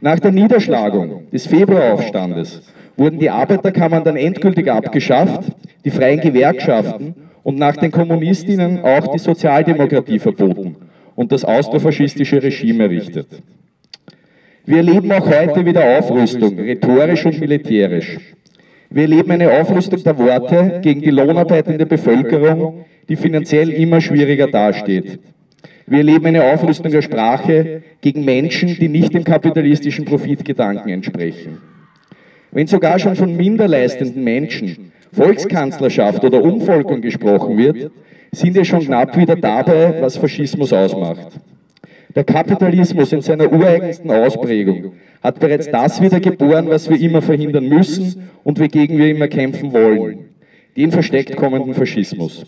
Nach 0.00 0.18
der 0.18 0.32
Niederschlagung 0.32 1.30
des 1.32 1.46
Februaraufstandes 1.46 2.62
wurden 2.96 3.20
die 3.20 3.30
Arbeiterkammern 3.30 4.02
dann 4.02 4.16
endgültig 4.16 4.68
abgeschafft, 4.68 5.52
die 5.84 5.90
freien 5.90 6.20
Gewerkschaften 6.20 7.14
und 7.44 7.58
nach 7.58 7.76
den 7.76 7.92
Kommunistinnen 7.92 8.80
auch 8.82 9.06
die 9.06 9.18
Sozialdemokratie 9.18 10.18
verboten 10.18 10.76
und 11.14 11.32
das 11.32 11.44
austrofaschistische 11.44 12.42
Regime 12.42 12.84
errichtet. 12.84 13.28
Wir 14.66 14.78
erleben 14.78 15.12
auch 15.12 15.26
heute 15.26 15.66
wieder 15.66 15.98
Aufrüstung, 15.98 16.58
rhetorisch 16.58 17.26
und 17.26 17.38
militärisch. 17.38 18.18
Wir 18.90 19.02
erleben 19.02 19.32
eine 19.32 19.50
Aufrüstung 19.50 20.02
der 20.02 20.16
Worte 20.18 20.80
gegen 20.82 21.00
die 21.02 21.10
lohnarbeitende 21.10 21.84
Bevölkerung, 21.84 22.84
die 23.08 23.16
finanziell 23.16 23.68
immer 23.70 24.00
schwieriger 24.00 24.46
dasteht. 24.46 25.18
Wir 25.86 25.98
erleben 25.98 26.26
eine 26.26 26.44
Aufrüstung 26.44 26.90
der 26.90 27.02
Sprache 27.02 27.82
gegen 28.00 28.24
Menschen, 28.24 28.76
die 28.78 28.88
nicht 28.88 29.12
dem 29.12 29.24
kapitalistischen 29.24 30.06
Profitgedanken 30.06 30.90
entsprechen. 30.90 31.58
Wenn 32.52 32.66
sogar 32.66 32.98
schon 32.98 33.16
von 33.16 33.36
minderleistenden 33.36 34.24
Menschen, 34.24 34.92
Volkskanzlerschaft 35.12 36.24
oder 36.24 36.42
Umvolkung 36.42 37.02
gesprochen 37.02 37.58
wird, 37.58 37.90
sind 38.34 38.54
wir 38.54 38.64
schon 38.64 38.80
knapp 38.80 39.16
wieder 39.16 39.36
dabei, 39.36 40.00
was 40.00 40.16
Faschismus 40.16 40.72
ausmacht. 40.72 41.28
Der 42.14 42.24
Kapitalismus 42.24 43.12
in 43.12 43.22
seiner 43.22 43.52
ureigensten 43.52 44.10
Ausprägung 44.10 44.92
hat 45.22 45.40
bereits 45.40 45.70
das 45.70 46.00
wieder 46.00 46.20
geboren, 46.20 46.68
was 46.68 46.88
wir 46.88 47.00
immer 47.00 47.22
verhindern 47.22 47.68
müssen 47.68 48.28
und 48.44 48.60
wogegen 48.60 48.98
wir 48.98 49.10
immer 49.10 49.26
kämpfen 49.26 49.72
wollen, 49.72 50.18
den 50.76 50.92
versteckt 50.92 51.36
kommenden 51.36 51.74
Faschismus. 51.74 52.44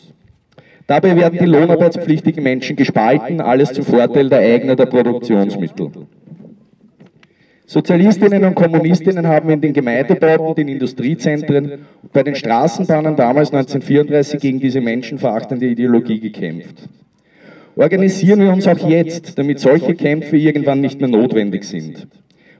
Dabei 0.86 1.16
werden 1.16 1.38
die 1.40 1.46
lohnarbeitspflichtigen 1.46 2.44
Menschen 2.44 2.76
gespalten, 2.76 3.40
alles 3.40 3.72
zum 3.72 3.84
Vorteil 3.84 4.28
der 4.28 4.38
Eigner 4.38 4.76
der 4.76 4.86
Produktionsmittel. 4.86 5.90
Sozialistinnen 7.68 8.44
und 8.44 8.54
Kommunistinnen 8.54 9.26
haben 9.26 9.50
in 9.50 9.60
den 9.60 9.72
Gemeindebauten, 9.72 10.54
den 10.54 10.68
Industriezentren 10.68 11.72
und 12.02 12.12
bei 12.12 12.22
den 12.22 12.36
Straßenbahnen 12.36 13.16
damals 13.16 13.52
1934 13.52 14.40
gegen 14.40 14.60
diese 14.60 14.80
menschenverachtende 14.80 15.66
Ideologie 15.66 16.20
gekämpft. 16.20 16.88
Organisieren 17.74 18.40
wir 18.40 18.52
uns 18.52 18.68
auch 18.68 18.88
jetzt, 18.88 19.36
damit 19.36 19.58
solche 19.58 19.94
Kämpfe 19.94 20.36
irgendwann 20.36 20.80
nicht 20.80 21.00
mehr 21.00 21.10
notwendig 21.10 21.64
sind. 21.64 22.06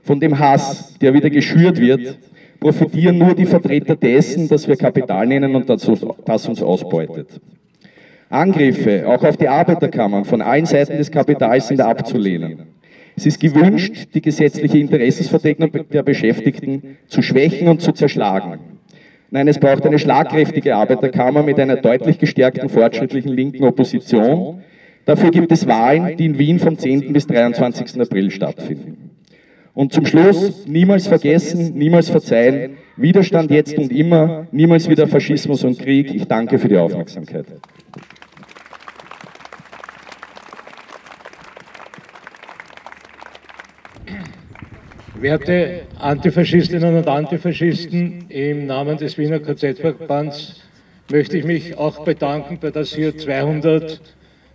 Von 0.03 0.19
dem 0.19 0.37
Hass, 0.37 0.97
der 0.99 1.13
wieder 1.13 1.29
geschürt 1.29 1.79
wird, 1.79 2.17
profitieren 2.59 3.17
nur 3.17 3.33
die 3.33 3.45
Vertreter 3.45 3.95
dessen, 3.95 4.49
das 4.49 4.67
wir 4.67 4.75
Kapital 4.75 5.25
nennen 5.25 5.55
und 5.55 5.69
das 5.69 6.47
uns 6.47 6.61
ausbeutet. 6.61 7.39
Angriffe, 8.29 9.07
auch 9.07 9.23
auf 9.23 9.37
die 9.37 9.47
Arbeiterkammern, 9.47 10.25
von 10.25 10.41
allen 10.41 10.65
Seiten 10.65 10.97
des 10.97 11.09
Kapitals 11.09 11.69
sind 11.69 11.79
abzulehnen. 11.79 12.76
Es 13.17 13.25
ist 13.25 13.39
gewünscht, 13.39 14.09
die 14.13 14.21
gesetzliche 14.21 14.77
Interessensvertretung 14.77 15.71
der 15.91 16.03
Beschäftigten 16.03 16.97
zu 17.07 17.23
schwächen 17.23 17.67
und 17.67 17.81
zu 17.81 17.91
zerschlagen. 17.91 18.59
Nein, 19.31 19.47
es 19.47 19.59
braucht 19.59 19.87
eine 19.87 19.97
schlagkräftige 19.97 20.75
Arbeiterkammer 20.75 21.41
mit 21.41 21.59
einer 21.59 21.77
deutlich 21.77 22.19
gestärkten 22.19 22.69
fortschrittlichen 22.69 23.33
linken 23.33 23.63
Opposition. 23.63 24.61
Dafür 25.05 25.31
gibt 25.31 25.51
es 25.51 25.67
Wahlen, 25.67 26.15
die 26.15 26.27
in 26.27 26.37
Wien 26.37 26.59
vom 26.59 26.77
10. 26.77 27.11
bis 27.11 27.25
23. 27.25 27.99
April 27.99 28.29
stattfinden. 28.29 29.09
Und 29.73 29.93
zum 29.93 30.05
Schluss, 30.05 30.67
niemals 30.67 31.07
vergessen, 31.07 31.73
niemals 31.75 32.09
verzeihen, 32.09 32.77
Widerstand 32.97 33.49
jetzt 33.49 33.77
und 33.79 33.91
immer, 33.91 34.47
niemals 34.51 34.89
wieder 34.89 35.07
Faschismus 35.07 35.63
und 35.63 35.79
Krieg. 35.79 36.13
Ich 36.13 36.25
danke 36.25 36.59
für 36.59 36.67
die 36.67 36.77
Aufmerksamkeit. 36.77 37.47
Werte 45.21 45.81
Antifaschistinnen 45.97 46.95
und 46.95 47.07
Antifaschisten, 47.07 48.25
im 48.29 48.67
Namen 48.67 48.97
des 48.97 49.17
Wiener 49.17 49.39
KZ-Verbands 49.39 50.61
möchte 51.09 51.39
ich 51.39 51.43
mich 51.43 51.75
auch 51.75 52.05
bedanken, 52.05 52.59
dass 52.71 52.93
hier 52.93 53.17
200 53.17 53.99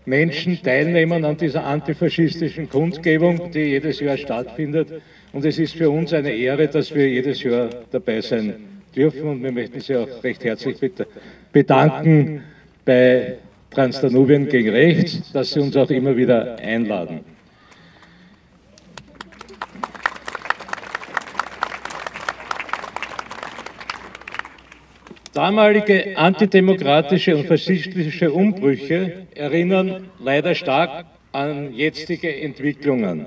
Menschen 0.05 0.63
teilnehmen 0.63 1.25
an 1.25 1.37
dieser 1.37 1.65
antifaschistischen 1.65 2.69
Kundgebung, 2.69 3.51
die 3.51 3.61
jedes 3.61 3.99
Jahr 3.99 4.17
stattfindet. 4.17 4.89
Und 5.33 5.45
es 5.45 5.59
ist 5.59 5.75
für 5.75 5.91
uns 5.91 6.13
eine 6.13 6.31
Ehre, 6.31 6.69
dass 6.69 6.95
wir 6.95 7.09
jedes 7.09 7.43
Jahr 7.43 7.71
dabei 7.91 8.21
sein 8.21 8.55
dürfen. 8.95 9.23
Und 9.23 9.43
wir 9.43 9.51
möchten 9.51 9.81
Sie 9.81 9.97
auch 9.97 10.23
recht 10.23 10.45
herzlich 10.45 10.77
bedanken 11.51 12.43
bei 12.85 13.39
Transdanubien 13.71 14.49
gegen 14.49 14.71
Rechts, 14.71 15.33
dass 15.33 15.51
Sie 15.53 15.61
uns 15.61 15.77
auch 15.77 15.91
immer 15.91 16.17
wieder 16.17 16.57
einladen. 16.61 17.32
Damalige 25.33 26.15
antidemokratische 26.15 27.35
und 27.35 27.47
faschistische 27.47 28.31
Umbrüche 28.31 29.27
erinnern 29.35 30.11
leider 30.23 30.55
stark 30.55 31.07
an 31.33 31.73
jetzige 31.73 32.37
Entwicklungen. 32.43 33.27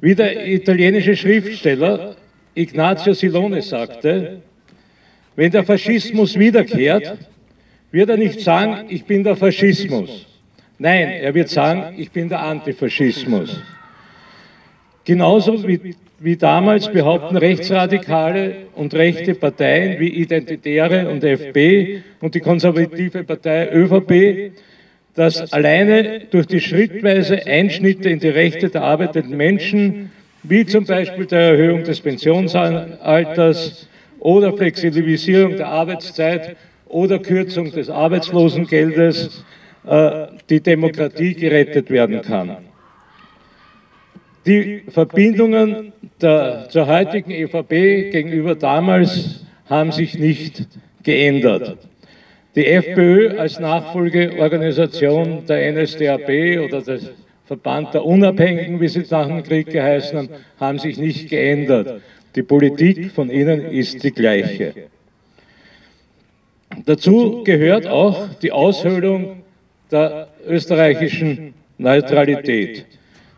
Wie 0.00 0.16
der 0.16 0.48
italienische 0.48 1.14
Schriftsteller 1.16 2.16
Ignazio 2.56 3.14
Silone 3.14 3.62
sagte, 3.62 4.42
wenn 5.36 5.52
der 5.52 5.62
Faschismus 5.62 6.36
wiederkehrt, 6.36 7.18
wird 7.92 8.10
er 8.10 8.16
nicht 8.16 8.40
sagen, 8.40 8.86
ich 8.88 9.04
bin 9.04 9.22
der 9.22 9.36
Faschismus. 9.36 10.26
Nein, 10.78 11.08
er 11.08 11.32
wird 11.34 11.50
sagen, 11.50 11.94
ich 11.96 12.10
bin 12.10 12.28
der 12.28 12.40
Antifaschismus. 12.40 13.60
Genauso 15.04 15.68
wie, 15.68 15.94
wie 16.18 16.36
damals 16.36 16.90
behaupten 16.90 17.36
rechtsradikale 17.36 18.54
und 18.74 18.94
rechte 18.94 19.34
Parteien 19.34 20.00
wie 20.00 20.08
Identitäre 20.08 21.10
und 21.10 21.22
FP 21.22 22.02
und 22.20 22.34
die 22.34 22.40
konservative 22.40 23.22
Partei 23.24 23.70
ÖVP, 23.70 24.52
dass 25.14 25.52
alleine 25.52 26.20
durch 26.30 26.46
die 26.46 26.60
schrittweise 26.60 27.46
Einschnitte 27.46 28.08
in 28.08 28.18
die 28.18 28.28
Rechte 28.28 28.70
der 28.70 28.82
arbeitenden 28.82 29.36
Menschen, 29.36 30.10
wie 30.42 30.64
zum 30.64 30.86
Beispiel 30.86 31.26
der 31.26 31.50
Erhöhung 31.50 31.84
des 31.84 32.00
Pensionsalters 32.00 33.86
oder 34.20 34.56
Flexibilisierung 34.56 35.56
der 35.56 35.68
Arbeitszeit 35.68 36.56
oder 36.88 37.18
Kürzung 37.18 37.70
des 37.70 37.90
Arbeitslosengeldes, 37.90 39.44
äh, 39.86 40.26
die 40.48 40.60
Demokratie 40.60 41.34
gerettet 41.34 41.90
werden 41.90 42.22
kann. 42.22 42.56
Die 44.46 44.82
Verbindungen 44.88 45.92
der, 46.20 46.66
zur 46.68 46.86
heutigen 46.86 47.30
EVP 47.30 48.10
gegenüber 48.10 48.54
damals 48.54 49.44
haben 49.70 49.90
sich 49.90 50.18
nicht 50.18 50.68
geändert. 51.02 51.78
Die 52.54 52.66
FPÖ 52.66 53.38
als 53.38 53.58
Nachfolgeorganisation 53.58 55.46
der 55.46 55.72
NSDAP 55.72 56.60
oder 56.64 56.82
des 56.82 57.10
Verband 57.46 57.94
der 57.94 58.04
Unabhängigen, 58.04 58.80
wie 58.80 58.88
sie 58.88 59.04
nach 59.10 59.26
dem 59.26 59.42
Krieg 59.42 59.70
geheißen 59.70 60.18
haben, 60.18 60.28
haben 60.60 60.78
sich 60.78 60.98
nicht 60.98 61.30
geändert. 61.30 62.02
Die 62.34 62.42
Politik 62.42 63.12
von 63.12 63.30
ihnen 63.30 63.66
ist 63.70 64.04
die 64.04 64.12
gleiche. 64.12 64.74
Dazu 66.84 67.42
gehört 67.44 67.86
auch 67.86 68.28
die 68.42 68.52
Aushöhlung 68.52 69.42
der 69.90 70.28
österreichischen 70.46 71.54
Neutralität. 71.78 72.86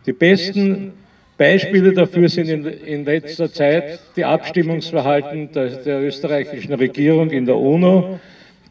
Die 0.07 0.13
besten 0.13 0.93
Beispiele 1.37 1.93
dafür 1.93 2.29
sind 2.29 2.47
in, 2.47 2.65
in 2.65 3.05
letzter 3.05 3.51
Zeit 3.51 3.99
die 4.15 4.23
Abstimmungsverhalten 4.23 5.51
der, 5.51 5.67
der, 5.83 6.01
österreichischen 6.01 6.73
Regierung 6.73 7.29
in 7.29 7.45
der 7.45 7.57
UNO 7.57 8.19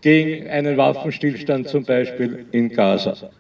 gegen 0.00 0.48
einen 0.48 0.78
Waffenstillstand 0.78 1.68
zum 1.68 1.84
Beispiel 1.84 2.46
in 2.52 2.70
Gaza. 2.70 3.30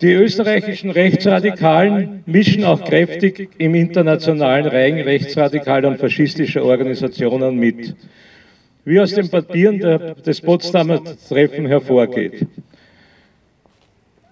Die 0.00 0.12
österreichischen 0.12 0.90
Rechtsradikalen 0.90 2.24
mischen 2.24 2.64
auch 2.64 2.82
kräftig 2.82 3.50
im 3.58 3.74
internationalen 3.74 4.64
Reihen 4.64 5.00
rechtsradikaler 5.00 5.88
und 5.88 5.98
faschistischer 5.98 6.64
Organisationen 6.64 7.56
mit, 7.56 7.94
wie 8.86 8.98
aus 8.98 9.14
den 9.14 9.28
Papieren 9.28 9.78
der, 9.78 10.14
des 10.14 10.40
Potsdamer 10.40 11.02
Treffen 11.28 11.66
hervorgeht. 11.66 12.46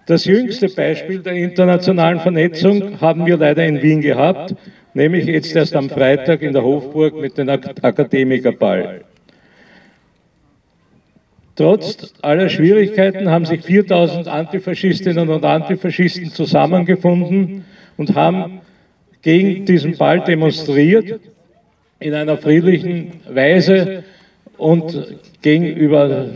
Das 0.09 0.25
jüngste 0.25 0.67
Beispiel 0.69 1.19
der 1.19 1.33
internationalen 1.33 2.19
Vernetzung 2.19 2.99
haben 2.99 3.27
wir 3.27 3.37
leider 3.37 3.63
in 3.63 3.79
Wien 3.79 4.01
gehabt, 4.01 4.55
nämlich 4.95 5.27
jetzt 5.27 5.55
erst 5.55 5.75
am 5.75 5.87
Freitag 5.87 6.41
in 6.41 6.51
der 6.51 6.63
Hofburg 6.63 7.13
mit 7.13 7.37
dem 7.37 7.47
Akademikerball. 7.47 9.01
Trotz 11.55 12.11
aller 12.23 12.49
Schwierigkeiten 12.49 13.29
haben 13.29 13.45
sich 13.45 13.61
4000 13.61 14.27
Antifaschistinnen 14.27 15.29
und 15.29 15.45
Antifaschisten 15.45 16.31
zusammengefunden 16.31 17.65
und 17.95 18.15
haben 18.15 18.61
gegen 19.21 19.63
diesen 19.65 19.95
Ball 19.95 20.21
demonstriert 20.21 21.19
in 21.99 22.15
einer 22.15 22.37
friedlichen 22.37 23.11
Weise 23.29 24.03
und 24.57 25.19
gegenüber 25.43 26.31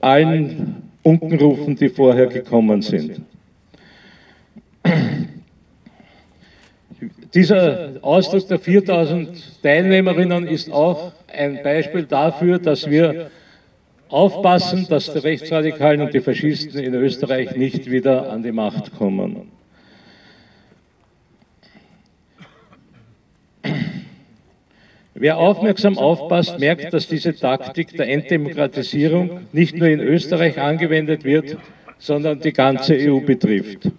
allen 0.00 0.87
Unkenrufen, 1.08 1.74
die 1.74 1.88
vorher 1.88 2.26
gekommen 2.26 2.82
sind. 2.82 3.22
Dieser 7.34 7.92
Ausdruck 8.02 8.46
der 8.48 8.58
4000 8.58 9.62
Teilnehmerinnen 9.62 10.46
ist 10.46 10.70
auch 10.70 11.12
ein 11.26 11.62
Beispiel 11.62 12.04
dafür, 12.04 12.58
dass 12.58 12.90
wir 12.90 13.30
aufpassen, 14.08 14.86
dass 14.88 15.12
die 15.12 15.18
Rechtsradikalen 15.18 16.02
und 16.02 16.12
die 16.12 16.20
Faschisten 16.20 16.80
in 16.80 16.94
Österreich 16.94 17.56
nicht 17.56 17.90
wieder 17.90 18.30
an 18.30 18.42
die 18.42 18.52
Macht 18.52 18.96
kommen. 18.96 19.57
Wer 25.20 25.38
aufmerksam 25.38 25.98
aufpasst, 25.98 26.60
merkt, 26.60 26.92
dass 26.92 27.08
diese 27.08 27.34
Taktik 27.34 27.96
der 27.96 28.08
Entdemokratisierung 28.08 29.40
nicht 29.52 29.76
nur 29.76 29.88
in 29.88 29.98
Österreich 29.98 30.60
angewendet 30.60 31.24
wird, 31.24 31.56
sondern 31.98 32.38
die 32.38 32.52
ganze 32.52 32.94
EU 32.94 33.18
betrifft. 33.20 33.90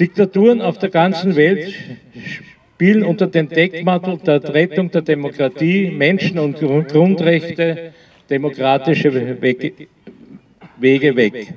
Diktaturen 0.00 0.62
auf 0.62 0.78
der 0.78 0.88
ganzen 0.88 1.36
Welt 1.36 1.74
spielen 2.74 3.04
unter 3.04 3.26
dem 3.26 3.50
Deckmantel 3.50 4.16
der 4.18 4.42
Rettung 4.54 4.90
der 4.90 5.02
Demokratie, 5.02 5.90
Menschen- 5.90 6.38
und 6.38 6.58
Grundrechte 6.58 7.92
demokratische 8.30 9.12
Wege 10.78 11.16
weg. 11.16 11.54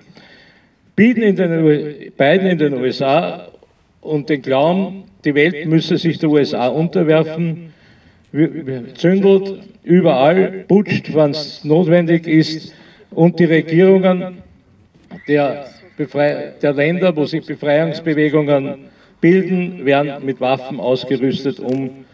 Bieten 0.93 1.21
in 1.21 1.35
den, 1.37 2.11
beiden 2.17 2.47
in 2.47 2.57
den 2.57 2.73
USA 2.73 3.47
und 4.01 4.29
den 4.29 4.41
Glauben, 4.41 5.05
die 5.23 5.35
Welt 5.35 5.67
müsse 5.67 5.97
sich 5.97 6.19
der 6.19 6.29
USA 6.29 6.67
unterwerfen, 6.67 7.73
zündelt 8.31 9.59
überall, 9.83 10.65
putscht, 10.67 11.13
wann 11.13 11.31
es 11.31 11.63
notwendig 11.63 12.27
ist 12.27 12.73
und 13.11 13.39
die 13.39 13.45
Regierungen 13.45 14.39
der, 15.27 15.65
der 16.61 16.73
Länder, 16.73 17.15
wo 17.15 17.25
sich 17.25 17.45
Befreiungsbewegungen 17.45 18.89
bilden, 19.21 19.85
werden 19.85 20.25
mit 20.25 20.41
Waffen 20.41 20.79
ausgerüstet, 20.79 21.59
um 21.59 22.05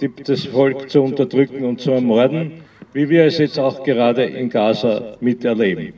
die, 0.00 0.10
das 0.24 0.44
Volk 0.44 0.88
zu 0.88 1.02
unterdrücken 1.02 1.64
und 1.64 1.80
zu 1.80 1.90
ermorden, 1.90 2.52
wie 2.92 3.08
wir 3.08 3.24
es 3.24 3.38
jetzt 3.38 3.58
auch 3.58 3.82
gerade 3.82 4.24
in 4.24 4.48
Gaza 4.48 5.16
miterleben. 5.20 5.92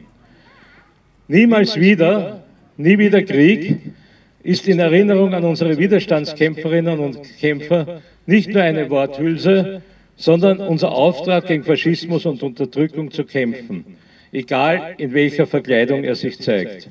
Niemals 1.28 1.78
wieder, 1.78 2.42
nie 2.76 2.98
wieder 2.98 3.22
Krieg 3.22 3.78
ist 4.42 4.66
in 4.66 4.80
Erinnerung 4.80 5.32
an 5.34 5.44
unsere 5.44 5.78
Widerstandskämpferinnen 5.78 6.98
und 6.98 7.20
Kämpfer 7.38 8.02
nicht 8.26 8.50
nur 8.50 8.62
eine 8.62 8.90
Worthülse, 8.90 9.82
sondern 10.16 10.60
unser 10.60 10.92
Auftrag 10.92 11.46
gegen 11.46 11.64
Faschismus 11.64 12.26
und 12.26 12.42
Unterdrückung 12.42 13.10
zu 13.10 13.24
kämpfen, 13.24 13.84
egal 14.32 14.94
in 14.98 15.12
welcher 15.12 15.46
Verkleidung 15.46 16.04
er 16.04 16.14
sich 16.14 16.38
zeigt. 16.38 16.90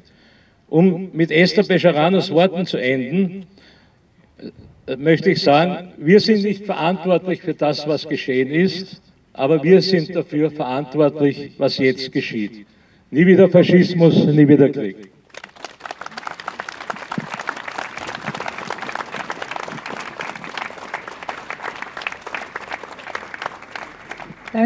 Um 0.67 1.09
mit 1.13 1.31
Esther 1.31 1.63
Bescharanos 1.63 2.31
Worten 2.31 2.65
zu 2.65 2.77
enden, 2.77 3.45
äh, 4.87 4.95
möchte 4.95 5.31
ich 5.31 5.41
sagen, 5.41 5.89
wir 5.97 6.19
sind 6.19 6.43
nicht 6.43 6.65
verantwortlich 6.65 7.41
für 7.41 7.53
das, 7.53 7.87
was 7.87 8.07
geschehen 8.07 8.49
ist, 8.49 9.01
aber 9.33 9.63
wir 9.63 9.81
sind 9.81 10.15
dafür 10.15 10.51
verantwortlich, 10.51 11.51
was 11.57 11.77
jetzt 11.77 12.11
geschieht. 12.11 12.65
Nie 13.11 13.25
wieder 13.25 13.49
Faschismus, 13.49 14.25
nie 14.25 14.47
wieder 14.47 14.69
Krieg. 14.69 15.10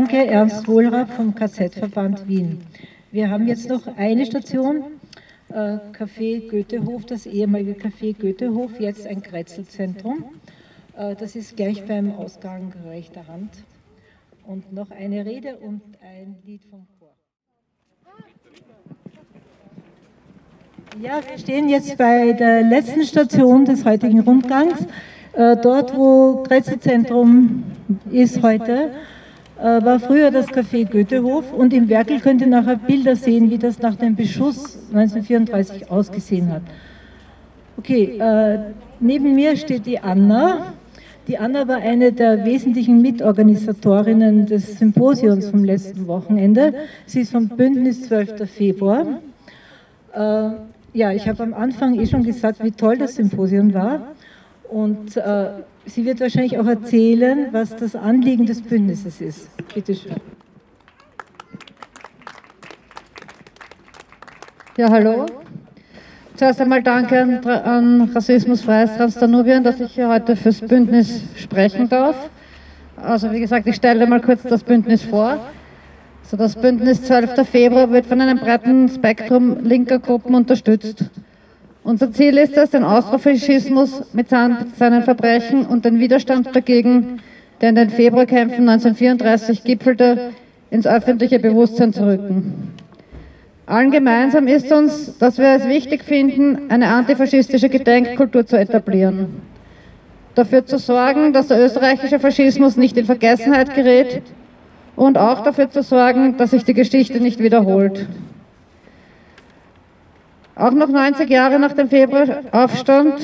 Danke, 0.07 0.27
Ernst 0.27 0.67
Wohlrath 0.67 1.09
vom 1.09 1.33
Kassettverband 1.33 2.27
Wien. 2.27 2.61
Wir 3.11 3.27
haben 3.31 3.47
jetzt 3.47 3.67
noch 3.67 3.87
eine 3.97 4.27
Station, 4.27 4.83
äh, 5.49 5.79
Café 5.97 6.47
Goethehof, 6.47 7.07
das 7.07 7.25
ehemalige 7.25 7.71
Café 7.71 8.15
Goethehof, 8.15 8.79
jetzt 8.79 9.07
ein 9.07 9.23
Kretzelzentrum. 9.23 10.25
Äh, 10.95 11.15
das 11.15 11.35
ist 11.35 11.57
gleich 11.57 11.83
beim 11.87 12.11
Ausgang 12.11 12.71
rechter 12.87 13.27
Hand. 13.27 13.49
Und 14.45 14.71
noch 14.71 14.91
eine 14.91 15.25
Rede 15.25 15.55
und 15.55 15.81
ein 16.03 16.35
Lied 16.45 16.61
vom 16.65 16.85
Chor. 16.99 17.15
Ja, 21.01 21.19
wir 21.27 21.39
stehen 21.39 21.67
jetzt 21.67 21.97
bei 21.97 22.31
der 22.33 22.61
letzten 22.61 23.03
Station 23.05 23.65
des 23.65 23.83
heutigen 23.85 24.19
Rundgangs. 24.19 24.85
Äh, 25.33 25.57
dort, 25.57 25.97
wo 25.97 26.43
Kretzelzentrum 26.43 27.63
ist 28.11 28.43
heute, 28.43 28.91
war 29.61 29.99
früher 29.99 30.31
das 30.31 30.47
Café 30.47 30.89
Goethehof 30.89 31.53
und 31.53 31.73
im 31.73 31.87
Werkel 31.89 32.19
könnt 32.19 32.41
ihr 32.41 32.47
nachher 32.47 32.75
Bilder 32.75 33.15
sehen, 33.15 33.49
wie 33.49 33.57
das 33.57 33.79
nach 33.79 33.95
dem 33.95 34.15
Beschuss 34.15 34.77
1934 34.93 35.89
ausgesehen 35.89 36.51
hat. 36.51 36.61
Okay, 37.77 38.17
äh, 38.19 38.59
neben 38.99 39.35
mir 39.35 39.55
steht 39.57 39.85
die 39.85 39.99
Anna, 39.99 40.73
Die 41.27 41.39
Anna 41.39 41.67
war 41.67 41.77
eine 41.77 42.11
der 42.11 42.45
wesentlichen 42.45 43.01
Mitorganisatorinnen 43.01 44.45
des 44.45 44.77
Symposiums 44.77 45.49
vom 45.49 45.63
letzten 45.63 46.05
Wochenende. 46.05 46.75
Sie 47.07 47.21
ist 47.21 47.31
vom 47.31 47.47
Bündnis 47.47 48.03
12. 48.03 48.47
Februar. 48.47 49.21
Äh, 50.13 50.49
ja, 50.93 51.11
ich 51.13 51.27
habe 51.27 51.41
am 51.41 51.55
Anfang 51.55 51.99
eh 51.99 52.05
schon 52.05 52.23
gesagt, 52.23 52.63
wie 52.63 52.69
toll 52.69 52.97
das 52.97 53.15
Symposium 53.15 53.73
war. 53.73 54.13
Und 54.69 55.17
äh, 55.17 55.47
sie 55.85 56.05
wird 56.05 56.19
wahrscheinlich 56.19 56.57
auch 56.57 56.67
erzählen, 56.67 57.47
was 57.51 57.75
das 57.75 57.95
Anliegen 57.95 58.45
des 58.45 58.61
Bündnisses 58.61 59.21
ist. 59.21 59.49
Bitte 59.73 59.95
schön. 59.95 60.15
Ja, 64.77 64.89
hallo. 64.89 65.25
Zuerst 66.35 66.59
einmal 66.59 66.83
danke 66.83 67.21
an, 67.21 67.45
an 67.45 68.01
Rassismusfreies 68.13 68.97
Transdanubien, 68.97 69.63
dass 69.63 69.79
ich 69.79 69.93
hier 69.93 70.09
heute 70.09 70.35
fürs 70.35 70.59
Bündnis 70.59 71.23
sprechen 71.37 71.87
darf. 71.87 72.29
Also 72.97 73.31
wie 73.31 73.39
gesagt, 73.39 73.67
ich 73.67 73.75
stelle 73.75 74.05
mal 74.05 74.19
kurz 74.19 74.43
das 74.43 74.63
Bündnis 74.63 75.01
vor. 75.03 75.39
So, 76.23 76.35
das 76.35 76.55
Bündnis 76.55 77.03
12. 77.03 77.47
Februar 77.47 77.91
wird 77.91 78.07
von 78.07 78.19
einem 78.19 78.39
breiten 78.39 78.89
Spektrum 78.89 79.63
linker 79.63 79.99
Gruppen 79.99 80.35
unterstützt. 80.35 81.05
Unser 81.85 82.11
Ziel 82.11 82.35
ist 82.39 82.57
es, 82.57 82.71
den 82.71 82.83
Austrofaschismus 82.83 84.11
mit 84.11 84.27
seinen 84.29 85.03
Verbrechen 85.03 85.67
und 85.67 85.85
den 85.85 85.99
Widerstand 85.99 86.55
dagegen, 86.55 87.19
der 87.61 87.69
in 87.69 87.75
den 87.75 87.91
Februarkämpfen 87.91 88.67
1934 88.67 89.63
gipfelte, 89.63 90.31
ins 90.71 90.87
öffentliche 90.87 91.37
Bewusstsein 91.37 91.93
zu 91.93 92.07
rücken. 92.07 92.73
Allen 93.67 93.91
gemeinsam 93.91 94.47
ist 94.47 94.71
uns, 94.71 95.15
dass 95.19 95.37
wir 95.37 95.49
es 95.49 95.67
wichtig 95.67 96.03
finden, 96.03 96.71
eine 96.71 96.87
antifaschistische 96.87 97.69
Gedenkkultur 97.69 98.47
zu 98.47 98.57
etablieren. 98.57 99.43
Dafür 100.33 100.65
zu 100.65 100.79
sorgen, 100.79 101.33
dass 101.33 101.49
der 101.49 101.63
österreichische 101.63 102.17
Faschismus 102.17 102.77
nicht 102.77 102.97
in 102.97 103.05
Vergessenheit 103.05 103.75
gerät 103.75 104.23
und 104.95 105.19
auch 105.19 105.43
dafür 105.43 105.69
zu 105.69 105.83
sorgen, 105.83 106.35
dass 106.37 106.49
sich 106.49 106.65
die 106.65 106.73
Geschichte 106.73 107.19
nicht 107.19 107.39
wiederholt. 107.39 108.07
Auch 110.55 110.71
noch 110.71 110.87
90 110.87 111.29
Jahre 111.29 111.59
nach 111.59 111.73
dem 111.73 111.89
Februaraufstand 111.89 113.15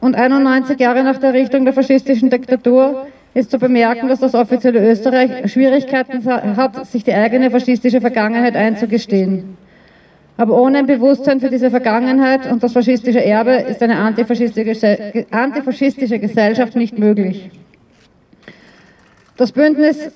und 0.00 0.14
91 0.16 0.80
Jahre 0.80 1.04
nach 1.04 1.18
der 1.18 1.28
Errichtung 1.30 1.64
der 1.64 1.72
faschistischen 1.72 2.28
Diktatur 2.28 3.06
ist 3.32 3.52
zu 3.52 3.58
bemerken, 3.58 4.08
dass 4.08 4.18
das 4.18 4.34
offizielle 4.34 4.90
Österreich 4.90 5.52
Schwierigkeiten 5.52 6.26
hat, 6.26 6.86
sich 6.86 7.04
die 7.04 7.14
eigene 7.14 7.52
faschistische 7.52 8.00
Vergangenheit 8.00 8.56
einzugestehen. 8.56 9.56
Aber 10.36 10.60
ohne 10.60 10.78
ein 10.78 10.86
Bewusstsein 10.86 11.38
für 11.38 11.50
diese 11.50 11.70
Vergangenheit 11.70 12.50
und 12.50 12.60
das 12.62 12.72
faschistische 12.72 13.24
Erbe 13.24 13.52
ist 13.52 13.80
eine 13.84 13.96
antifaschistische, 13.96 15.24
antifaschistische 15.30 16.18
Gesellschaft 16.18 16.74
nicht 16.74 16.98
möglich. 16.98 17.50
Das 19.36 19.52
Bündnis 19.52 20.10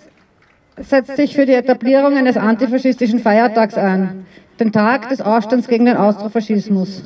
setzt 0.76 1.16
sich 1.16 1.34
für 1.34 1.46
die 1.46 1.54
Etablierung 1.54 2.16
eines 2.16 2.36
antifaschistischen 2.36 3.20
Feiertags 3.20 3.76
ein, 3.76 4.26
den 4.60 4.72
Tag 4.72 5.08
des 5.08 5.20
Aufstands 5.20 5.68
gegen 5.68 5.86
den 5.86 5.96
Austrofaschismus 5.96 7.02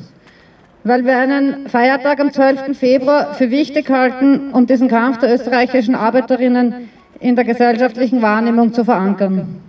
weil 0.83 1.05
wir 1.05 1.17
einen 1.17 1.67
Feiertag 1.67 2.19
am 2.19 2.31
12. 2.31 2.77
Februar 2.77 3.33
für 3.33 3.51
wichtig 3.51 3.89
halten, 3.89 4.51
um 4.53 4.65
diesen 4.65 4.87
Kampf 4.87 5.19
der 5.19 5.33
österreichischen 5.33 5.95
Arbeiterinnen 5.95 6.89
in 7.19 7.35
der 7.35 7.45
gesellschaftlichen 7.45 8.21
Wahrnehmung 8.21 8.73
zu 8.73 8.85
verankern. 8.85 9.61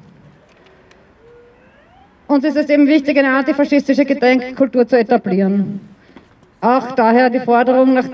Uns 2.28 2.44
ist 2.44 2.56
es 2.56 2.68
eben 2.68 2.86
wichtig, 2.86 3.18
eine 3.18 3.36
antifaschistische 3.36 4.04
Gedenkkultur 4.04 4.86
zu 4.86 4.96
etablieren. 4.96 5.80
Auch 6.60 6.92
daher 6.92 7.28
die 7.28 7.40
Forderung 7.40 7.94
nach, 7.94 8.06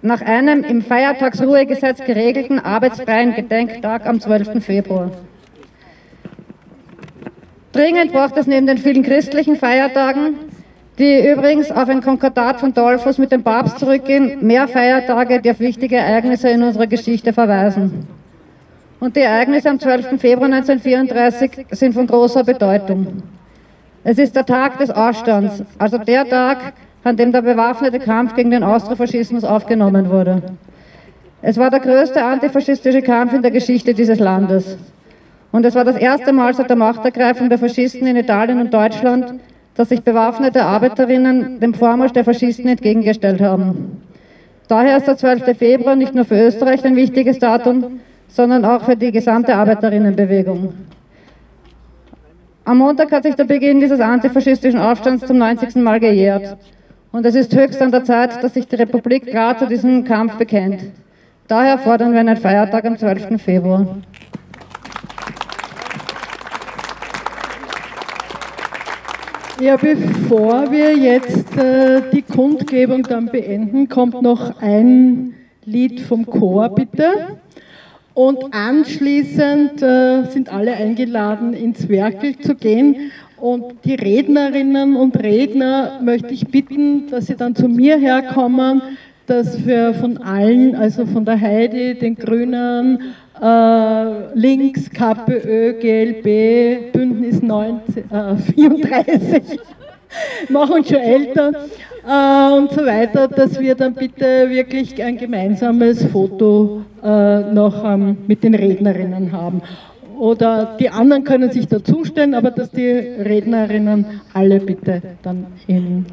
nach 0.00 0.20
einem 0.20 0.62
im 0.62 0.80
Feiertagsruhegesetz 0.80 2.04
geregelten 2.04 2.60
arbeitsfreien 2.60 3.34
Gedenktag 3.34 4.06
am 4.06 4.20
12. 4.20 4.64
Februar. 4.64 5.10
Dringend 7.74 8.12
braucht 8.12 8.38
es 8.38 8.46
neben 8.46 8.66
den 8.66 8.78
vielen 8.78 9.02
christlichen 9.02 9.56
Feiertagen 9.56 10.36
die 10.98 11.28
übrigens 11.28 11.72
auf 11.72 11.88
ein 11.88 12.00
Konkordat 12.00 12.60
von 12.60 12.72
Dolphus 12.72 13.18
mit 13.18 13.32
dem 13.32 13.42
Papst 13.42 13.78
zurückgehen, 13.78 14.38
mehr 14.46 14.68
Feiertage, 14.68 15.40
die 15.40 15.50
auf 15.50 15.58
wichtige 15.60 15.96
Ereignisse 15.96 16.48
in 16.50 16.62
unserer 16.62 16.86
Geschichte 16.86 17.32
verweisen. 17.32 18.06
Und 19.00 19.16
die 19.16 19.20
Ereignisse 19.20 19.70
am 19.70 19.80
12. 19.80 20.20
Februar 20.20 20.46
1934 20.46 21.66
sind 21.72 21.94
von 21.94 22.06
großer 22.06 22.44
Bedeutung. 22.44 23.22
Es 24.04 24.18
ist 24.18 24.36
der 24.36 24.46
Tag 24.46 24.78
des 24.78 24.90
Ausstands, 24.90 25.62
also 25.78 25.98
der 25.98 26.28
Tag, 26.28 26.74
an 27.02 27.16
dem 27.16 27.32
der 27.32 27.42
bewaffnete 27.42 27.98
Kampf 27.98 28.34
gegen 28.34 28.50
den 28.50 28.62
Austrofaschismus 28.62 29.44
aufgenommen 29.44 30.08
wurde. 30.10 30.42
Es 31.42 31.58
war 31.58 31.70
der 31.70 31.80
größte 31.80 32.24
antifaschistische 32.24 33.02
Kampf 33.02 33.34
in 33.34 33.42
der 33.42 33.50
Geschichte 33.50 33.92
dieses 33.92 34.18
Landes. 34.20 34.78
Und 35.54 35.64
es 35.64 35.76
war 35.76 35.84
das 35.84 35.94
erste 35.94 36.32
Mal 36.32 36.52
seit 36.52 36.68
der 36.68 36.76
Machtergreifung 36.76 37.48
der 37.48 37.58
Faschisten 37.58 38.08
in 38.08 38.16
Italien 38.16 38.60
und 38.60 38.74
Deutschland, 38.74 39.34
dass 39.76 39.90
sich 39.90 40.02
bewaffnete 40.02 40.64
Arbeiterinnen 40.64 41.60
dem 41.60 41.74
Vormarsch 41.74 42.10
der 42.10 42.24
Faschisten 42.24 42.66
entgegengestellt 42.66 43.40
haben. 43.40 44.02
Daher 44.66 44.96
ist 44.96 45.06
der 45.06 45.16
12. 45.16 45.56
Februar 45.56 45.94
nicht 45.94 46.12
nur 46.12 46.24
für 46.24 46.44
Österreich 46.44 46.84
ein 46.84 46.96
wichtiges 46.96 47.38
Datum, 47.38 48.00
sondern 48.26 48.64
auch 48.64 48.82
für 48.82 48.96
die 48.96 49.12
gesamte 49.12 49.54
Arbeiterinnenbewegung. 49.54 50.74
Am 52.64 52.78
Montag 52.78 53.12
hat 53.12 53.22
sich 53.22 53.36
der 53.36 53.44
Beginn 53.44 53.78
dieses 53.78 54.00
antifaschistischen 54.00 54.80
Aufstands 54.80 55.24
zum 55.24 55.38
90. 55.38 55.76
Mal 55.76 56.00
gejährt. 56.00 56.56
Und 57.12 57.24
es 57.26 57.36
ist 57.36 57.54
höchst 57.54 57.80
an 57.80 57.92
der 57.92 58.02
Zeit, 58.02 58.42
dass 58.42 58.54
sich 58.54 58.66
die 58.66 58.74
Republik 58.74 59.28
klar 59.28 59.56
zu 59.56 59.68
diesem 59.68 60.02
Kampf 60.02 60.34
bekennt. 60.34 60.80
Daher 61.46 61.78
fordern 61.78 62.12
wir 62.12 62.18
einen 62.18 62.38
Feiertag 62.38 62.84
am 62.86 62.98
12. 62.98 63.40
Februar. 63.40 63.86
Ja, 69.60 69.76
bevor 69.76 70.72
wir 70.72 70.96
jetzt 70.96 71.56
äh, 71.56 72.02
die 72.12 72.22
Kundgebung 72.22 73.04
dann 73.04 73.26
beenden, 73.26 73.88
kommt 73.88 74.20
noch 74.20 74.60
ein 74.60 75.34
Lied 75.64 76.00
vom 76.00 76.26
Chor, 76.26 76.70
bitte. 76.70 77.38
Und 78.14 78.52
anschließend 78.52 79.80
äh, 79.80 80.24
sind 80.24 80.52
alle 80.52 80.72
eingeladen, 80.72 81.52
ins 81.52 81.88
Werkel 81.88 82.36
zu 82.36 82.56
gehen. 82.56 83.12
Und 83.36 83.84
die 83.84 83.94
Rednerinnen 83.94 84.96
und 84.96 85.16
Redner 85.22 86.00
möchte 86.02 86.34
ich 86.34 86.48
bitten, 86.48 87.08
dass 87.08 87.26
sie 87.26 87.36
dann 87.36 87.54
zu 87.54 87.68
mir 87.68 87.96
herkommen, 87.96 88.82
dass 89.26 89.64
wir 89.64 89.94
von 89.94 90.18
allen, 90.18 90.74
also 90.74 91.06
von 91.06 91.24
der 91.24 91.40
Heidi, 91.40 91.94
den 91.98 92.14
Grünen, 92.14 93.00
äh, 93.40 94.34
links 94.34 94.90
KPÖ, 94.90 95.74
GLB, 95.80 96.92
Bündnis 96.92 97.42
19, 97.42 98.10
äh, 98.10 98.36
34, 98.36 99.58
machen 100.48 100.74
uns 100.74 100.88
schon 100.88 100.98
älter 100.98 101.52
äh, 102.06 102.56
und 102.56 102.70
so 102.72 102.84
weiter, 102.84 103.28
dass 103.28 103.58
wir 103.58 103.74
dann 103.74 103.94
bitte 103.94 104.48
wirklich 104.50 105.02
ein 105.02 105.16
gemeinsames 105.16 106.04
Foto 106.06 106.82
äh, 107.02 107.40
noch 107.52 107.84
ähm, 107.84 108.18
mit 108.26 108.44
den 108.44 108.54
Rednerinnen 108.54 109.32
haben. 109.32 109.62
Oder 110.18 110.76
die 110.78 110.90
anderen 110.90 111.24
können 111.24 111.50
sich 111.50 111.66
dazustellen, 111.66 112.34
aber 112.34 112.52
dass 112.52 112.70
die 112.70 112.88
Rednerinnen 112.88 114.20
alle 114.32 114.60
bitte 114.60 115.02
dann 115.22 115.46
im 115.66 116.06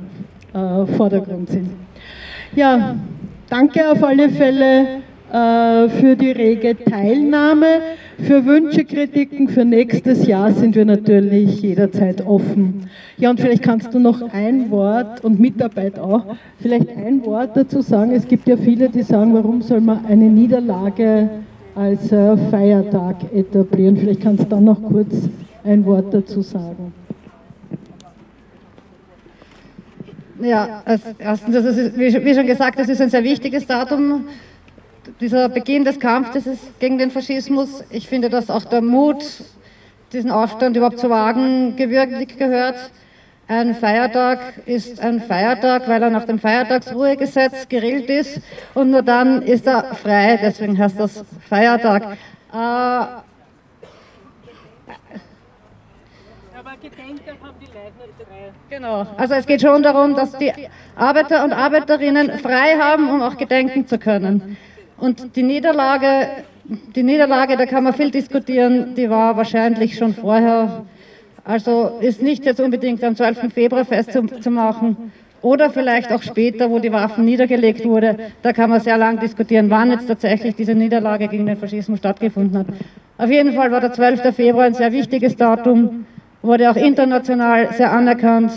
äh, 0.53 0.85
Vordergrund 0.97 1.49
sind. 1.49 1.69
Ja, 2.53 2.95
danke 3.49 3.89
auf 3.89 4.03
alle 4.03 4.29
Fälle 4.29 5.01
äh, 5.31 5.87
für 5.87 6.17
die 6.17 6.31
rege 6.31 6.75
Teilnahme. 6.83 7.65
Für 8.19 8.45
Wünsche, 8.45 8.83
Kritiken 8.83 9.47
für 9.47 9.63
nächstes 9.63 10.27
Jahr 10.27 10.51
sind 10.51 10.75
wir 10.75 10.83
natürlich 10.83 11.61
jederzeit 11.61 12.25
offen. 12.25 12.89
Ja, 13.17 13.29
und 13.29 13.39
vielleicht 13.39 13.63
kannst 13.63 13.93
du 13.93 13.99
noch 13.99 14.21
ein 14.33 14.69
Wort 14.69 15.23
und 15.23 15.39
Mitarbeit 15.39 15.97
auch, 15.97 16.25
vielleicht 16.59 16.89
ein 16.89 17.25
Wort 17.25 17.55
dazu 17.55 17.81
sagen. 17.81 18.11
Es 18.11 18.27
gibt 18.27 18.49
ja 18.49 18.57
viele, 18.57 18.89
die 18.89 19.03
sagen, 19.03 19.33
warum 19.33 19.61
soll 19.61 19.79
man 19.79 20.05
eine 20.05 20.25
Niederlage 20.25 21.29
als 21.73 22.11
äh, 22.11 22.35
Feiertag 22.49 23.15
etablieren? 23.33 23.95
Vielleicht 23.95 24.21
kannst 24.21 24.43
du 24.43 24.47
dann 24.49 24.65
noch 24.65 24.83
kurz 24.83 25.29
ein 25.63 25.85
Wort 25.85 26.13
dazu 26.13 26.41
sagen. 26.41 26.93
Ja, 30.41 30.81
als 30.85 31.01
erstens, 31.19 31.53
das 31.53 31.65
ist, 31.65 31.97
wie 31.97 32.33
schon 32.33 32.47
gesagt, 32.47 32.79
das 32.79 32.89
ist 32.89 33.01
ein 33.01 33.09
sehr 33.09 33.23
wichtiges 33.23 33.67
Datum. 33.67 34.27
Dieser 35.19 35.49
Beginn 35.49 35.83
des 35.83 35.99
Kampfes 35.99 36.45
gegen 36.79 36.97
den 36.97 37.11
Faschismus, 37.11 37.83
ich 37.89 38.07
finde, 38.07 38.29
dass 38.29 38.49
auch 38.49 38.65
der 38.65 38.81
Mut, 38.81 39.23
diesen 40.13 40.31
Aufstand 40.31 40.75
überhaupt 40.75 40.99
zu 40.99 41.09
wagen, 41.09 41.75
gewürdigt 41.75 42.37
gehört. 42.37 42.91
Ein 43.47 43.75
Feiertag 43.75 44.39
ist 44.65 44.99
ein 45.01 45.19
Feiertag, 45.19 45.87
weil 45.87 46.01
er 46.01 46.09
nach 46.09 46.25
dem 46.25 46.39
Feiertagsruhegesetz 46.39 47.67
geregelt 47.67 48.09
ist. 48.09 48.41
Und 48.73 48.91
nur 48.91 49.01
dann 49.01 49.41
ist 49.41 49.67
er 49.67 49.95
frei, 49.95 50.39
deswegen 50.41 50.77
heißt 50.77 50.99
das 50.99 51.23
Feiertag. 51.49 52.17
Äh, 52.53 53.21
Genau. 58.69 59.05
Also 59.17 59.33
es 59.33 59.45
geht 59.45 59.61
schon 59.61 59.83
darum, 59.83 60.15
dass 60.15 60.37
die 60.37 60.51
Arbeiter 60.95 61.43
und 61.43 61.51
Arbeiterinnen 61.51 62.31
frei 62.39 62.77
haben, 62.79 63.09
um 63.09 63.21
auch 63.21 63.37
gedenken 63.37 63.85
zu 63.85 63.97
können. 63.97 64.57
Und 64.97 65.35
die 65.35 65.43
Niederlage, 65.43 66.27
die 66.95 67.03
Niederlage, 67.03 67.57
da 67.57 67.65
kann 67.65 67.83
man 67.83 67.93
viel 67.93 68.11
diskutieren, 68.11 68.95
die 68.95 69.09
war 69.09 69.35
wahrscheinlich 69.35 69.97
schon 69.97 70.13
vorher. 70.13 70.85
Also 71.43 71.97
ist 71.99 72.21
nicht 72.21 72.45
jetzt 72.45 72.61
unbedingt 72.61 73.03
am 73.03 73.15
12. 73.15 73.51
Februar 73.53 73.83
festzumachen 73.83 75.11
oder 75.41 75.69
vielleicht 75.71 76.11
auch 76.13 76.21
später, 76.21 76.69
wo 76.69 76.79
die 76.79 76.91
Waffen 76.91 77.25
niedergelegt 77.25 77.83
wurde. 77.83 78.17
Da 78.41 78.53
kann 78.53 78.69
man 78.69 78.79
sehr 78.79 78.97
lang 78.97 79.19
diskutieren, 79.19 79.69
wann 79.69 79.91
jetzt 79.91 80.07
tatsächlich 80.07 80.55
diese 80.55 80.75
Niederlage 80.75 81.27
gegen 81.27 81.45
den 81.45 81.57
Faschismus 81.57 81.99
stattgefunden 81.99 82.59
hat. 82.59 82.67
Auf 83.17 83.29
jeden 83.29 83.53
Fall 83.53 83.71
war 83.71 83.81
der 83.81 83.91
12. 83.91 84.35
Februar 84.35 84.65
ein 84.65 84.75
sehr 84.75 84.91
wichtiges 84.91 85.35
Datum, 85.35 86.05
wurde 86.41 86.69
auch 86.69 86.75
international 86.75 87.73
sehr 87.73 87.91
anerkannt 87.91 88.51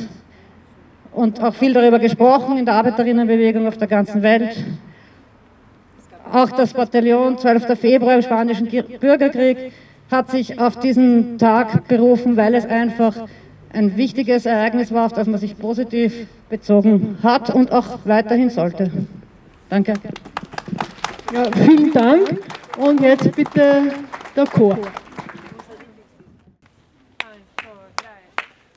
und 1.12 1.42
auch 1.42 1.54
viel 1.54 1.72
darüber 1.72 1.98
gesprochen 1.98 2.58
in 2.58 2.64
der 2.64 2.74
Arbeiterinnenbewegung 2.74 3.66
auf 3.66 3.76
der 3.76 3.88
ganzen 3.88 4.22
Welt. 4.22 4.56
Auch 6.32 6.50
das 6.50 6.72
Bataillon 6.72 7.38
12. 7.38 7.78
Februar 7.78 8.14
im 8.14 8.22
Spanischen 8.22 8.68
Bürgerkrieg 8.98 9.72
hat 10.10 10.30
sich 10.30 10.58
auf 10.58 10.78
diesen 10.78 11.38
Tag 11.38 11.86
berufen, 11.88 12.36
weil 12.36 12.54
es 12.54 12.66
einfach 12.66 13.14
ein 13.72 13.96
wichtiges 13.96 14.46
Ereignis 14.46 14.92
war, 14.92 15.06
auf 15.06 15.12
das 15.12 15.26
man 15.26 15.38
sich 15.38 15.58
positiv 15.58 16.26
bezogen 16.48 17.18
hat 17.22 17.50
und 17.50 17.72
auch 17.72 17.98
weiterhin 18.04 18.50
sollte. 18.50 18.90
Danke. 19.68 19.94
Ja, 21.32 21.44
vielen 21.52 21.92
Dank. 21.92 22.40
Und 22.78 23.00
jetzt 23.00 23.34
bitte 23.34 23.82
der 24.36 24.46
Chor. 24.46 24.78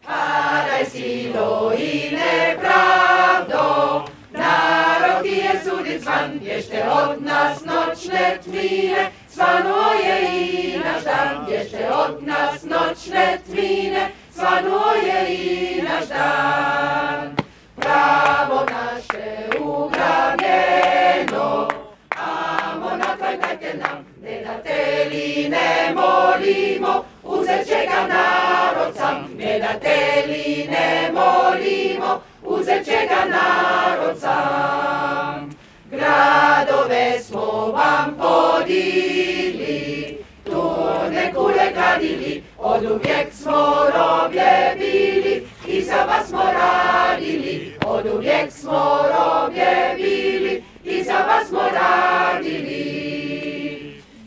Padaj 0.08 0.86
sido 0.86 1.72
i 1.78 2.16
nepravdo, 2.16 4.06
narod 4.32 5.26
je 5.26 5.62
sudit 5.64 6.02
zvan, 6.02 6.40
jeszcze 6.42 6.90
od 6.92 7.22
nas 7.22 7.66
noćne 7.66 8.38
tvine, 8.44 9.12
svanuje 9.30 10.30
i 10.34 10.80
naš 10.80 11.04
dan, 11.04 11.46
jeszcze 11.50 11.90
od 11.92 12.24
nas 12.24 12.64
noćne 12.64 13.40
tvine, 13.46 14.10
svanuje 14.36 15.36
i 15.36 15.82
naš 15.82 16.08
dan. 16.08 17.36
Pravo 17.76 18.66
naše 18.72 19.50
ugrabljeno, 19.60 20.88
amo 23.28 23.38
natrajtajte 23.38 23.78
nam, 23.78 24.06
ne 24.24 24.44
da 24.44 24.64
teli 24.64 25.50
ne 25.50 25.94
molimo, 25.96 27.04
uzet 27.24 27.68
će 27.68 27.86
ga 27.86 28.08
narod 28.08 28.96
sam, 28.96 29.28
ne 29.38 29.60
da 29.60 29.80
teli 29.80 30.68
ne 30.70 31.12
molimo, 31.14 32.22
uzet 32.44 32.86
će 32.86 33.08
ga 33.10 33.26
narod 33.26 34.20
sam. 34.20 35.50
Gradove 35.92 37.20
smo 37.20 37.72
vam 37.72 38.18
podigli, 38.18 40.18
turne 40.46 41.34
kule 41.36 41.72
gradili, 41.74 42.44
od 42.58 42.84
uvijek 42.84 43.34
smo 43.34 43.76
roblje 43.96 44.76
bili, 44.78 45.48
i 45.68 45.82
za 45.82 46.06
vas 46.06 46.28
smo 46.28 46.44
radili, 46.44 47.74
od 47.86 48.06
uvijek 48.06 48.52
smo 48.52 49.06
roblje 49.10 49.96
za 51.08 51.20
was 51.28 51.52
moradili. 51.52 52.84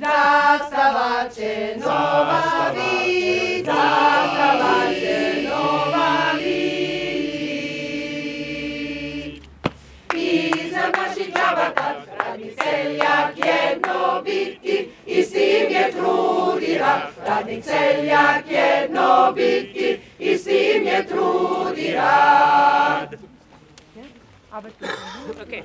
Zastawacie 0.00 1.76
nowa 1.76 2.72
wid, 2.74 3.66
zastawacie 3.66 5.18
nowa 5.48 6.32
wid. 6.38 6.60
I 10.16 10.52
za 10.72 10.84
nasi 10.90 11.24
dziabata 11.32 11.88
radni 12.18 12.50
seljak 12.62 13.36
jedno 13.36 14.22
bitki 14.24 14.76
i 15.06 15.22
s 15.22 15.30
tim 15.32 15.70
je 15.70 15.90
trudila. 15.92 16.92
Radnik 17.26 17.64
seljak 17.64 18.44
jedno 18.50 19.32
bitki 19.32 19.98
i 20.18 20.38
s 20.38 20.44
tim 20.44 20.84
je 20.84 21.06
trudila. 21.06 22.10
Okay. 25.40 25.62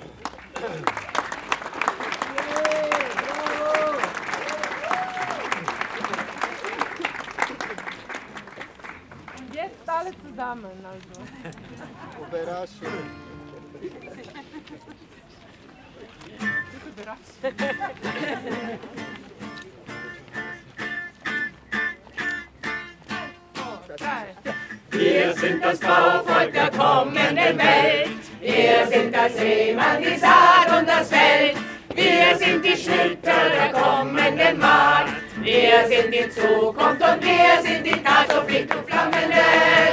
Und 9.37 9.53
jetzt 9.53 9.89
alle 9.89 10.11
zusammen, 10.21 10.85
also. 10.85 11.21
Überraschung. 12.27 12.87
Wir 24.91 25.33
sind 25.35 25.63
das 25.63 25.79
Kaufvolk 25.81 26.53
der 26.53 26.71
kommenden 26.71 27.57
Welt. 27.57 28.24
Wir 28.45 28.85
sind 28.91 29.11
das 29.11 29.35
Seemann, 29.35 30.03
die 30.03 30.19
Saat 30.19 30.69
und 30.77 30.87
das 30.87 31.09
Feld. 31.09 31.55
Wir 31.95 32.37
sind 32.37 32.63
die 32.63 32.77
Schnitter 32.77 33.49
der 33.49 33.71
kommenden 33.73 34.59
Markt. 34.59 35.13
Wir 35.41 35.87
sind 35.87 36.13
die 36.13 36.29
Zukunft 36.29 37.01
und 37.01 37.23
wir 37.23 37.59
sind 37.63 37.83
die 37.83 38.03
Tat, 38.03 38.31
so 38.31 38.43
fliegt 38.43 38.75
und 38.75 38.87
flammende, 38.87 39.45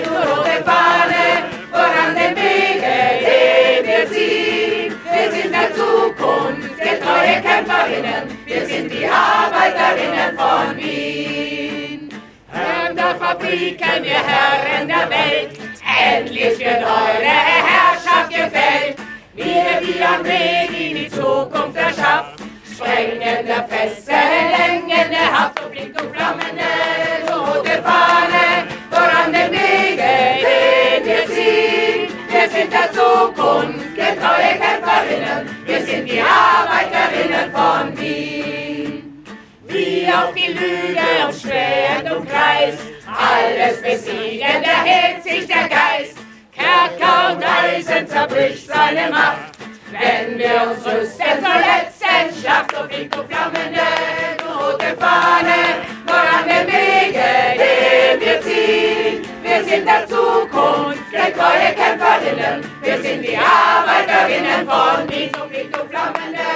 du 0.05 0.11
rote 0.11 0.63
Fahne, 0.65 1.49
voran 1.71 2.15
den 2.15 2.37
Wege, 2.37 2.95
den 3.25 3.87
wir 3.87 4.11
ziehen. 4.11 4.95
Wir 5.11 5.33
sind 5.33 5.55
der 5.55 5.75
Zukunft, 5.75 6.79
getreue 6.79 7.41
Kämpferinnen, 7.41 8.39
wir 8.45 8.67
sind 8.67 8.93
die 8.93 9.07
Arbeiterinnen 9.07 10.37
von 10.37 10.77
Wien. 10.77 12.11
Herren 12.51 12.97
der 12.97 13.17
Fabriken, 13.17 14.05
ihr 14.05 14.23
Herren 14.23 14.89
der 14.89 15.09
Welt, 15.09 15.59
endlich 16.13 16.59
wird 16.59 16.83
eure 16.83 17.25
Herrschaft 17.25 18.02
gefällt. 18.45 18.97
Wir, 19.35 19.81
die 19.81 20.03
am 20.03 20.25
Weg 20.25 20.71
in 20.79 20.97
die 20.97 21.09
Zukunft 21.09 21.77
erschafft, 21.77 22.43
sprengen 22.71 23.47
der 23.47 23.65
Fässer, 23.69 24.13
Längen 24.57 25.11
der 25.11 25.33
Haft 25.33 25.63
und 25.63 25.71
blinkt 25.71 26.01
und 26.01 26.15
flammende 26.15 26.71
rote 27.29 27.83
Fahne 27.83 28.67
voran 28.91 29.33
den 29.33 29.53
Wege, 29.53 30.13
den 30.45 31.05
wir 31.07 31.27
ziehen. 31.27 32.13
Wir 32.29 32.49
sind 32.51 32.73
der 32.73 32.91
Zukunft, 32.93 33.95
getreue 33.95 34.59
Kämpferinnen, 34.61 35.57
wir 35.65 35.87
sind 35.87 36.11
die 36.11 36.21
Arbeiterinnen 36.21 37.53
von 37.53 37.99
Wien. 37.99 39.25
Wie 39.69 40.07
auf 40.07 40.35
die 40.35 40.53
Lüge 40.53 41.01
und 41.27 41.35
Schwert 41.35 42.13
und 42.15 42.29
Kreis, 42.29 42.75
alles 43.07 43.81
besiegen, 43.81 44.63
erhebt 44.63 45.23
sich 45.23 45.47
der 45.47 45.69
Geist. 45.69 46.22
Und 47.03 47.43
Eisen 47.45 48.07
zerbricht 48.07 48.69
seine 48.69 49.11
Macht. 49.11 49.53
Wenn 49.91 50.39
wir 50.39 50.71
uns 50.71 50.87
rüsten 50.87 51.39
zur 51.41 51.59
letzten 51.59 52.41
Schlacht, 52.41 52.75
so 52.75 52.89
fliegt 52.89 53.15
du 53.15 53.23
flammende 53.25 53.81
rote 54.43 54.97
Fahne, 54.99 55.83
voran 56.07 56.49
den 56.49 56.67
Wege, 56.67 57.59
den 57.59 58.21
wir 58.21 58.41
ziehen. 58.41 59.23
Wir 59.43 59.65
sind 59.65 59.87
der 59.87 60.07
Zukunft, 60.07 61.11
getreue 61.11 61.75
Kämpferinnen, 61.77 62.65
wir 62.81 63.03
sind 63.03 63.23
die 63.23 63.37
Arbeiterinnen 63.37 64.67
von 64.67 65.11
Wien. 65.11 65.31
So 65.37 65.45
fliegt 65.47 65.77
du 65.77 65.81
flammende 65.89 66.49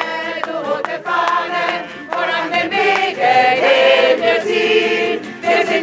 rote 0.46 1.02
Fahne, 1.04 1.84
voran 2.08 2.50
den 2.52 2.70
Wege, 2.70 3.32
den 3.60 4.22
wir 4.22 4.42
ziehen. 4.44 5.25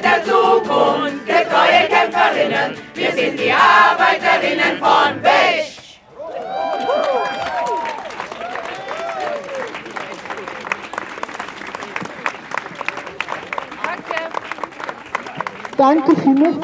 Der 0.03 0.21
Zukunft, 0.25 1.25
getreue 1.25 1.87
Kämpferinnen, 1.87 2.75
wir 2.93 3.11
sind 3.13 3.39
die 3.39 3.53
Arbeiterinnen 3.53 4.77
von 4.77 5.23
Wech. 5.23 6.01
Danke 15.77 16.15
vielmals. 16.21 16.55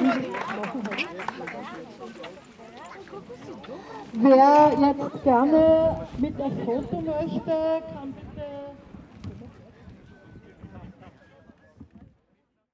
Wer 4.14 4.72
jetzt 4.82 5.24
gerne 5.24 6.08
mit 6.18 6.42
auf 6.42 6.52
Foto 6.66 7.02
möchte, 7.02 7.82
kann 7.94 8.14